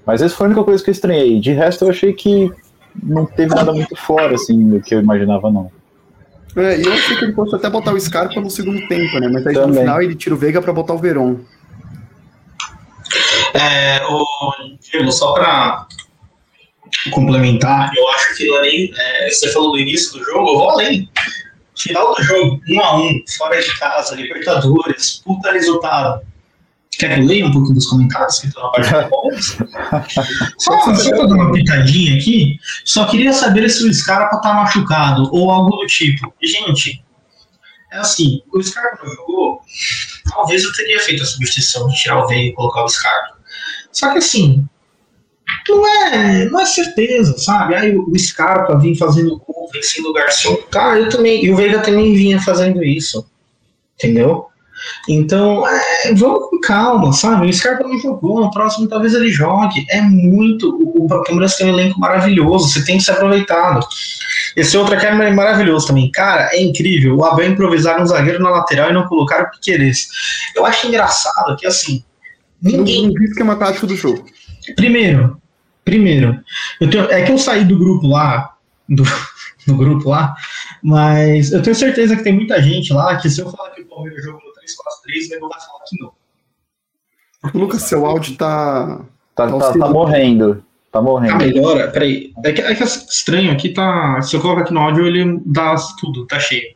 Mas 0.05 0.21
essa 0.21 0.35
foi 0.35 0.45
a 0.45 0.49
única 0.49 0.63
coisa 0.63 0.83
que 0.83 0.89
eu 0.89 0.93
estranhei. 0.93 1.39
De 1.39 1.51
resto, 1.51 1.85
eu 1.85 1.89
achei 1.89 2.13
que 2.13 2.51
não 3.01 3.25
teve 3.25 3.55
nada 3.55 3.73
muito 3.73 3.95
fora, 3.95 4.35
assim, 4.35 4.69
do 4.69 4.79
que 4.81 4.93
eu 4.93 4.99
imaginava, 4.99 5.51
não. 5.51 5.71
É, 6.55 6.79
e 6.79 6.85
eu 6.85 6.93
achei 6.93 7.17
que 7.17 7.25
ele 7.25 7.33
fosse 7.33 7.55
até 7.55 7.69
botar 7.69 7.93
o 7.93 7.99
Scarpa 7.99 8.39
no 8.39 8.49
segundo 8.49 8.87
tempo, 8.87 9.19
né? 9.19 9.29
Mas 9.31 9.45
aí 9.47 9.53
Também. 9.53 9.69
no 9.69 9.79
final 9.79 10.01
ele 10.01 10.15
tira 10.15 10.35
o 10.35 10.37
Veiga 10.37 10.61
para 10.61 10.73
botar 10.73 10.93
o 10.93 10.97
Veron. 10.97 11.37
É, 13.53 14.05
o 14.05 14.25
Diego, 14.79 15.11
só 15.11 15.33
para 15.33 15.87
complementar, 17.11 17.91
eu 17.95 18.09
acho 18.09 18.35
que 18.35 18.47
não 18.47 18.57
é 18.57 18.61
nem. 18.61 18.93
É, 18.95 19.29
você 19.29 19.51
falou 19.51 19.71
no 19.71 19.79
início 19.79 20.17
do 20.17 20.25
jogo, 20.25 20.49
eu 20.49 20.57
vou 20.57 20.69
além. 20.71 21.09
Final 21.77 22.13
do 22.13 22.23
jogo, 22.23 22.61
um 22.69 22.81
a 22.81 22.97
um, 22.97 23.23
fora 23.37 23.61
de 23.61 23.79
casa, 23.79 24.15
Libertadores, 24.15 25.21
puta 25.23 25.51
resultado. 25.51 26.21
Quer 26.99 27.15
que 27.15 27.21
eu 27.21 27.25
leia 27.25 27.45
um 27.47 27.51
pouco 27.51 27.73
dos 27.73 27.85
comentários 27.87 28.39
que 28.39 28.47
estão 28.47 28.61
na 28.63 28.69
parte 28.71 28.91
do 28.91 29.09
Palmeiras? 29.09 29.57
Só, 30.59 30.73
uma 31.25 31.51
pitadinha 31.53 32.17
aqui, 32.17 32.59
só 32.83 33.05
queria 33.05 33.31
saber 33.31 33.69
se 33.69 33.87
o 33.87 33.93
Scarpa 33.93 34.41
tá 34.41 34.53
machucado 34.53 35.29
ou 35.31 35.49
algo 35.49 35.77
do 35.77 35.87
tipo. 35.87 36.33
Gente, 36.43 37.01
é 37.93 37.97
assim, 37.99 38.41
o 38.53 38.61
Scarpa 38.61 39.05
não 39.05 39.15
jogou, 39.15 39.61
talvez 40.29 40.61
eu 40.63 40.73
teria 40.73 40.99
feito 40.99 41.23
a 41.23 41.25
substituição 41.25 41.87
de 41.87 41.95
tirar 41.95 42.23
o 42.23 42.27
Veiga 42.27 42.49
e 42.49 42.53
colocar 42.53 42.83
o 42.83 42.89
Scarpa. 42.89 43.38
Só 43.91 44.11
que 44.11 44.19
assim, 44.19 44.65
não 45.67 45.87
é, 45.87 46.45
não 46.45 46.59
é 46.59 46.65
certeza, 46.65 47.37
sabe? 47.37 47.75
Aí 47.75 47.95
o 47.95 48.17
Scarpa 48.17 48.77
vinha 48.77 48.95
fazendo 48.95 49.37
gol, 49.37 49.69
vencendo 49.73 50.09
o 50.09 50.13
Garçom. 50.13 50.55
Tá, 50.71 50.97
eu 50.97 51.09
também. 51.09 51.43
E 51.43 51.51
o 51.51 51.55
Veiga 51.55 51.79
também 51.79 52.13
vinha 52.13 52.41
fazendo 52.41 52.83
isso. 52.83 53.25
Entendeu? 53.95 54.45
Então, 55.07 55.67
é, 55.67 56.13
vamos 56.13 56.49
com 56.49 56.59
calma, 56.61 57.11
sabe? 57.11 57.47
O 57.47 57.53
Scarpa 57.53 57.85
não 57.87 57.99
jogou, 57.99 58.39
no 58.39 58.51
próximo 58.51 58.87
talvez 58.87 59.13
ele 59.13 59.29
jogue. 59.29 59.85
É 59.89 60.01
muito. 60.01 60.69
O, 60.69 61.05
o 61.05 61.07
Palmeiras 61.07 61.55
tem 61.55 61.67
um 61.67 61.73
elenco 61.77 61.99
maravilhoso, 61.99 62.69
você 62.69 62.83
tem 62.85 62.97
que 62.97 63.03
ser 63.03 63.11
aproveitado. 63.11 63.85
Esse 64.55 64.77
outro 64.77 64.95
aqui 64.95 65.05
é 65.05 65.31
maravilhoso 65.31 65.87
também. 65.87 66.09
Cara, 66.11 66.49
é 66.53 66.61
incrível. 66.61 67.17
O 67.17 67.25
Abel 67.25 67.51
improvisaram 67.51 68.03
um 68.03 68.07
zagueiro 68.07 68.41
na 68.41 68.49
lateral 68.49 68.89
e 68.89 68.93
não 68.93 69.07
colocaram 69.07 69.45
o 69.45 69.51
Piqueires. 69.51 70.07
Eu 70.55 70.65
acho 70.65 70.87
engraçado 70.87 71.55
que, 71.57 71.67
assim. 71.67 72.03
Ninguém. 72.61 73.07
Não, 73.07 73.13
não 73.13 73.23
esquema 73.23 73.55
tático 73.55 73.87
do 73.87 73.95
jogo. 73.95 74.25
Primeiro, 74.75 75.41
primeiro, 75.85 76.39
eu 76.79 76.89
tenho, 76.89 77.05
é 77.05 77.23
que 77.23 77.31
eu 77.31 77.37
saí 77.37 77.63
do 77.63 77.77
grupo 77.77 78.07
lá, 78.07 78.55
do, 78.87 79.03
do 79.65 79.75
grupo 79.75 80.09
lá, 80.09 80.35
mas 80.83 81.51
eu 81.51 81.61
tenho 81.61 81.75
certeza 81.75 82.15
que 82.15 82.23
tem 82.23 82.33
muita 82.33 82.61
gente 82.61 82.93
lá 82.93 83.15
que 83.17 83.29
se 83.29 83.41
eu 83.41 83.49
falar 83.49 83.71
que 83.71 83.81
o 83.81 83.85
Palmeiras 83.85 84.23
jogou 84.23 84.41
no 84.41 84.49
3-4-3, 84.49 85.27
o 85.27 85.29
nego 85.29 85.49
vai 85.49 85.59
falar 85.59 85.83
que 85.87 85.99
não. 85.99 86.11
Lucas, 87.53 87.83
seu 87.83 88.05
áudio 88.05 88.35
tá. 88.35 89.05
Tá, 89.33 89.47
tá, 89.47 89.57
tá, 89.57 89.73
tá 89.73 89.89
morrendo. 89.89 90.63
Tá 90.91 91.01
morrendo. 91.01 91.35
Ah, 91.35 91.37
melhora? 91.37 91.87
Peraí. 91.89 92.33
É 92.43 92.51
que, 92.51 92.61
é 92.61 92.75
que 92.75 92.83
é 92.83 92.85
estranho 92.85 93.51
aqui 93.51 93.69
tá. 93.69 94.21
Se 94.21 94.35
eu 94.35 94.41
colocar 94.41 94.63
aqui 94.63 94.73
no 94.73 94.81
áudio, 94.81 95.07
ele 95.07 95.39
dá 95.45 95.75
tudo, 95.99 96.25
tá 96.25 96.39
cheio. 96.39 96.75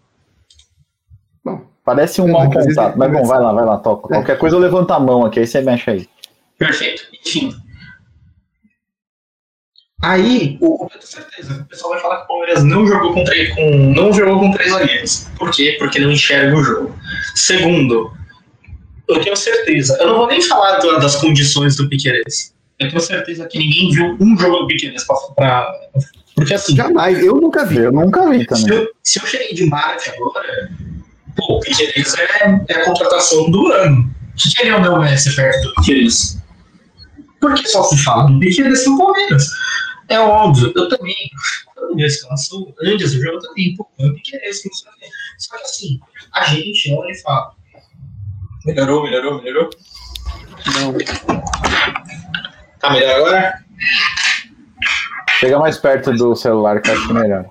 Parece 1.83 2.21
um 2.21 2.29
é, 2.29 2.31
mau 2.31 2.49
contato, 2.49 2.97
mas 2.97 3.11
bom, 3.11 3.25
vai 3.25 3.39
lá, 3.39 3.53
vai 3.53 3.65
lá, 3.65 3.77
toca. 3.77 4.13
É. 4.13 4.17
Qualquer 4.17 4.37
coisa 4.37 4.55
eu 4.55 4.59
levanto 4.59 4.91
a 4.91 4.99
mão 4.99 5.25
aqui, 5.25 5.39
aí 5.39 5.47
você 5.47 5.61
mexe 5.61 5.89
aí. 5.89 6.09
Perfeito. 6.57 7.03
Enfim. 7.25 7.53
Aí, 10.01 10.57
o, 10.61 10.83
eu 10.83 10.89
tenho 10.89 11.01
certeza, 11.01 11.61
o 11.61 11.65
pessoal 11.65 11.93
vai 11.93 12.01
falar 12.01 12.17
que 12.17 12.23
o 12.23 12.27
Palmeiras 12.27 12.63
não 12.63 12.85
jogou 12.85 13.13
com 13.13 13.23
três, 13.23 13.53
com, 13.55 13.69
não 13.93 14.11
jogou 14.11 14.39
com 14.39 14.51
três 14.51 14.71
zagueiros. 14.71 15.27
Por 15.37 15.49
quê? 15.51 15.75
Porque 15.79 15.99
não 15.99 16.11
enxerga 16.11 16.55
o 16.55 16.63
jogo. 16.63 16.95
Segundo, 17.35 18.11
eu 19.07 19.21
tenho 19.21 19.35
certeza, 19.35 19.97
eu 19.99 20.07
não 20.07 20.17
vou 20.17 20.27
nem 20.27 20.41
falar 20.41 20.77
das 20.79 21.15
condições 21.15 21.77
do 21.77 21.87
Piqueires. 21.87 22.53
Eu 22.79 22.89
tenho 22.89 23.01
certeza 23.01 23.47
que 23.47 23.57
ninguém 23.57 23.91
viu 23.91 24.17
um 24.19 24.37
jogo 24.37 24.57
do 24.57 24.67
Piqueires 24.67 25.05
pra, 25.05 25.15
pra, 25.35 25.73
porque 26.35 26.53
assim. 26.53 26.75
Jamais, 26.75 27.23
eu 27.23 27.35
nunca 27.35 27.65
vi. 27.65 27.77
Eu 27.77 27.91
nunca 27.91 28.29
vi 28.29 28.45
também. 28.45 28.63
Se 28.63 28.73
eu, 28.73 28.89
se 29.01 29.19
eu 29.19 29.25
cheguei 29.25 29.53
de 29.53 29.65
Marte 29.65 30.09
agora, 30.09 30.69
pô, 31.35 31.57
o 31.57 31.59
Piqueires 31.59 32.13
é, 32.15 32.61
é 32.67 32.75
a 32.75 32.85
contratação 32.85 33.49
do 33.49 33.71
ano. 33.71 34.09
O 34.33 34.35
que, 34.35 34.49
que 34.49 34.61
ele 34.61 34.71
é 34.71 34.75
o 34.75 34.81
meu 34.81 34.99
Messi 34.99 35.35
perto 35.35 35.67
do 35.67 35.73
Piqueires? 35.75 36.41
Porque 37.39 37.67
só 37.67 37.83
se 37.83 37.97
fala 38.03 38.31
do 38.31 38.39
Piqueires 38.39 38.85
no 38.87 38.97
Palmeiras. 38.97 39.49
É 40.09 40.19
óbvio, 40.19 40.71
eu 40.75 40.89
também, 40.89 41.15
quando 41.73 41.95
vi 41.95 42.03
a 42.03 42.07
escalação, 42.07 42.73
antes 42.83 43.13
do 43.13 43.21
jogo, 43.21 43.37
eu 43.37 43.39
também, 43.39 43.75
pô, 43.75 43.87
eu 43.99 44.13
que 44.15 44.35
é 44.35 44.49
esse, 44.49 44.67
não 44.67 44.73
sei 44.73 44.89
o 44.89 45.11
Só 45.37 45.57
que 45.57 45.63
assim, 45.63 45.99
a 46.33 46.43
gente 46.45 46.93
olha 46.93 47.11
e 47.11 47.21
fala, 47.21 47.53
melhorou, 48.65 49.03
melhorou, 49.03 49.41
melhorou? 49.41 49.69
Não. 50.73 50.93
Tá 52.79 52.91
melhor 52.91 53.15
agora? 53.15 53.63
Chega 55.39 55.59
mais 55.59 55.77
perto 55.77 56.11
do 56.13 56.35
celular 56.35 56.81
que 56.81 56.91
acho 56.91 57.07
que 57.07 57.13
melhor. 57.13 57.45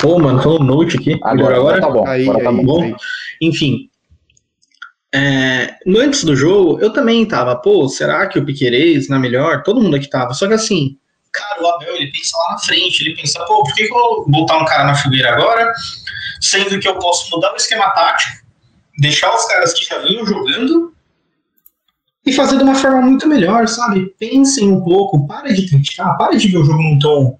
Pô, 0.00 0.18
mano, 0.18 0.42
tô 0.42 0.58
no 0.58 0.64
note 0.64 0.96
aqui. 0.96 1.18
Agora, 1.22 1.56
agora 1.56 1.80
tá 1.80 1.90
bom. 1.90 2.06
Aí, 2.06 2.28
agora 2.28 2.44
tá 2.44 2.50
aí, 2.50 2.64
bom. 2.64 2.82
Aí. 2.82 2.96
Enfim. 3.40 3.88
É, 5.14 5.76
antes 5.86 6.24
do 6.24 6.36
jogo, 6.36 6.78
eu 6.80 6.92
também 6.92 7.24
tava, 7.26 7.56
pô, 7.56 7.88
será 7.88 8.26
que 8.26 8.38
o 8.38 8.44
Piquerez 8.44 9.08
é 9.08 9.18
melhor? 9.18 9.62
Todo 9.62 9.80
mundo 9.80 9.96
aqui 9.96 10.08
tava. 10.10 10.34
Só 10.34 10.46
que 10.46 10.54
assim, 10.54 10.98
cara, 11.32 11.62
o 11.62 11.66
Abel, 11.68 11.94
ele 11.96 12.10
pensa 12.10 12.36
lá 12.36 12.52
na 12.52 12.58
frente, 12.58 13.00
ele 13.02 13.16
pensa, 13.16 13.44
pô, 13.44 13.62
por 13.62 13.74
que, 13.74 13.86
que 13.86 13.92
eu 13.92 13.96
vou 13.96 14.28
botar 14.28 14.58
um 14.58 14.64
cara 14.64 14.84
na 14.84 14.94
fogueira 14.94 15.32
agora, 15.32 15.72
sendo 16.40 16.78
que 16.78 16.88
eu 16.88 16.98
posso 16.98 17.30
mudar 17.30 17.52
o 17.52 17.56
esquema 17.56 17.90
tático, 17.90 18.44
deixar 18.98 19.34
os 19.34 19.44
caras 19.46 19.72
que 19.72 19.84
já 19.84 19.98
vinham 19.98 20.26
jogando 20.26 20.94
e 22.24 22.32
fazer 22.32 22.56
de 22.56 22.64
uma 22.64 22.74
forma 22.74 23.00
muito 23.02 23.28
melhor, 23.28 23.68
sabe? 23.68 24.12
Pensem 24.18 24.68
um 24.68 24.82
pouco, 24.82 25.26
para 25.26 25.52
de 25.52 25.68
criticar, 25.68 26.16
para 26.18 26.36
de 26.36 26.48
ver 26.48 26.58
o 26.58 26.64
jogo 26.64 26.82
num 26.82 26.98
tom 26.98 27.38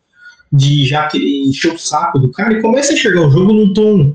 de 0.53 0.87
já 0.87 1.09
que 1.09 1.19
encher 1.49 1.75
o 1.75 1.79
saco 1.79 2.19
do 2.19 2.31
cara 2.31 2.55
e 2.55 2.63
comece 2.63 2.93
a 2.93 2.97
enxergar 2.97 3.27
o 3.27 3.31
jogo 3.31 3.53
num 3.53 3.73
tom 3.73 4.15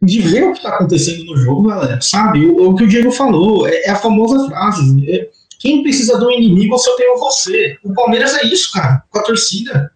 de 0.00 0.20
ver 0.20 0.44
o 0.44 0.52
que 0.52 0.58
está 0.58 0.70
acontecendo 0.70 1.24
no 1.24 1.36
jogo, 1.36 1.68
galera, 1.68 2.00
sabe? 2.00 2.46
O, 2.46 2.70
o, 2.70 2.76
que 2.76 2.84
o 2.84 2.88
Diego 2.88 3.10
falou, 3.10 3.66
é, 3.66 3.82
é 3.84 3.90
a 3.90 3.96
famosa 3.96 4.48
frase, 4.48 5.10
é, 5.10 5.28
quem 5.58 5.82
precisa 5.82 6.16
do 6.16 6.30
inimigo 6.30 6.78
se 6.78 6.88
eu 6.88 6.96
tenho 6.96 7.18
você? 7.18 7.76
O 7.82 7.92
Palmeiras 7.92 8.34
é 8.34 8.46
isso, 8.46 8.72
cara, 8.72 9.02
com 9.10 9.18
a 9.18 9.22
torcida. 9.22 9.92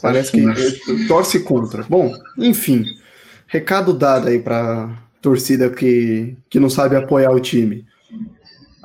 Parece 0.00 0.32
que 0.32 1.06
torce 1.06 1.40
contra. 1.40 1.82
Bom, 1.82 2.14
enfim, 2.38 2.86
recado 3.46 3.92
dado 3.92 4.28
aí 4.28 4.38
para 4.38 4.98
torcida 5.20 5.68
que, 5.68 6.36
que 6.48 6.58
não 6.58 6.70
sabe 6.70 6.96
apoiar 6.96 7.30
o 7.32 7.40
time. 7.40 7.84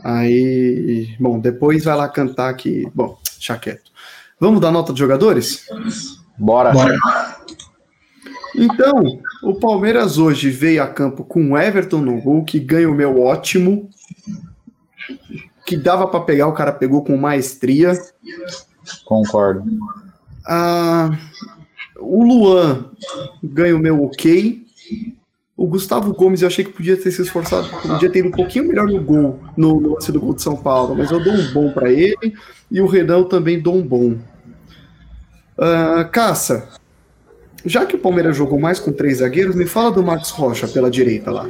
Aí, 0.04 1.16
bom, 1.20 1.40
depois 1.40 1.86
vai 1.86 1.96
lá 1.96 2.10
cantar 2.10 2.54
que, 2.56 2.86
bom, 2.94 3.18
deixa 3.34 3.58
quieto. 3.58 3.92
Vamos 4.40 4.60
dar 4.60 4.72
nota 4.72 4.92
de 4.92 5.00
jogadores? 5.00 5.66
Bora. 6.38 6.72
Bora. 6.72 6.98
Então, 8.58 9.20
o 9.44 9.56
Palmeiras 9.56 10.18
hoje 10.18 10.50
veio 10.50 10.82
a 10.82 10.88
campo 10.88 11.24
com 11.24 11.52
o 11.52 11.58
Everton 11.58 12.00
no 12.00 12.22
gol, 12.22 12.44
que 12.44 12.60
ganha 12.60 12.90
o 12.90 12.94
meu 12.94 13.22
ótimo, 13.22 13.90
que 15.66 15.76
dava 15.76 16.08
para 16.08 16.22
pegar, 16.22 16.48
o 16.48 16.54
cara 16.54 16.72
pegou 16.72 17.04
com 17.04 17.18
maestria. 17.18 17.94
Concordo. 19.04 19.64
Ah, 20.48 21.18
o 22.00 22.24
Luan 22.24 22.92
ganha 23.44 23.76
o 23.76 23.80
meu 23.80 24.04
ok. 24.04 24.64
O 25.58 25.68
Gustavo 25.68 26.14
Gomes 26.14 26.42
eu 26.42 26.50
achei 26.50 26.66
que 26.66 26.74
podia 26.74 26.98
ter 26.98 27.12
se 27.12 27.22
esforçado, 27.22 27.70
podia 27.82 28.10
ter 28.10 28.20
ido 28.20 28.28
um 28.28 28.32
pouquinho 28.32 28.68
melhor 28.68 28.88
no 28.88 29.02
gol, 29.02 29.40
no 29.56 29.94
lance 29.94 30.12
do 30.12 30.20
gol 30.20 30.34
de 30.34 30.42
São 30.42 30.58
Paulo, 30.58 30.94
mas 30.96 31.12
eu 31.12 31.24
dou 31.24 31.34
um 31.34 31.54
bom 31.54 31.72
para 31.72 31.90
ele. 31.90 32.36
E 32.70 32.82
o 32.82 32.88
Renan 32.88 33.20
eu 33.20 33.26
também 33.26 33.62
dou 33.62 33.76
um 33.76 33.82
bom. 33.82 34.18
Uh, 35.58 36.10
Caça, 36.12 36.68
já 37.66 37.86
que 37.86 37.96
o 37.96 38.00
Palmeiras 38.00 38.36
jogou 38.38 38.60
mais 38.60 38.80
com 38.80 38.92
três 38.92 39.18
zagueiros, 39.18 39.56
me 39.56 39.66
fala 39.66 39.92
do 39.92 40.04
Marcos 40.04 40.32
Rocha 40.32 40.68
pela 40.68 40.90
direita 40.90 41.32
lá 41.32 41.48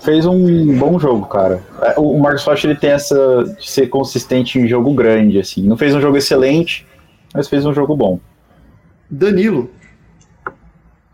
fez 0.00 0.24
um 0.26 0.78
bom 0.78 0.98
jogo, 0.98 1.26
cara. 1.26 1.62
É, 1.82 1.94
o 1.98 2.18
Marcos 2.18 2.44
Rocha 2.44 2.66
ele 2.66 2.78
tem 2.78 2.90
essa 2.90 3.44
de 3.58 3.68
ser 3.68 3.88
consistente 3.88 4.58
em 4.58 4.68
jogo 4.68 4.92
grande, 4.94 5.38
assim. 5.38 5.62
Não 5.62 5.76
fez 5.76 5.94
um 5.94 6.00
jogo 6.00 6.16
excelente, 6.16 6.86
mas 7.34 7.48
fez 7.48 7.66
um 7.66 7.74
jogo 7.74 7.96
bom. 7.96 8.20
Danilo. 9.10 9.70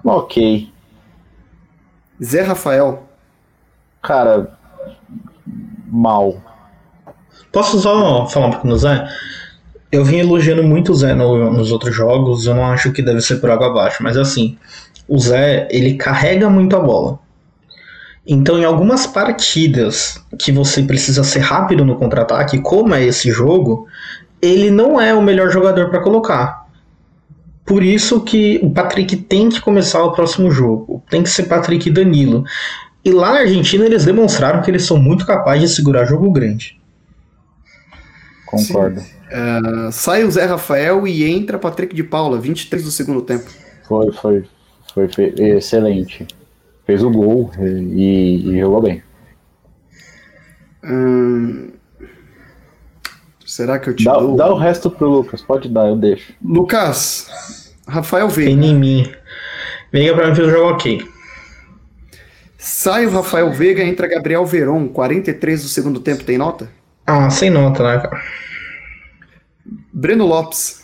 Ok. 0.05 0.69
Zé 2.23 2.43
Rafael. 2.43 3.05
Cara, 4.03 4.59
mal. 5.87 6.37
Posso 7.51 7.79
só 7.81 8.27
falar 8.27 8.47
um 8.47 8.51
pouco 8.51 8.67
no 8.67 8.77
Zé? 8.77 9.09
Eu 9.95 10.05
vim 10.05 10.17
elogiando 10.17 10.65
muito 10.65 10.91
o 10.91 10.95
Zé 10.97 11.15
no, 11.15 11.53
nos 11.53 11.71
outros 11.71 11.95
jogos, 11.95 12.47
eu 12.47 12.55
não 12.57 12.67
acho 12.67 12.91
que 12.91 13.01
deve 13.01 13.21
ser 13.21 13.37
por 13.37 13.49
água 13.49 13.69
abaixo, 13.69 14.03
mas 14.03 14.17
assim, 14.17 14.59
o 15.07 15.17
Zé, 15.21 15.69
ele 15.71 15.95
carrega 15.95 16.51
muito 16.51 16.75
a 16.75 16.81
bola. 16.81 17.21
Então, 18.27 18.59
em 18.59 18.65
algumas 18.65 19.07
partidas 19.07 20.21
que 20.37 20.51
você 20.51 20.83
precisa 20.83 21.23
ser 21.23 21.39
rápido 21.39 21.85
no 21.85 21.95
contra-ataque, 21.95 22.59
como 22.59 22.93
é 22.93 23.05
esse 23.05 23.31
jogo, 23.31 23.87
ele 24.43 24.69
não 24.69 25.01
é 25.01 25.15
o 25.15 25.23
melhor 25.23 25.49
jogador 25.49 25.89
para 25.91 26.01
colocar. 26.01 26.67
Por 27.65 27.81
isso 27.81 28.21
que 28.23 28.59
o 28.65 28.71
Patrick 28.71 29.15
tem 29.15 29.49
que 29.49 29.61
começar 29.61 30.03
o 30.03 30.11
próximo 30.11 30.51
jogo. 30.51 31.05
Tem 31.09 31.23
que 31.23 31.31
ser 31.31 31.45
Patrick 31.45 31.89
e 31.89 31.93
Danilo. 31.93 32.45
E 33.05 33.13
lá 33.13 33.33
na 33.33 33.41
Argentina 33.41 33.85
eles 33.85 34.05
demonstraram 34.05 34.61
que 34.61 34.73
eles 34.73 34.85
são 34.85 34.97
muito 34.97 35.25
capazes 35.25 35.71
de 35.71 35.77
segurar 35.77 36.05
jogo 36.05 36.33
grande. 36.33 36.81
Concordo. 38.45 39.01
Uh, 39.35 39.91
sai 39.91 40.23
o 40.25 40.31
Zé 40.31 40.45
Rafael 40.45 41.07
e 41.09 41.25
entra 41.25 41.59
Patrick 41.59 41.95
de 41.95 42.05
Paula, 42.05 42.39
23 42.39 42.85
do 42.85 42.91
segundo 42.91 43.23
tempo. 43.23 43.51
Foi, 43.89 44.13
foi. 44.13 44.45
Foi 44.95 45.09
excelente 45.39 46.25
fez 46.87 47.03
o 47.03 47.11
gol 47.11 47.51
e, 47.59 48.51
e 48.51 48.61
jogou 48.61 48.83
bem. 48.83 49.03
Hum, 50.85 51.71
Será 53.45 53.79
que 53.79 53.89
eu 53.89 53.95
te 53.95 54.05
Dá, 54.05 54.15
dou? 54.15 54.37
dá 54.37 54.53
o 54.53 54.59
resto 54.59 54.91
pro 54.91 55.09
Lucas, 55.09 55.43
pode 55.43 55.69
dar, 55.69 55.87
eu 55.89 55.97
deixo. 55.97 56.33
Lucas, 56.43 57.73
Rafael 57.87 58.29
Veiga. 58.29 58.61
Tem 58.61 58.71
em 58.71 58.75
mim. 58.75 59.13
Veiga 59.93 60.15
pra 60.15 60.29
mim 60.29 60.35
fez 60.35 60.49
o 60.49 60.51
jogo 60.51 60.71
ok. 60.73 61.07
Sai 62.59 63.07
o 63.07 63.11
Rafael 63.11 63.53
Veiga, 63.53 63.83
entra 63.83 64.09
Gabriel 64.09 64.45
Veron, 64.47 64.89
43 64.89 65.63
do 65.63 65.69
segundo 65.69 66.01
tempo, 66.01 66.25
tem 66.25 66.39
nota? 66.39 66.71
Ah, 67.07 67.29
sem 67.29 67.51
nota, 67.51 67.83
né, 67.83 68.01
cara? 68.01 68.23
Breno 69.95 70.27
Lopes. 70.27 70.83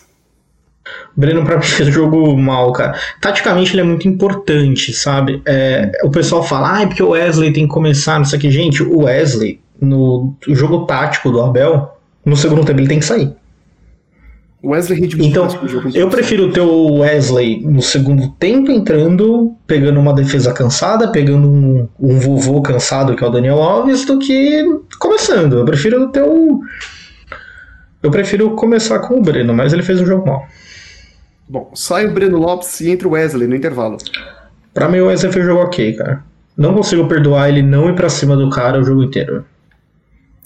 Breno 1.15 1.43
pra 1.43 1.57
mim 1.57 1.63
fez 1.63 1.87
o 1.89 1.91
jogo 1.91 2.35
mal, 2.37 2.71
cara. 2.71 2.97
Taticamente 3.19 3.73
ele 3.73 3.81
é 3.81 3.83
muito 3.83 4.07
importante, 4.07 4.93
sabe? 4.93 5.41
É, 5.45 5.91
o 6.03 6.09
pessoal 6.09 6.41
fala, 6.41 6.77
ah, 6.77 6.81
é 6.83 6.87
porque 6.87 7.03
o 7.03 7.09
Wesley 7.09 7.51
tem 7.51 7.67
que 7.67 7.73
começar, 7.73 8.17
não 8.17 8.25
sei 8.25 8.39
o 8.39 8.41
que. 8.41 8.49
Gente, 8.49 8.81
o 8.81 9.03
Wesley, 9.03 9.59
no 9.79 10.35
jogo 10.47 10.85
tático 10.85 11.29
do 11.29 11.41
Abel, 11.41 11.97
no 12.25 12.37
segundo 12.37 12.65
tempo 12.65 12.79
ele 12.79 12.87
tem 12.87 12.99
que 12.99 13.05
sair. 13.05 13.35
Wesley. 14.63 15.09
Então, 15.19 15.47
eu 15.95 16.07
prefiro 16.07 16.51
ter 16.51 16.61
o 16.61 16.99
Wesley 16.99 17.61
no 17.65 17.81
segundo 17.81 18.29
tempo 18.33 18.71
entrando, 18.71 19.55
pegando 19.65 19.99
uma 19.99 20.13
defesa 20.13 20.53
cansada, 20.53 21.11
pegando 21.11 21.47
um, 21.47 21.87
um 21.99 22.19
vovô 22.19 22.61
cansado, 22.61 23.15
que 23.15 23.23
é 23.23 23.27
o 23.27 23.31
Daniel 23.31 23.61
Alves, 23.61 24.05
do 24.05 24.19
que 24.19 24.63
começando. 24.99 25.57
Eu 25.57 25.65
prefiro 25.65 26.07
ter 26.09 26.21
o. 26.21 26.61
Eu 28.01 28.09
prefiro 28.09 28.55
começar 28.55 28.99
com 28.99 29.19
o 29.19 29.21
Breno, 29.21 29.53
mas 29.53 29.73
ele 29.73 29.83
fez 29.83 30.01
um 30.01 30.05
jogo 30.05 30.25
mal. 30.25 30.47
Bom, 31.47 31.71
sai 31.75 32.07
o 32.07 32.13
Breno 32.13 32.37
Lopes 32.37 32.79
e 32.81 32.89
entra 32.89 33.07
o 33.07 33.11
Wesley 33.11 33.47
no 33.47 33.55
intervalo. 33.55 33.97
Pra 34.73 34.89
mim, 34.89 34.99
o 34.99 35.07
Wesley 35.07 35.31
fez 35.31 35.45
um 35.45 35.49
jogo 35.49 35.63
ok, 35.63 35.93
cara. 35.93 36.23
Não 36.57 36.73
consigo 36.73 37.07
perdoar 37.07 37.49
ele 37.49 37.61
não 37.61 37.89
ir 37.89 37.95
pra 37.95 38.09
cima 38.09 38.35
do 38.35 38.49
cara 38.49 38.79
o 38.79 38.83
jogo 38.83 39.03
inteiro. 39.03 39.45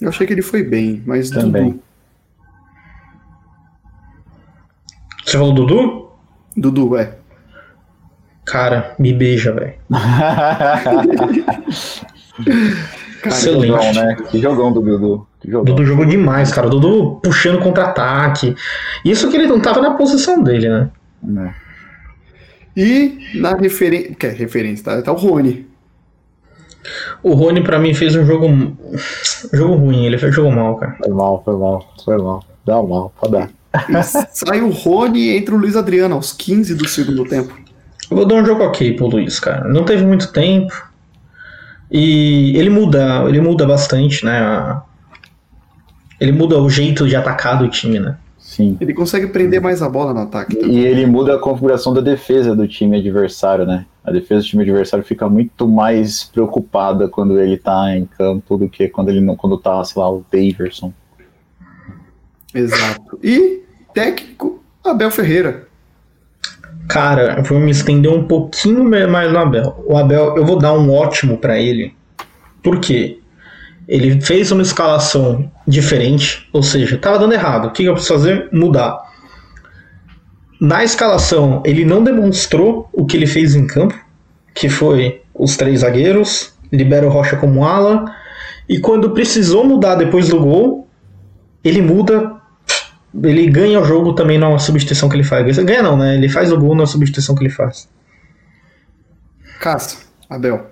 Eu 0.00 0.08
achei 0.08 0.26
que 0.26 0.32
ele 0.32 0.42
foi 0.42 0.62
bem, 0.62 1.02
mas 1.06 1.30
Também. 1.30 1.70
Dudu. 1.70 1.82
Você 5.24 5.38
falou 5.38 5.52
Dudu? 5.52 6.10
Dudu, 6.56 6.96
é. 6.96 7.14
Cara, 8.44 8.94
me 8.98 9.12
beija, 9.12 9.52
velho. 9.52 9.74
Cara, 13.22 13.34
Excelente. 13.34 13.66
jogão, 13.66 13.92
né? 13.92 14.16
Que 14.30 14.40
jogão 14.40 14.72
do 14.72 14.80
Dudu. 14.80 15.26
Que 15.40 15.50
jogão. 15.50 15.64
Dudu 15.64 15.86
jogou 15.86 16.04
demais, 16.04 16.52
cara. 16.52 16.68
Dudu 16.68 17.20
puxando 17.22 17.60
contra-ataque. 17.60 18.54
Isso 19.04 19.28
que 19.30 19.36
ele 19.36 19.46
não 19.46 19.60
tava 19.60 19.80
na 19.80 19.94
posição 19.94 20.42
dele, 20.42 20.68
né? 20.68 20.90
né? 21.22 21.54
E 22.76 23.18
na 23.34 23.54
referência. 23.54 24.14
Que 24.14 24.26
é 24.26 24.30
referência, 24.30 24.84
tá? 24.84 25.02
Tá 25.02 25.12
o 25.12 25.16
Rony. 25.16 25.66
O 27.22 27.34
Rony, 27.34 27.62
pra 27.62 27.78
mim, 27.78 27.94
fez 27.94 28.14
um 28.14 28.24
jogo. 28.24 28.46
um 28.46 28.76
jogo 29.52 29.74
ruim, 29.74 30.04
ele 30.04 30.18
fez 30.18 30.32
um 30.32 30.34
jogo 30.34 30.52
mal, 30.52 30.76
cara. 30.76 30.96
Foi 31.02 31.12
mal, 31.12 31.42
foi 31.44 31.56
mal, 31.56 31.94
foi 32.04 32.18
mal. 32.18 32.44
Dá 32.64 32.82
mal, 32.82 33.12
pode 33.20 33.32
dar. 33.32 33.50
Sai 34.32 34.60
o 34.60 34.70
Rony 34.70 35.20
e 35.20 35.36
entra 35.36 35.54
o 35.54 35.58
Luiz 35.58 35.76
Adriano 35.76 36.14
aos 36.14 36.32
15 36.32 36.74
do 36.74 36.86
segundo 36.88 37.24
tempo. 37.24 37.54
Eu 38.10 38.16
vou 38.16 38.26
dar 38.26 38.36
um 38.36 38.44
jogo 38.44 38.62
ok 38.62 38.94
pro 38.94 39.06
Luiz, 39.06 39.40
cara. 39.40 39.68
Não 39.68 39.84
teve 39.84 40.04
muito 40.04 40.32
tempo. 40.32 40.72
E 41.90 42.56
ele 42.56 42.70
muda, 42.70 43.24
ele 43.28 43.40
muda 43.40 43.66
bastante, 43.66 44.24
né? 44.24 44.80
Ele 46.20 46.32
muda 46.32 46.58
o 46.58 46.68
jeito 46.68 47.06
de 47.06 47.14
atacar 47.14 47.58
do 47.58 47.68
time, 47.68 48.00
né? 48.00 48.16
Sim. 48.38 48.76
Ele 48.80 48.94
consegue 48.94 49.26
prender 49.26 49.60
mais 49.60 49.82
a 49.82 49.88
bola 49.88 50.14
no 50.14 50.20
ataque. 50.20 50.56
E 50.64 50.78
ele 50.78 51.04
muda 51.04 51.34
a 51.34 51.38
configuração 51.38 51.92
da 51.92 52.00
defesa 52.00 52.54
do 52.54 52.66
time 52.66 52.98
adversário, 52.98 53.66
né? 53.66 53.84
A 54.04 54.10
defesa 54.10 54.40
do 54.40 54.46
time 54.46 54.62
adversário 54.62 55.04
fica 55.04 55.28
muito 55.28 55.68
mais 55.68 56.24
preocupada 56.24 57.08
quando 57.08 57.38
ele 57.40 57.56
tá 57.56 57.94
em 57.96 58.06
campo 58.06 58.56
do 58.56 58.68
que 58.68 58.88
quando 58.88 59.08
ele 59.08 59.20
não, 59.20 59.36
quando 59.36 59.58
tá, 59.58 59.82
sei 59.84 60.00
lá, 60.00 60.10
o 60.10 60.24
Daverson. 60.32 60.92
Exato. 62.54 63.18
E 63.22 63.62
técnico, 63.92 64.62
Abel 64.82 65.10
Ferreira. 65.10 65.65
Cara, 66.88 67.36
eu 67.38 67.42
vou 67.42 67.58
me 67.58 67.70
estender 67.70 68.10
um 68.10 68.24
pouquinho 68.24 68.84
mais 68.84 69.32
no 69.32 69.38
Abel. 69.38 69.84
O 69.86 69.96
Abel, 69.96 70.36
eu 70.36 70.44
vou 70.44 70.58
dar 70.58 70.72
um 70.72 70.92
ótimo 70.92 71.38
pra 71.38 71.58
ele. 71.58 71.94
Por 72.62 72.78
quê? 72.80 73.18
Ele 73.88 74.20
fez 74.20 74.50
uma 74.50 74.62
escalação 74.62 75.50
diferente, 75.66 76.48
ou 76.52 76.62
seja, 76.62 76.98
tava 76.98 77.18
dando 77.18 77.34
errado. 77.34 77.68
O 77.68 77.70
que 77.70 77.84
eu 77.84 77.94
preciso 77.94 78.14
fazer? 78.14 78.48
Mudar. 78.52 79.00
Na 80.60 80.82
escalação, 80.82 81.62
ele 81.64 81.84
não 81.84 82.02
demonstrou 82.02 82.88
o 82.92 83.04
que 83.04 83.16
ele 83.16 83.26
fez 83.26 83.54
em 83.54 83.66
campo, 83.66 83.94
que 84.54 84.68
foi 84.68 85.22
os 85.34 85.56
três 85.56 85.80
zagueiros, 85.80 86.54
libera 86.72 87.06
o 87.06 87.10
Rocha 87.10 87.36
como 87.36 87.64
ala, 87.64 88.06
e 88.68 88.78
quando 88.78 89.10
precisou 89.10 89.64
mudar 89.64 89.96
depois 89.96 90.28
do 90.28 90.40
gol, 90.40 90.88
ele 91.62 91.82
muda 91.82 92.35
ele 93.22 93.48
ganha 93.48 93.80
o 93.80 93.84
jogo 93.84 94.14
também 94.14 94.38
na 94.38 94.58
substituição 94.58 95.08
que 95.08 95.16
ele 95.16 95.24
faz. 95.24 95.58
Ganha 95.58 95.82
não, 95.82 95.96
né? 95.96 96.16
Ele 96.16 96.28
faz 96.28 96.52
o 96.52 96.58
gol 96.58 96.74
na 96.74 96.86
substituição 96.86 97.34
que 97.34 97.42
ele 97.42 97.50
faz. 97.50 97.88
Cássio, 99.60 100.00
Abel. 100.28 100.66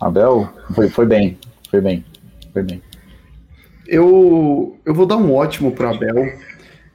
Abel 0.00 0.48
foi, 0.74 0.88
foi 0.88 1.06
bem, 1.06 1.38
foi 1.70 1.80
bem, 1.80 2.04
foi 2.52 2.62
bem. 2.62 2.82
Eu, 3.86 4.76
eu 4.84 4.94
vou 4.94 5.06
dar 5.06 5.16
um 5.16 5.32
ótimo 5.32 5.72
pro 5.72 5.88
Abel. 5.88 6.32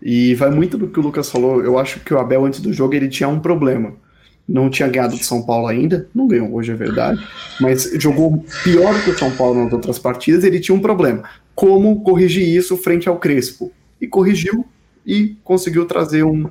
E 0.02 0.34
vai 0.36 0.50
muito 0.50 0.78
do 0.78 0.88
que 0.88 1.00
o 1.00 1.04
Lucas 1.04 1.30
falou. 1.30 1.64
Eu 1.64 1.78
acho 1.78 2.00
que 2.00 2.14
o 2.14 2.18
Abel, 2.18 2.44
antes 2.44 2.60
do 2.60 2.74
jogo, 2.74 2.96
ele 2.96 3.08
tinha 3.08 3.30
um 3.30 3.40
problema. 3.40 3.94
Não 4.50 4.70
tinha 4.70 4.90
ganhado 4.90 5.16
de 5.16 5.24
São 5.24 5.44
Paulo 5.44 5.68
ainda. 5.68 6.10
Não 6.14 6.28
ganhou 6.28 6.52
hoje, 6.54 6.72
é 6.72 6.76
verdade. 6.76 7.24
Mas 7.60 7.90
jogou 8.00 8.44
pior 8.64 9.00
que 9.04 9.12
o 9.12 9.18
São 9.18 9.32
Paulo 9.32 9.64
nas 9.64 9.72
outras 9.72 10.00
partidas. 10.00 10.44
Ele 10.44 10.60
tinha 10.60 10.76
um 10.76 10.82
problema. 10.82 11.24
Como 11.54 12.02
corrigir 12.02 12.48
isso 12.48 12.76
frente 12.76 13.08
ao 13.08 13.20
Crespo? 13.20 13.72
E 14.02 14.08
corrigiu 14.08 14.66
e 15.06 15.36
conseguiu 15.44 15.86
trazer 15.86 16.24
um, 16.24 16.50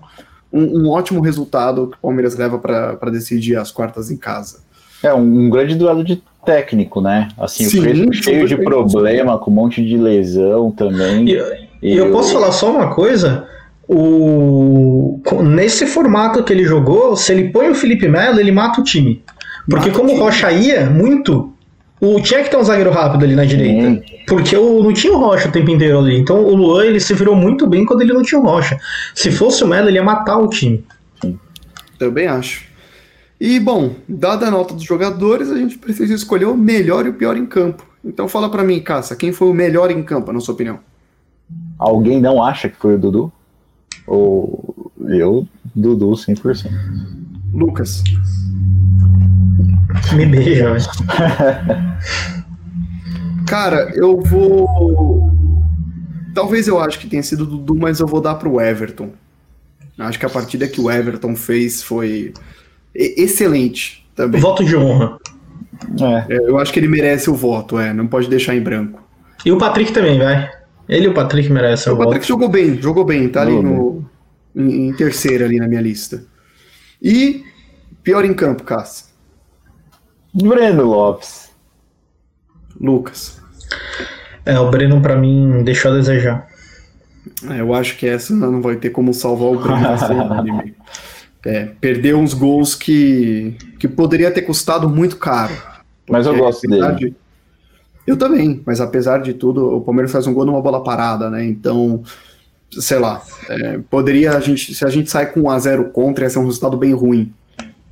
um, 0.53 0.83
um 0.83 0.89
ótimo 0.89 1.21
resultado 1.21 1.89
que 1.89 1.97
o 1.97 2.01
Palmeiras 2.01 2.37
leva 2.37 2.59
para 2.59 3.11
decidir 3.11 3.57
as 3.57 3.71
quartas 3.71 4.11
em 4.11 4.17
casa. 4.17 4.61
É 5.03 5.15
um 5.15 5.49
grande 5.49 5.75
duelo 5.75 6.05
de 6.05 6.23
técnico, 6.45 7.01
né? 7.01 7.29
Assim, 7.39 7.65
Sim, 7.65 7.79
o 7.79 7.83
Crespo 7.83 8.13
cheio 8.13 8.49
de 8.49 8.57
problema, 8.57 9.39
com 9.39 9.51
um 9.51 9.55
monte 9.55 9.85
de 9.85 9.97
lesão 9.97 10.71
também. 10.71 11.29
E, 11.29 11.95
e 11.95 11.97
eu 11.97 12.11
posso 12.11 12.33
falar 12.33 12.53
só 12.53 12.71
uma 12.71 12.95
coisa? 12.95 13.47
O, 13.89 15.21
nesse 15.43 15.87
formato 15.87 16.45
que 16.45 16.53
ele 16.53 16.65
jogou, 16.65 17.17
se 17.17 17.33
ele 17.33 17.49
põe 17.49 17.71
o 17.71 17.75
Felipe 17.75 18.09
Melo, 18.09 18.39
ele 18.39 18.53
mata 18.53 18.81
o 18.81 18.85
time. 18.85 19.23
Porque 19.69 19.89
Mata 19.89 19.99
como 19.99 20.11
o 20.11 20.13
time. 20.13 20.21
Rocha 20.21 20.53
ia 20.53 20.89
muito, 20.89 21.53
o 22.01 22.21
tinha 22.21 22.43
que 22.43 22.51
ter 22.51 22.57
um 22.57 22.65
zagueiro 22.65 22.91
rápido 22.91 23.25
ali 23.25 23.37
na 23.37 23.45
direita. 23.45 24.03
Porque 24.27 24.57
o, 24.57 24.83
não 24.83 24.93
tinha 24.93 25.13
o 25.13 25.19
Rocha 25.19 25.49
o 25.49 25.53
tempo 25.53 25.71
inteiro 25.71 25.99
ali. 25.99 26.19
Então 26.19 26.43
o 26.45 26.55
Luan 26.55 26.85
ele 26.85 27.01
se 27.01 27.13
virou 27.13 27.37
muito 27.37 27.67
bem 27.67 27.85
quando 27.85 28.01
ele 28.01 28.13
não 28.13 28.23
tinha 28.23 28.41
o 28.41 28.45
Rocha. 28.45 28.79
Se 29.15 29.31
fosse 29.31 29.63
o 29.63 29.67
Melo, 29.69 29.89
ele 29.89 29.99
ia 29.99 30.03
matar 30.03 30.39
o 30.39 30.49
time. 30.49 30.85
Também 31.99 32.27
acho. 32.27 32.65
E, 33.41 33.59
bom, 33.59 33.95
dada 34.09 34.47
a 34.47 34.51
nota 34.51 34.75
dos 34.75 34.83
jogadores, 34.83 35.51
a 35.51 35.57
gente 35.57 35.79
precisa 35.79 36.15
escolher 36.15 36.47
o 36.47 36.57
melhor 36.57 37.07
e 37.07 37.09
o 37.09 37.15
pior 37.15 37.37
em 37.37 37.47
campo. 37.47 37.87
Então 38.05 38.29
fala 38.29 38.51
pra 38.51 38.63
mim, 38.63 38.81
Caça, 38.81 39.17
quem 39.17 39.33
foi 39.33 39.49
o 39.49 39.55
melhor 39.55 39.91
em 39.91 40.03
campo, 40.03 40.33
na 40.33 40.41
sua 40.41 40.55
opinião? 40.55 40.79
Alguém 41.79 42.21
não 42.21 42.43
acha 42.43 42.69
que 42.69 42.77
foi 42.77 42.95
o 42.95 42.99
Dudu? 42.99 43.33
Ou 44.07 44.91
eu, 45.09 45.47
Dudu, 45.75 46.11
100%. 46.11 46.71
Lucas. 47.53 48.03
Me 50.15 50.27
beija, 50.27 50.73
velho. 50.73 50.85
Cara, 53.47 53.91
eu 53.95 54.21
vou. 54.21 55.31
Talvez 56.35 56.69
eu 56.69 56.79
acho 56.79 56.99
que 56.99 57.09
tenha 57.09 57.23
sido 57.23 57.43
o 57.43 57.47
Dudu, 57.47 57.75
mas 57.75 58.01
eu 58.01 58.07
vou 58.07 58.21
dar 58.21 58.37
pro 58.37 58.61
Everton. 58.61 59.11
Acho 59.99 60.19
que 60.19 60.25
a 60.27 60.31
partida 60.31 60.67
que 60.67 60.81
o 60.81 60.91
Everton 60.91 61.37
fez 61.37 61.83
foi 61.83 62.33
excelente 62.95 64.07
também. 64.15 64.41
Voto 64.41 64.65
de 64.65 64.77
honra. 64.77 65.19
É, 66.29 66.35
É, 66.35 66.39
Eu 66.49 66.59
acho 66.59 66.73
que 66.73 66.79
ele 66.81 66.89
merece 66.89 67.29
o 67.29 67.35
voto, 67.35 67.79
é, 67.79 67.93
não 67.93 68.07
pode 68.07 68.29
deixar 68.29 68.55
em 68.55 68.61
branco. 68.61 69.03
E 69.45 69.53
o 69.53 69.59
Patrick 69.59 69.93
também, 69.93 70.19
vai. 70.19 70.49
Ele 70.89 71.07
e 71.07 71.09
o 71.09 71.15
Patrick 71.15 71.51
merecem 71.51 71.93
o 71.93 71.97
O 71.97 71.99
Patrick 71.99 72.21
voto. 72.21 72.29
jogou 72.29 72.49
bem, 72.49 72.81
jogou 72.81 73.05
bem, 73.05 73.29
tá 73.29 73.43
ali 73.43 73.61
no, 73.63 74.05
em, 74.55 74.89
em 74.89 74.93
terceira 74.95 75.45
ali 75.45 75.59
na 75.59 75.69
minha 75.69 75.81
lista. 75.81 76.25
E 77.03 77.45
pior 78.03 78.25
em 78.25 78.35
campo, 78.35 78.63
Cássio. 78.65 79.07
Breno 80.35 80.85
Lopes. 80.85 81.51
Lucas. 82.81 83.41
É, 84.45 84.59
o 84.59 84.71
Breno 84.71 85.01
pra 85.01 85.17
mim 85.17 85.63
deixou 85.65 85.93
a 85.93 85.95
desejar. 85.97 86.49
É, 87.51 87.61
eu 87.61 87.75
acho 87.75 87.97
que 87.99 88.07
essa 88.07 88.35
não 88.35 88.63
vai 88.63 88.77
ter 88.77 88.91
como 88.91 89.13
salvar 89.13 89.49
o 89.51 89.59
Breno. 89.59 90.75
É, 91.43 91.71
perdeu 91.81 92.19
uns 92.19 92.35
gols 92.35 92.75
que, 92.75 93.57
que 93.79 93.89
poderia 93.89 94.31
ter 94.31 94.43
custado 94.43 94.91
muito 94.91 95.17
caro. 95.17 95.55
Mas 96.07 96.27
eu 96.27 96.37
gosto 96.37 96.69
dele. 96.69 96.93
de- 96.97 97.15
Eu 98.07 98.15
também, 98.19 98.61
mas 98.67 98.79
apesar 98.79 99.23
de 99.23 99.33
tudo, 99.33 99.75
o 99.75 99.81
Palmeiras 99.81 100.13
faz 100.13 100.27
um 100.27 100.35
gol 100.35 100.45
numa 100.45 100.61
bola 100.61 100.85
parada, 100.85 101.31
né? 101.31 101.43
Então, 101.43 102.03
sei 102.71 102.99
lá, 102.99 103.23
é, 103.49 103.79
poderia 103.89 104.33
a 104.37 104.41
gente, 104.41 104.75
se 104.75 104.85
a 104.85 104.91
gente 104.91 105.11
sai 105.11 105.33
com 105.33 105.41
1 105.45 105.51
a 105.51 105.59
0 105.59 105.85
contra, 105.93 106.25
ia 106.25 106.29
ser 106.29 106.41
um 106.41 106.45
resultado 106.45 106.77
bem 106.77 106.93
ruim. 106.93 107.33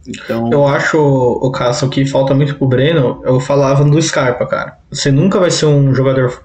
Então, 0.09 0.51
Eu 0.51 0.67
acho, 0.67 0.99
o 0.99 1.51
Cássio, 1.51 1.89
que 1.91 2.07
falta 2.07 2.35
muito 2.35 2.55
pro 2.55 2.67
Breno. 2.67 3.21
Eu 3.25 3.39
falava 3.39 3.85
do 3.85 4.01
Scarpa, 4.01 4.47
cara. 4.47 4.79
Você 4.91 5.11
nunca 5.11 5.39
vai 5.39 5.51
ser 5.51 5.67
um 5.67 5.95
jogador. 5.95 6.45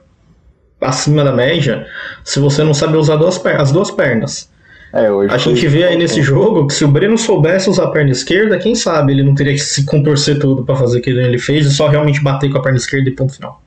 acima 0.82 1.24
da 1.24 1.32
média 1.32 1.88
se 2.26 2.40
você 2.40 2.62
não 2.62 2.74
sabe 2.74 2.98
usar 2.98 3.16
duas 3.16 3.44
as 3.46 3.72
duas 3.72 3.90
pernas. 3.90 4.52
É, 4.92 5.10
hoje 5.10 5.34
A 5.34 5.38
gente 5.38 5.66
vê 5.68 5.86
aí 5.86 5.98
nesse 5.98 6.22
jogo 6.22 6.68
que 6.68 6.74
se 6.74 6.86
o 6.86 6.88
Breno 6.88 7.18
soubesse 7.18 7.68
usar 7.68 7.86
a 7.86 7.92
perna 7.92 8.12
esquerda, 8.12 8.60
quem 8.60 8.76
sabe 8.76 9.14
ele 9.14 9.24
não 9.24 9.34
teria 9.34 9.54
que 9.54 9.60
se 9.60 9.86
contorcer 9.86 10.38
todo 10.38 10.64
para 10.64 10.76
fazer 10.76 11.00
o 11.00 11.02
que 11.02 11.10
ele 11.10 11.40
fez 11.40 11.66
e 11.66 11.72
só 11.72 11.88
realmente 11.88 12.22
bater 12.22 12.52
com 12.52 12.60
a 12.60 12.62
perna 12.62 12.78
esquerda 12.78 13.10
e 13.10 13.14
ponto 13.14 13.34
final. 13.34 13.64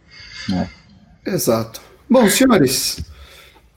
Exato. 1.26 1.80
Bom, 2.08 2.28
senhores, 2.28 3.04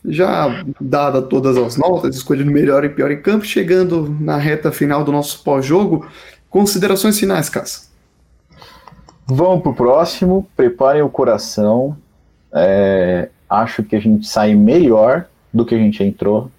já 0.03 0.63
dada 0.79 1.21
todas 1.21 1.57
as 1.57 1.77
notas, 1.77 2.15
escolhendo 2.15 2.51
melhor 2.51 2.83
e 2.83 2.89
pior 2.89 3.11
em 3.11 3.21
campo, 3.21 3.45
chegando 3.45 4.15
na 4.19 4.37
reta 4.37 4.71
final 4.71 5.03
do 5.03 5.11
nosso 5.11 5.43
pós-jogo, 5.43 6.07
considerações 6.49 7.19
finais, 7.19 7.49
Cássio. 7.49 7.89
Vamos 9.27 9.61
pro 9.61 9.73
próximo, 9.73 10.47
preparem 10.55 11.01
o 11.01 11.09
coração. 11.09 11.95
É, 12.51 13.29
acho 13.49 13.83
que 13.83 13.95
a 13.95 13.99
gente 13.99 14.27
sai 14.27 14.55
melhor 14.55 15.27
do 15.53 15.65
que 15.65 15.75
a 15.75 15.77
gente 15.77 16.03
entrou 16.03 16.49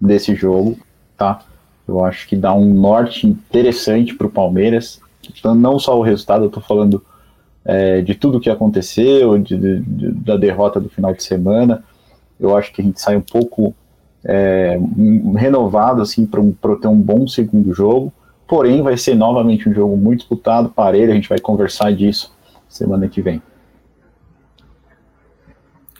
desse 0.00 0.34
jogo, 0.34 0.78
tá? 1.16 1.40
Eu 1.86 2.04
acho 2.04 2.26
que 2.28 2.36
dá 2.36 2.52
um 2.52 2.74
norte 2.74 3.26
interessante 3.26 4.14
pro 4.14 4.28
Palmeiras. 4.28 5.00
Então, 5.38 5.54
não 5.54 5.78
só 5.78 5.98
o 5.98 6.02
resultado, 6.02 6.44
eu 6.44 6.50
tô 6.50 6.60
falando 6.60 7.04
é, 7.64 8.00
de 8.00 8.14
tudo 8.14 8.40
que 8.40 8.50
aconteceu, 8.50 9.38
de, 9.38 9.56
de, 9.56 10.12
da 10.12 10.36
derrota 10.36 10.80
do 10.80 10.88
final 10.88 11.12
de 11.12 11.22
semana. 11.22 11.84
Eu 12.38 12.56
acho 12.56 12.72
que 12.72 12.80
a 12.80 12.84
gente 12.84 13.00
sai 13.00 13.16
um 13.16 13.20
pouco 13.20 13.74
é, 14.24 14.78
renovado 15.36 16.02
assim 16.02 16.26
para 16.26 16.40
um, 16.40 16.52
ter 16.52 16.88
um 16.88 17.00
bom 17.00 17.26
segundo 17.26 17.72
jogo. 17.72 18.12
Porém, 18.46 18.82
vai 18.82 18.96
ser 18.96 19.14
novamente 19.14 19.68
um 19.68 19.74
jogo 19.74 19.96
muito 19.96 20.20
disputado, 20.20 20.70
parelho. 20.70 21.12
A 21.12 21.14
gente 21.14 21.28
vai 21.28 21.38
conversar 21.38 21.92
disso 21.92 22.34
semana 22.68 23.08
que 23.08 23.20
vem. 23.20 23.42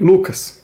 Lucas. 0.01 0.63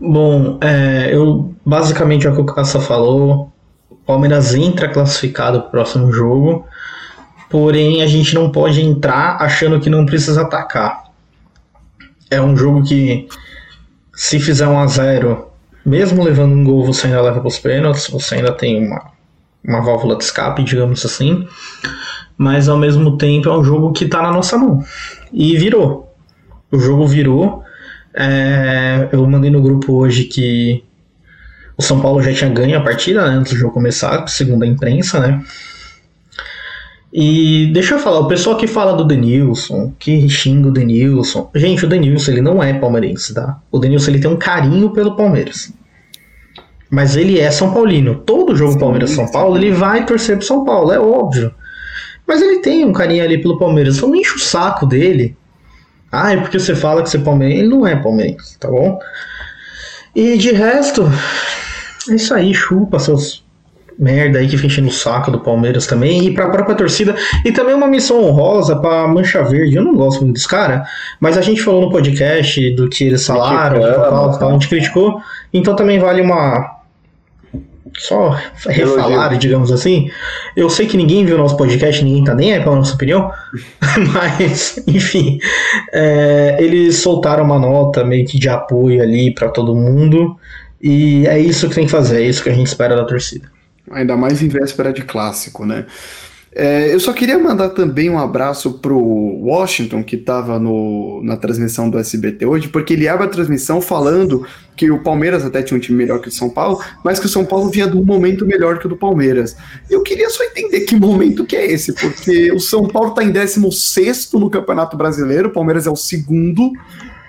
Bom, 0.00 0.58
é, 0.60 1.12
eu 1.12 1.54
basicamente 1.64 2.26
é 2.26 2.30
o 2.30 2.34
que 2.34 2.40
o 2.40 2.46
Caça 2.46 2.80
falou. 2.80 3.52
O 3.90 3.96
Palmeiras 3.96 4.54
entra 4.54 4.88
classificado 4.88 5.60
para 5.60 5.68
o 5.68 5.70
próximo 5.70 6.12
jogo, 6.12 6.64
porém 7.50 8.02
a 8.02 8.06
gente 8.06 8.34
não 8.34 8.50
pode 8.50 8.80
entrar 8.80 9.36
achando 9.40 9.80
que 9.80 9.90
não 9.90 10.06
precisa 10.06 10.42
atacar. 10.42 11.04
É 12.30 12.40
um 12.40 12.56
jogo 12.56 12.82
que, 12.82 13.28
se 14.18 14.40
fizer 14.40 14.66
um 14.66 14.80
a 14.80 14.86
0 14.88 15.46
mesmo 15.86 16.24
levando 16.24 16.52
um 16.52 16.64
gol, 16.64 16.84
você 16.84 17.06
ainda 17.06 17.22
leva 17.22 17.38
para 17.38 17.46
os 17.46 17.58
pênaltis, 17.60 18.08
você 18.08 18.34
ainda 18.34 18.52
tem 18.52 18.84
uma, 18.84 19.12
uma 19.64 19.80
válvula 19.80 20.16
de 20.16 20.24
escape, 20.24 20.64
digamos 20.64 21.06
assim. 21.06 21.46
Mas 22.36 22.68
ao 22.68 22.76
mesmo 22.76 23.16
tempo 23.16 23.48
é 23.48 23.56
um 23.56 23.62
jogo 23.62 23.92
que 23.92 24.04
está 24.04 24.20
na 24.20 24.32
nossa 24.32 24.58
mão. 24.58 24.84
E 25.32 25.56
virou. 25.56 26.12
O 26.70 26.80
jogo 26.80 27.06
virou. 27.06 27.62
É, 28.12 29.08
eu 29.12 29.24
mandei 29.24 29.52
no 29.52 29.62
grupo 29.62 29.94
hoje 29.94 30.24
que 30.24 30.84
o 31.76 31.82
São 31.82 32.00
Paulo 32.00 32.20
já 32.20 32.34
tinha 32.34 32.50
ganho 32.50 32.76
a 32.76 32.82
partida 32.82 33.24
né, 33.24 33.36
antes 33.36 33.52
do 33.52 33.58
jogo 33.58 33.72
começar, 33.72 34.26
segundo 34.26 34.64
a 34.64 34.66
imprensa, 34.66 35.20
né? 35.20 35.42
E 37.12 37.70
deixa 37.72 37.94
eu 37.94 37.98
falar, 37.98 38.20
o 38.20 38.28
pessoal 38.28 38.56
que 38.56 38.66
fala 38.66 38.92
do 38.92 39.04
Denilson, 39.04 39.92
que 39.98 40.28
xinga 40.28 40.68
o 40.68 40.72
Denilson. 40.72 41.50
Gente, 41.54 41.86
o 41.86 41.88
Denilson 41.88 42.32
ele 42.32 42.42
não 42.42 42.62
é 42.62 42.74
palmeirense, 42.74 43.32
tá? 43.32 43.58
O 43.70 43.78
Denilson 43.78 44.10
ele 44.10 44.20
tem 44.20 44.30
um 44.30 44.36
carinho 44.36 44.90
pelo 44.90 45.16
Palmeiras. 45.16 45.72
Mas 46.90 47.16
ele 47.16 47.38
é 47.38 47.50
São 47.50 47.72
Paulino. 47.72 48.16
Todo 48.26 48.56
jogo 48.56 48.78
Palmeiras-São 48.78 49.30
Paulo, 49.30 49.56
ele 49.56 49.70
vai 49.70 50.04
torcer 50.04 50.36
pro 50.36 50.46
São 50.46 50.64
Paulo, 50.64 50.92
é 50.92 50.98
óbvio. 50.98 51.54
Mas 52.26 52.42
ele 52.42 52.60
tem 52.60 52.84
um 52.84 52.92
carinho 52.92 53.24
ali 53.24 53.40
pelo 53.40 53.58
Palmeiras. 53.58 53.96
Então 53.96 54.10
não 54.10 54.16
enche 54.16 54.34
o 54.34 54.38
saco 54.38 54.84
dele. 54.86 55.36
Ah, 56.12 56.32
é 56.32 56.36
porque 56.36 56.58
você 56.58 56.74
fala 56.74 57.02
que 57.02 57.08
você 57.08 57.16
é 57.16 57.20
palmeirense. 57.20 57.60
Ele 57.60 57.68
não 57.68 57.86
é 57.86 57.96
palmeirense, 57.96 58.58
tá 58.58 58.68
bom? 58.68 58.98
E 60.14 60.36
de 60.36 60.52
resto, 60.52 61.04
é 62.10 62.14
isso 62.14 62.34
aí, 62.34 62.52
chupa 62.52 62.98
seus 62.98 63.44
merda 63.98 64.38
aí 64.38 64.46
que 64.46 64.56
fica 64.56 64.80
no 64.80 64.92
saco 64.92 65.30
do 65.30 65.40
Palmeiras 65.40 65.86
também 65.86 66.26
e 66.26 66.32
pra 66.32 66.50
própria 66.50 66.76
torcida. 66.76 67.16
E 67.44 67.50
também 67.50 67.74
uma 67.74 67.88
missão 67.88 68.22
honrosa 68.22 68.76
pra 68.76 69.08
Mancha 69.08 69.42
Verde. 69.42 69.76
Eu 69.76 69.82
não 69.82 69.94
gosto 69.94 70.20
muito 70.20 70.34
dos 70.34 70.46
caras, 70.46 70.88
mas 71.18 71.36
a 71.36 71.42
gente 71.42 71.60
falou 71.62 71.80
no 71.82 71.90
podcast 71.90 72.70
do 72.76 72.88
que 72.88 73.04
eles 73.04 73.26
falaram, 73.26 73.80
tal, 73.80 74.38
tal, 74.38 74.48
a 74.50 74.52
gente 74.52 74.68
criticou. 74.68 75.20
Então 75.52 75.74
também 75.74 75.98
vale 75.98 76.22
uma. 76.22 76.78
Só 77.96 78.38
refalar, 78.66 79.36
digamos 79.38 79.72
assim. 79.72 80.08
Eu 80.54 80.70
sei 80.70 80.86
que 80.86 80.96
ninguém 80.96 81.24
viu 81.24 81.36
nosso 81.36 81.56
podcast, 81.56 82.04
ninguém 82.04 82.22
tá 82.22 82.34
nem 82.34 82.52
aí 82.52 82.60
pra 82.60 82.72
nossa 82.72 82.94
opinião, 82.94 83.32
mas, 84.12 84.80
enfim, 84.86 85.40
é, 85.92 86.58
eles 86.60 86.98
soltaram 86.98 87.42
uma 87.42 87.58
nota 87.58 88.04
meio 88.04 88.26
que 88.26 88.38
de 88.38 88.48
apoio 88.48 89.02
ali 89.02 89.34
para 89.34 89.48
todo 89.48 89.74
mundo. 89.74 90.36
E 90.80 91.26
é 91.26 91.40
isso 91.40 91.68
que 91.68 91.74
tem 91.74 91.86
que 91.86 91.90
fazer, 91.90 92.22
é 92.22 92.26
isso 92.26 92.42
que 92.42 92.50
a 92.50 92.54
gente 92.54 92.68
espera 92.68 92.94
da 92.94 93.04
torcida. 93.04 93.50
Ainda 93.90 94.16
mais 94.16 94.42
em 94.42 94.48
véspera 94.48 94.92
de 94.92 95.02
clássico, 95.02 95.64
né? 95.64 95.86
É, 96.50 96.92
eu 96.92 96.98
só 96.98 97.12
queria 97.12 97.38
mandar 97.38 97.68
também 97.68 98.08
um 98.08 98.18
abraço 98.18 98.80
pro 98.80 98.98
Washington, 98.98 100.02
que 100.02 100.16
estava 100.16 100.58
na 101.22 101.36
transmissão 101.36 101.90
do 101.90 101.98
SBT 101.98 102.46
hoje, 102.46 102.68
porque 102.68 102.94
ele 102.94 103.06
abre 103.06 103.26
a 103.26 103.30
transmissão 103.30 103.80
falando 103.80 104.46
que 104.74 104.90
o 104.90 105.02
Palmeiras 105.02 105.44
até 105.44 105.62
tinha 105.62 105.76
um 105.76 105.80
time 105.80 105.98
melhor 105.98 106.20
que 106.20 106.28
o 106.28 106.32
São 106.32 106.48
Paulo, 106.48 106.82
mas 107.04 107.20
que 107.20 107.26
o 107.26 107.28
São 107.28 107.44
Paulo 107.44 107.70
vinha 107.70 107.86
de 107.86 107.96
um 107.96 108.04
momento 108.04 108.46
melhor 108.46 108.78
que 108.78 108.86
o 108.86 108.88
do 108.88 108.96
Palmeiras. 108.96 109.56
Eu 109.90 110.02
queria 110.02 110.30
só 110.30 110.42
entender 110.42 110.80
que 110.80 110.96
momento 110.96 111.44
que 111.44 111.54
é 111.54 111.70
esse, 111.70 111.92
porque 111.92 112.50
o 112.50 112.58
São 112.58 112.88
Paulo 112.88 113.10
está 113.10 113.22
em 113.22 113.30
16 113.30 114.32
no 114.32 114.48
Campeonato 114.50 114.96
Brasileiro, 114.96 115.50
o 115.50 115.52
Palmeiras 115.52 115.86
é 115.86 115.90
o 115.90 115.96
segundo, 115.96 116.72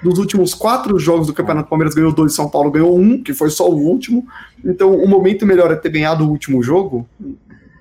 dos 0.03 0.17
últimos 0.17 0.53
quatro 0.53 0.97
jogos 0.97 1.27
do 1.27 1.33
Campeonato 1.33 1.69
Palmeiras 1.69 1.93
ganhou 1.93 2.13
dois, 2.13 2.33
São 2.33 2.49
Paulo 2.49 2.71
ganhou 2.71 2.97
um, 2.97 3.21
que 3.21 3.33
foi 3.33 3.49
só 3.49 3.69
o 3.69 3.75
último. 3.75 4.27
Então, 4.63 4.95
o 4.95 5.07
momento 5.07 5.45
melhor 5.45 5.71
é 5.71 5.75
ter 5.75 5.89
ganhado 5.89 6.25
o 6.25 6.29
último 6.29 6.61
jogo. 6.63 7.07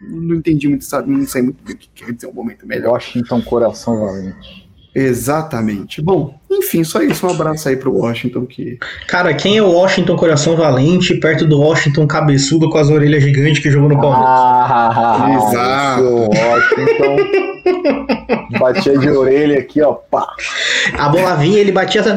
Não 0.00 0.36
entendi 0.36 0.68
muito? 0.68 0.86
Não 1.06 1.26
sei 1.26 1.42
muito 1.42 1.60
o 1.60 1.76
que 1.76 1.88
quer 1.94 2.12
dizer 2.12 2.26
um 2.26 2.32
momento 2.32 2.66
melhor. 2.66 2.92
Washington 2.92 3.42
Coração 3.42 4.00
Valente. 4.00 4.67
Exatamente. 4.98 6.02
Bom, 6.02 6.34
enfim, 6.50 6.82
só 6.82 7.00
isso. 7.00 7.26
Um 7.26 7.30
abraço 7.30 7.68
aí 7.68 7.76
pro 7.76 7.94
Washington 7.94 8.46
que. 8.46 8.78
Cara, 9.06 9.32
quem 9.34 9.58
é 9.58 9.62
o 9.62 9.70
Washington 9.70 10.16
Coração 10.16 10.56
Valente 10.56 11.14
perto 11.14 11.46
do 11.46 11.60
Washington 11.60 12.06
cabeçudo 12.06 12.68
com 12.68 12.78
as 12.78 12.90
orelhas 12.90 13.22
gigantes 13.22 13.62
que 13.62 13.70
jogou 13.70 13.88
no 13.88 14.00
Palmeiras? 14.00 14.28
Ah, 14.28 15.38
Exato. 15.48 16.30
Washington 16.30 17.16
batia 18.58 18.98
de 18.98 19.08
orelha 19.10 19.58
aqui, 19.58 19.80
ó. 19.82 19.92
Pá. 19.92 20.26
A 20.98 21.08
bola 21.08 21.36
vinha, 21.36 21.58
ele 21.58 21.72
batia. 21.72 22.02
é 22.02 22.14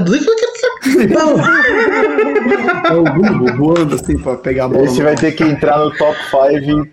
o 2.94 3.04
Google 3.04 3.58
voando 3.58 3.96
assim 3.96 4.18
pra 4.18 4.36
pegar 4.38 4.66
a 4.66 4.70
bola. 4.70 4.86
Esse 4.86 5.02
vai 5.02 5.16
ter 5.16 5.32
que 5.34 5.44
entrar 5.44 5.78
no 5.78 5.92
top 5.98 6.18
5 6.30 6.88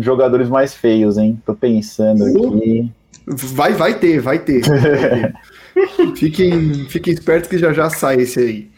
jogadores 0.00 0.48
mais 0.48 0.74
feios, 0.74 1.16
hein? 1.16 1.40
Tô 1.46 1.54
pensando 1.54 2.24
aqui. 2.24 2.90
Vai, 3.30 3.72
vai 3.74 3.98
ter, 3.98 4.20
vai 4.20 4.38
ter. 4.38 4.62
fiquem, 6.16 6.86
fiquem 6.88 7.14
espertos 7.14 7.48
que 7.48 7.58
já 7.58 7.72
já 7.72 7.88
sai 7.88 8.22
esse 8.22 8.40
aí. 8.40 8.70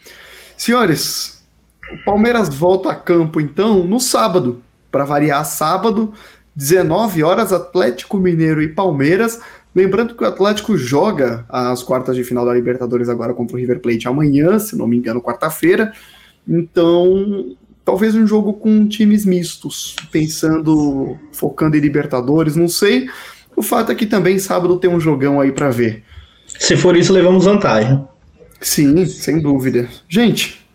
Senhores, 0.55 1.43
o 1.91 2.05
Palmeiras 2.05 2.49
volta 2.49 2.91
a 2.91 2.95
campo 2.95 3.41
então 3.41 3.83
no 3.83 3.99
sábado. 3.99 4.61
Para 4.91 5.05
variar, 5.05 5.43
sábado, 5.43 6.13
19 6.55 7.23
horas, 7.23 7.51
Atlético 7.51 8.17
Mineiro 8.17 8.61
e 8.61 8.67
Palmeiras. 8.67 9.39
Lembrando 9.75 10.13
que 10.13 10.23
o 10.23 10.27
Atlético 10.27 10.77
joga 10.77 11.45
as 11.49 11.81
quartas 11.81 12.15
de 12.15 12.23
final 12.23 12.45
da 12.45 12.53
Libertadores 12.53 13.09
agora 13.09 13.33
contra 13.33 13.55
o 13.55 13.59
River 13.59 13.79
Plate 13.79 14.07
amanhã, 14.07 14.59
se 14.59 14.77
não 14.77 14.85
me 14.85 14.97
engano, 14.97 15.19
quarta-feira. 15.19 15.93
Então, 16.47 17.55
talvez 17.83 18.13
um 18.13 18.27
jogo 18.27 18.53
com 18.53 18.87
times 18.87 19.25
mistos, 19.25 19.95
pensando, 20.11 21.17
focando 21.31 21.75
em 21.75 21.79
Libertadores, 21.79 22.55
não 22.55 22.67
sei. 22.67 23.09
O 23.55 23.61
fato 23.61 23.91
é 23.91 23.95
que 23.95 24.05
também 24.05 24.39
sábado 24.39 24.77
tem 24.77 24.89
um 24.89 24.99
jogão 24.99 25.39
aí 25.39 25.51
para 25.51 25.69
ver. 25.69 26.03
Se 26.59 26.75
for 26.75 26.95
isso, 26.95 27.13
levamos 27.13 27.45
vantagem. 27.45 28.05
Sim, 28.59 29.05
sem 29.05 29.39
dúvida. 29.39 29.87
Gente, 30.07 30.65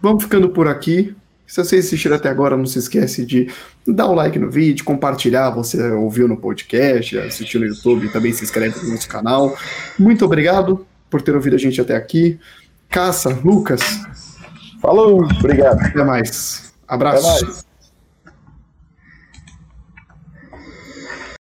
vamos 0.00 0.24
ficando 0.24 0.48
por 0.48 0.68
aqui. 0.68 1.14
Se 1.46 1.62
você 1.62 1.76
assistir 1.76 2.12
até 2.12 2.28
agora, 2.28 2.56
não 2.56 2.66
se 2.66 2.78
esquece 2.78 3.24
de 3.24 3.48
dar 3.86 4.06
o 4.06 4.12
um 4.12 4.14
like 4.14 4.38
no 4.38 4.50
vídeo, 4.50 4.84
compartilhar, 4.84 5.50
você 5.50 5.80
ouviu 5.92 6.26
no 6.26 6.36
podcast, 6.36 7.16
assistiu 7.18 7.60
no 7.60 7.66
YouTube, 7.66 8.08
também 8.08 8.32
se 8.32 8.42
inscreve 8.42 8.82
no 8.82 8.90
nosso 8.90 9.08
canal. 9.08 9.56
Muito 9.98 10.24
obrigado 10.24 10.84
por 11.08 11.22
ter 11.22 11.34
ouvido 11.34 11.54
a 11.54 11.58
gente 11.58 11.80
até 11.80 11.94
aqui. 11.94 12.38
Caça, 12.88 13.38
Lucas. 13.44 13.80
Falou, 14.80 15.22
obrigado. 15.38 15.80
Até 15.80 16.04
mais. 16.04 16.72
Abraço. 16.88 17.28
Até 17.28 17.44
mais. 17.44 17.66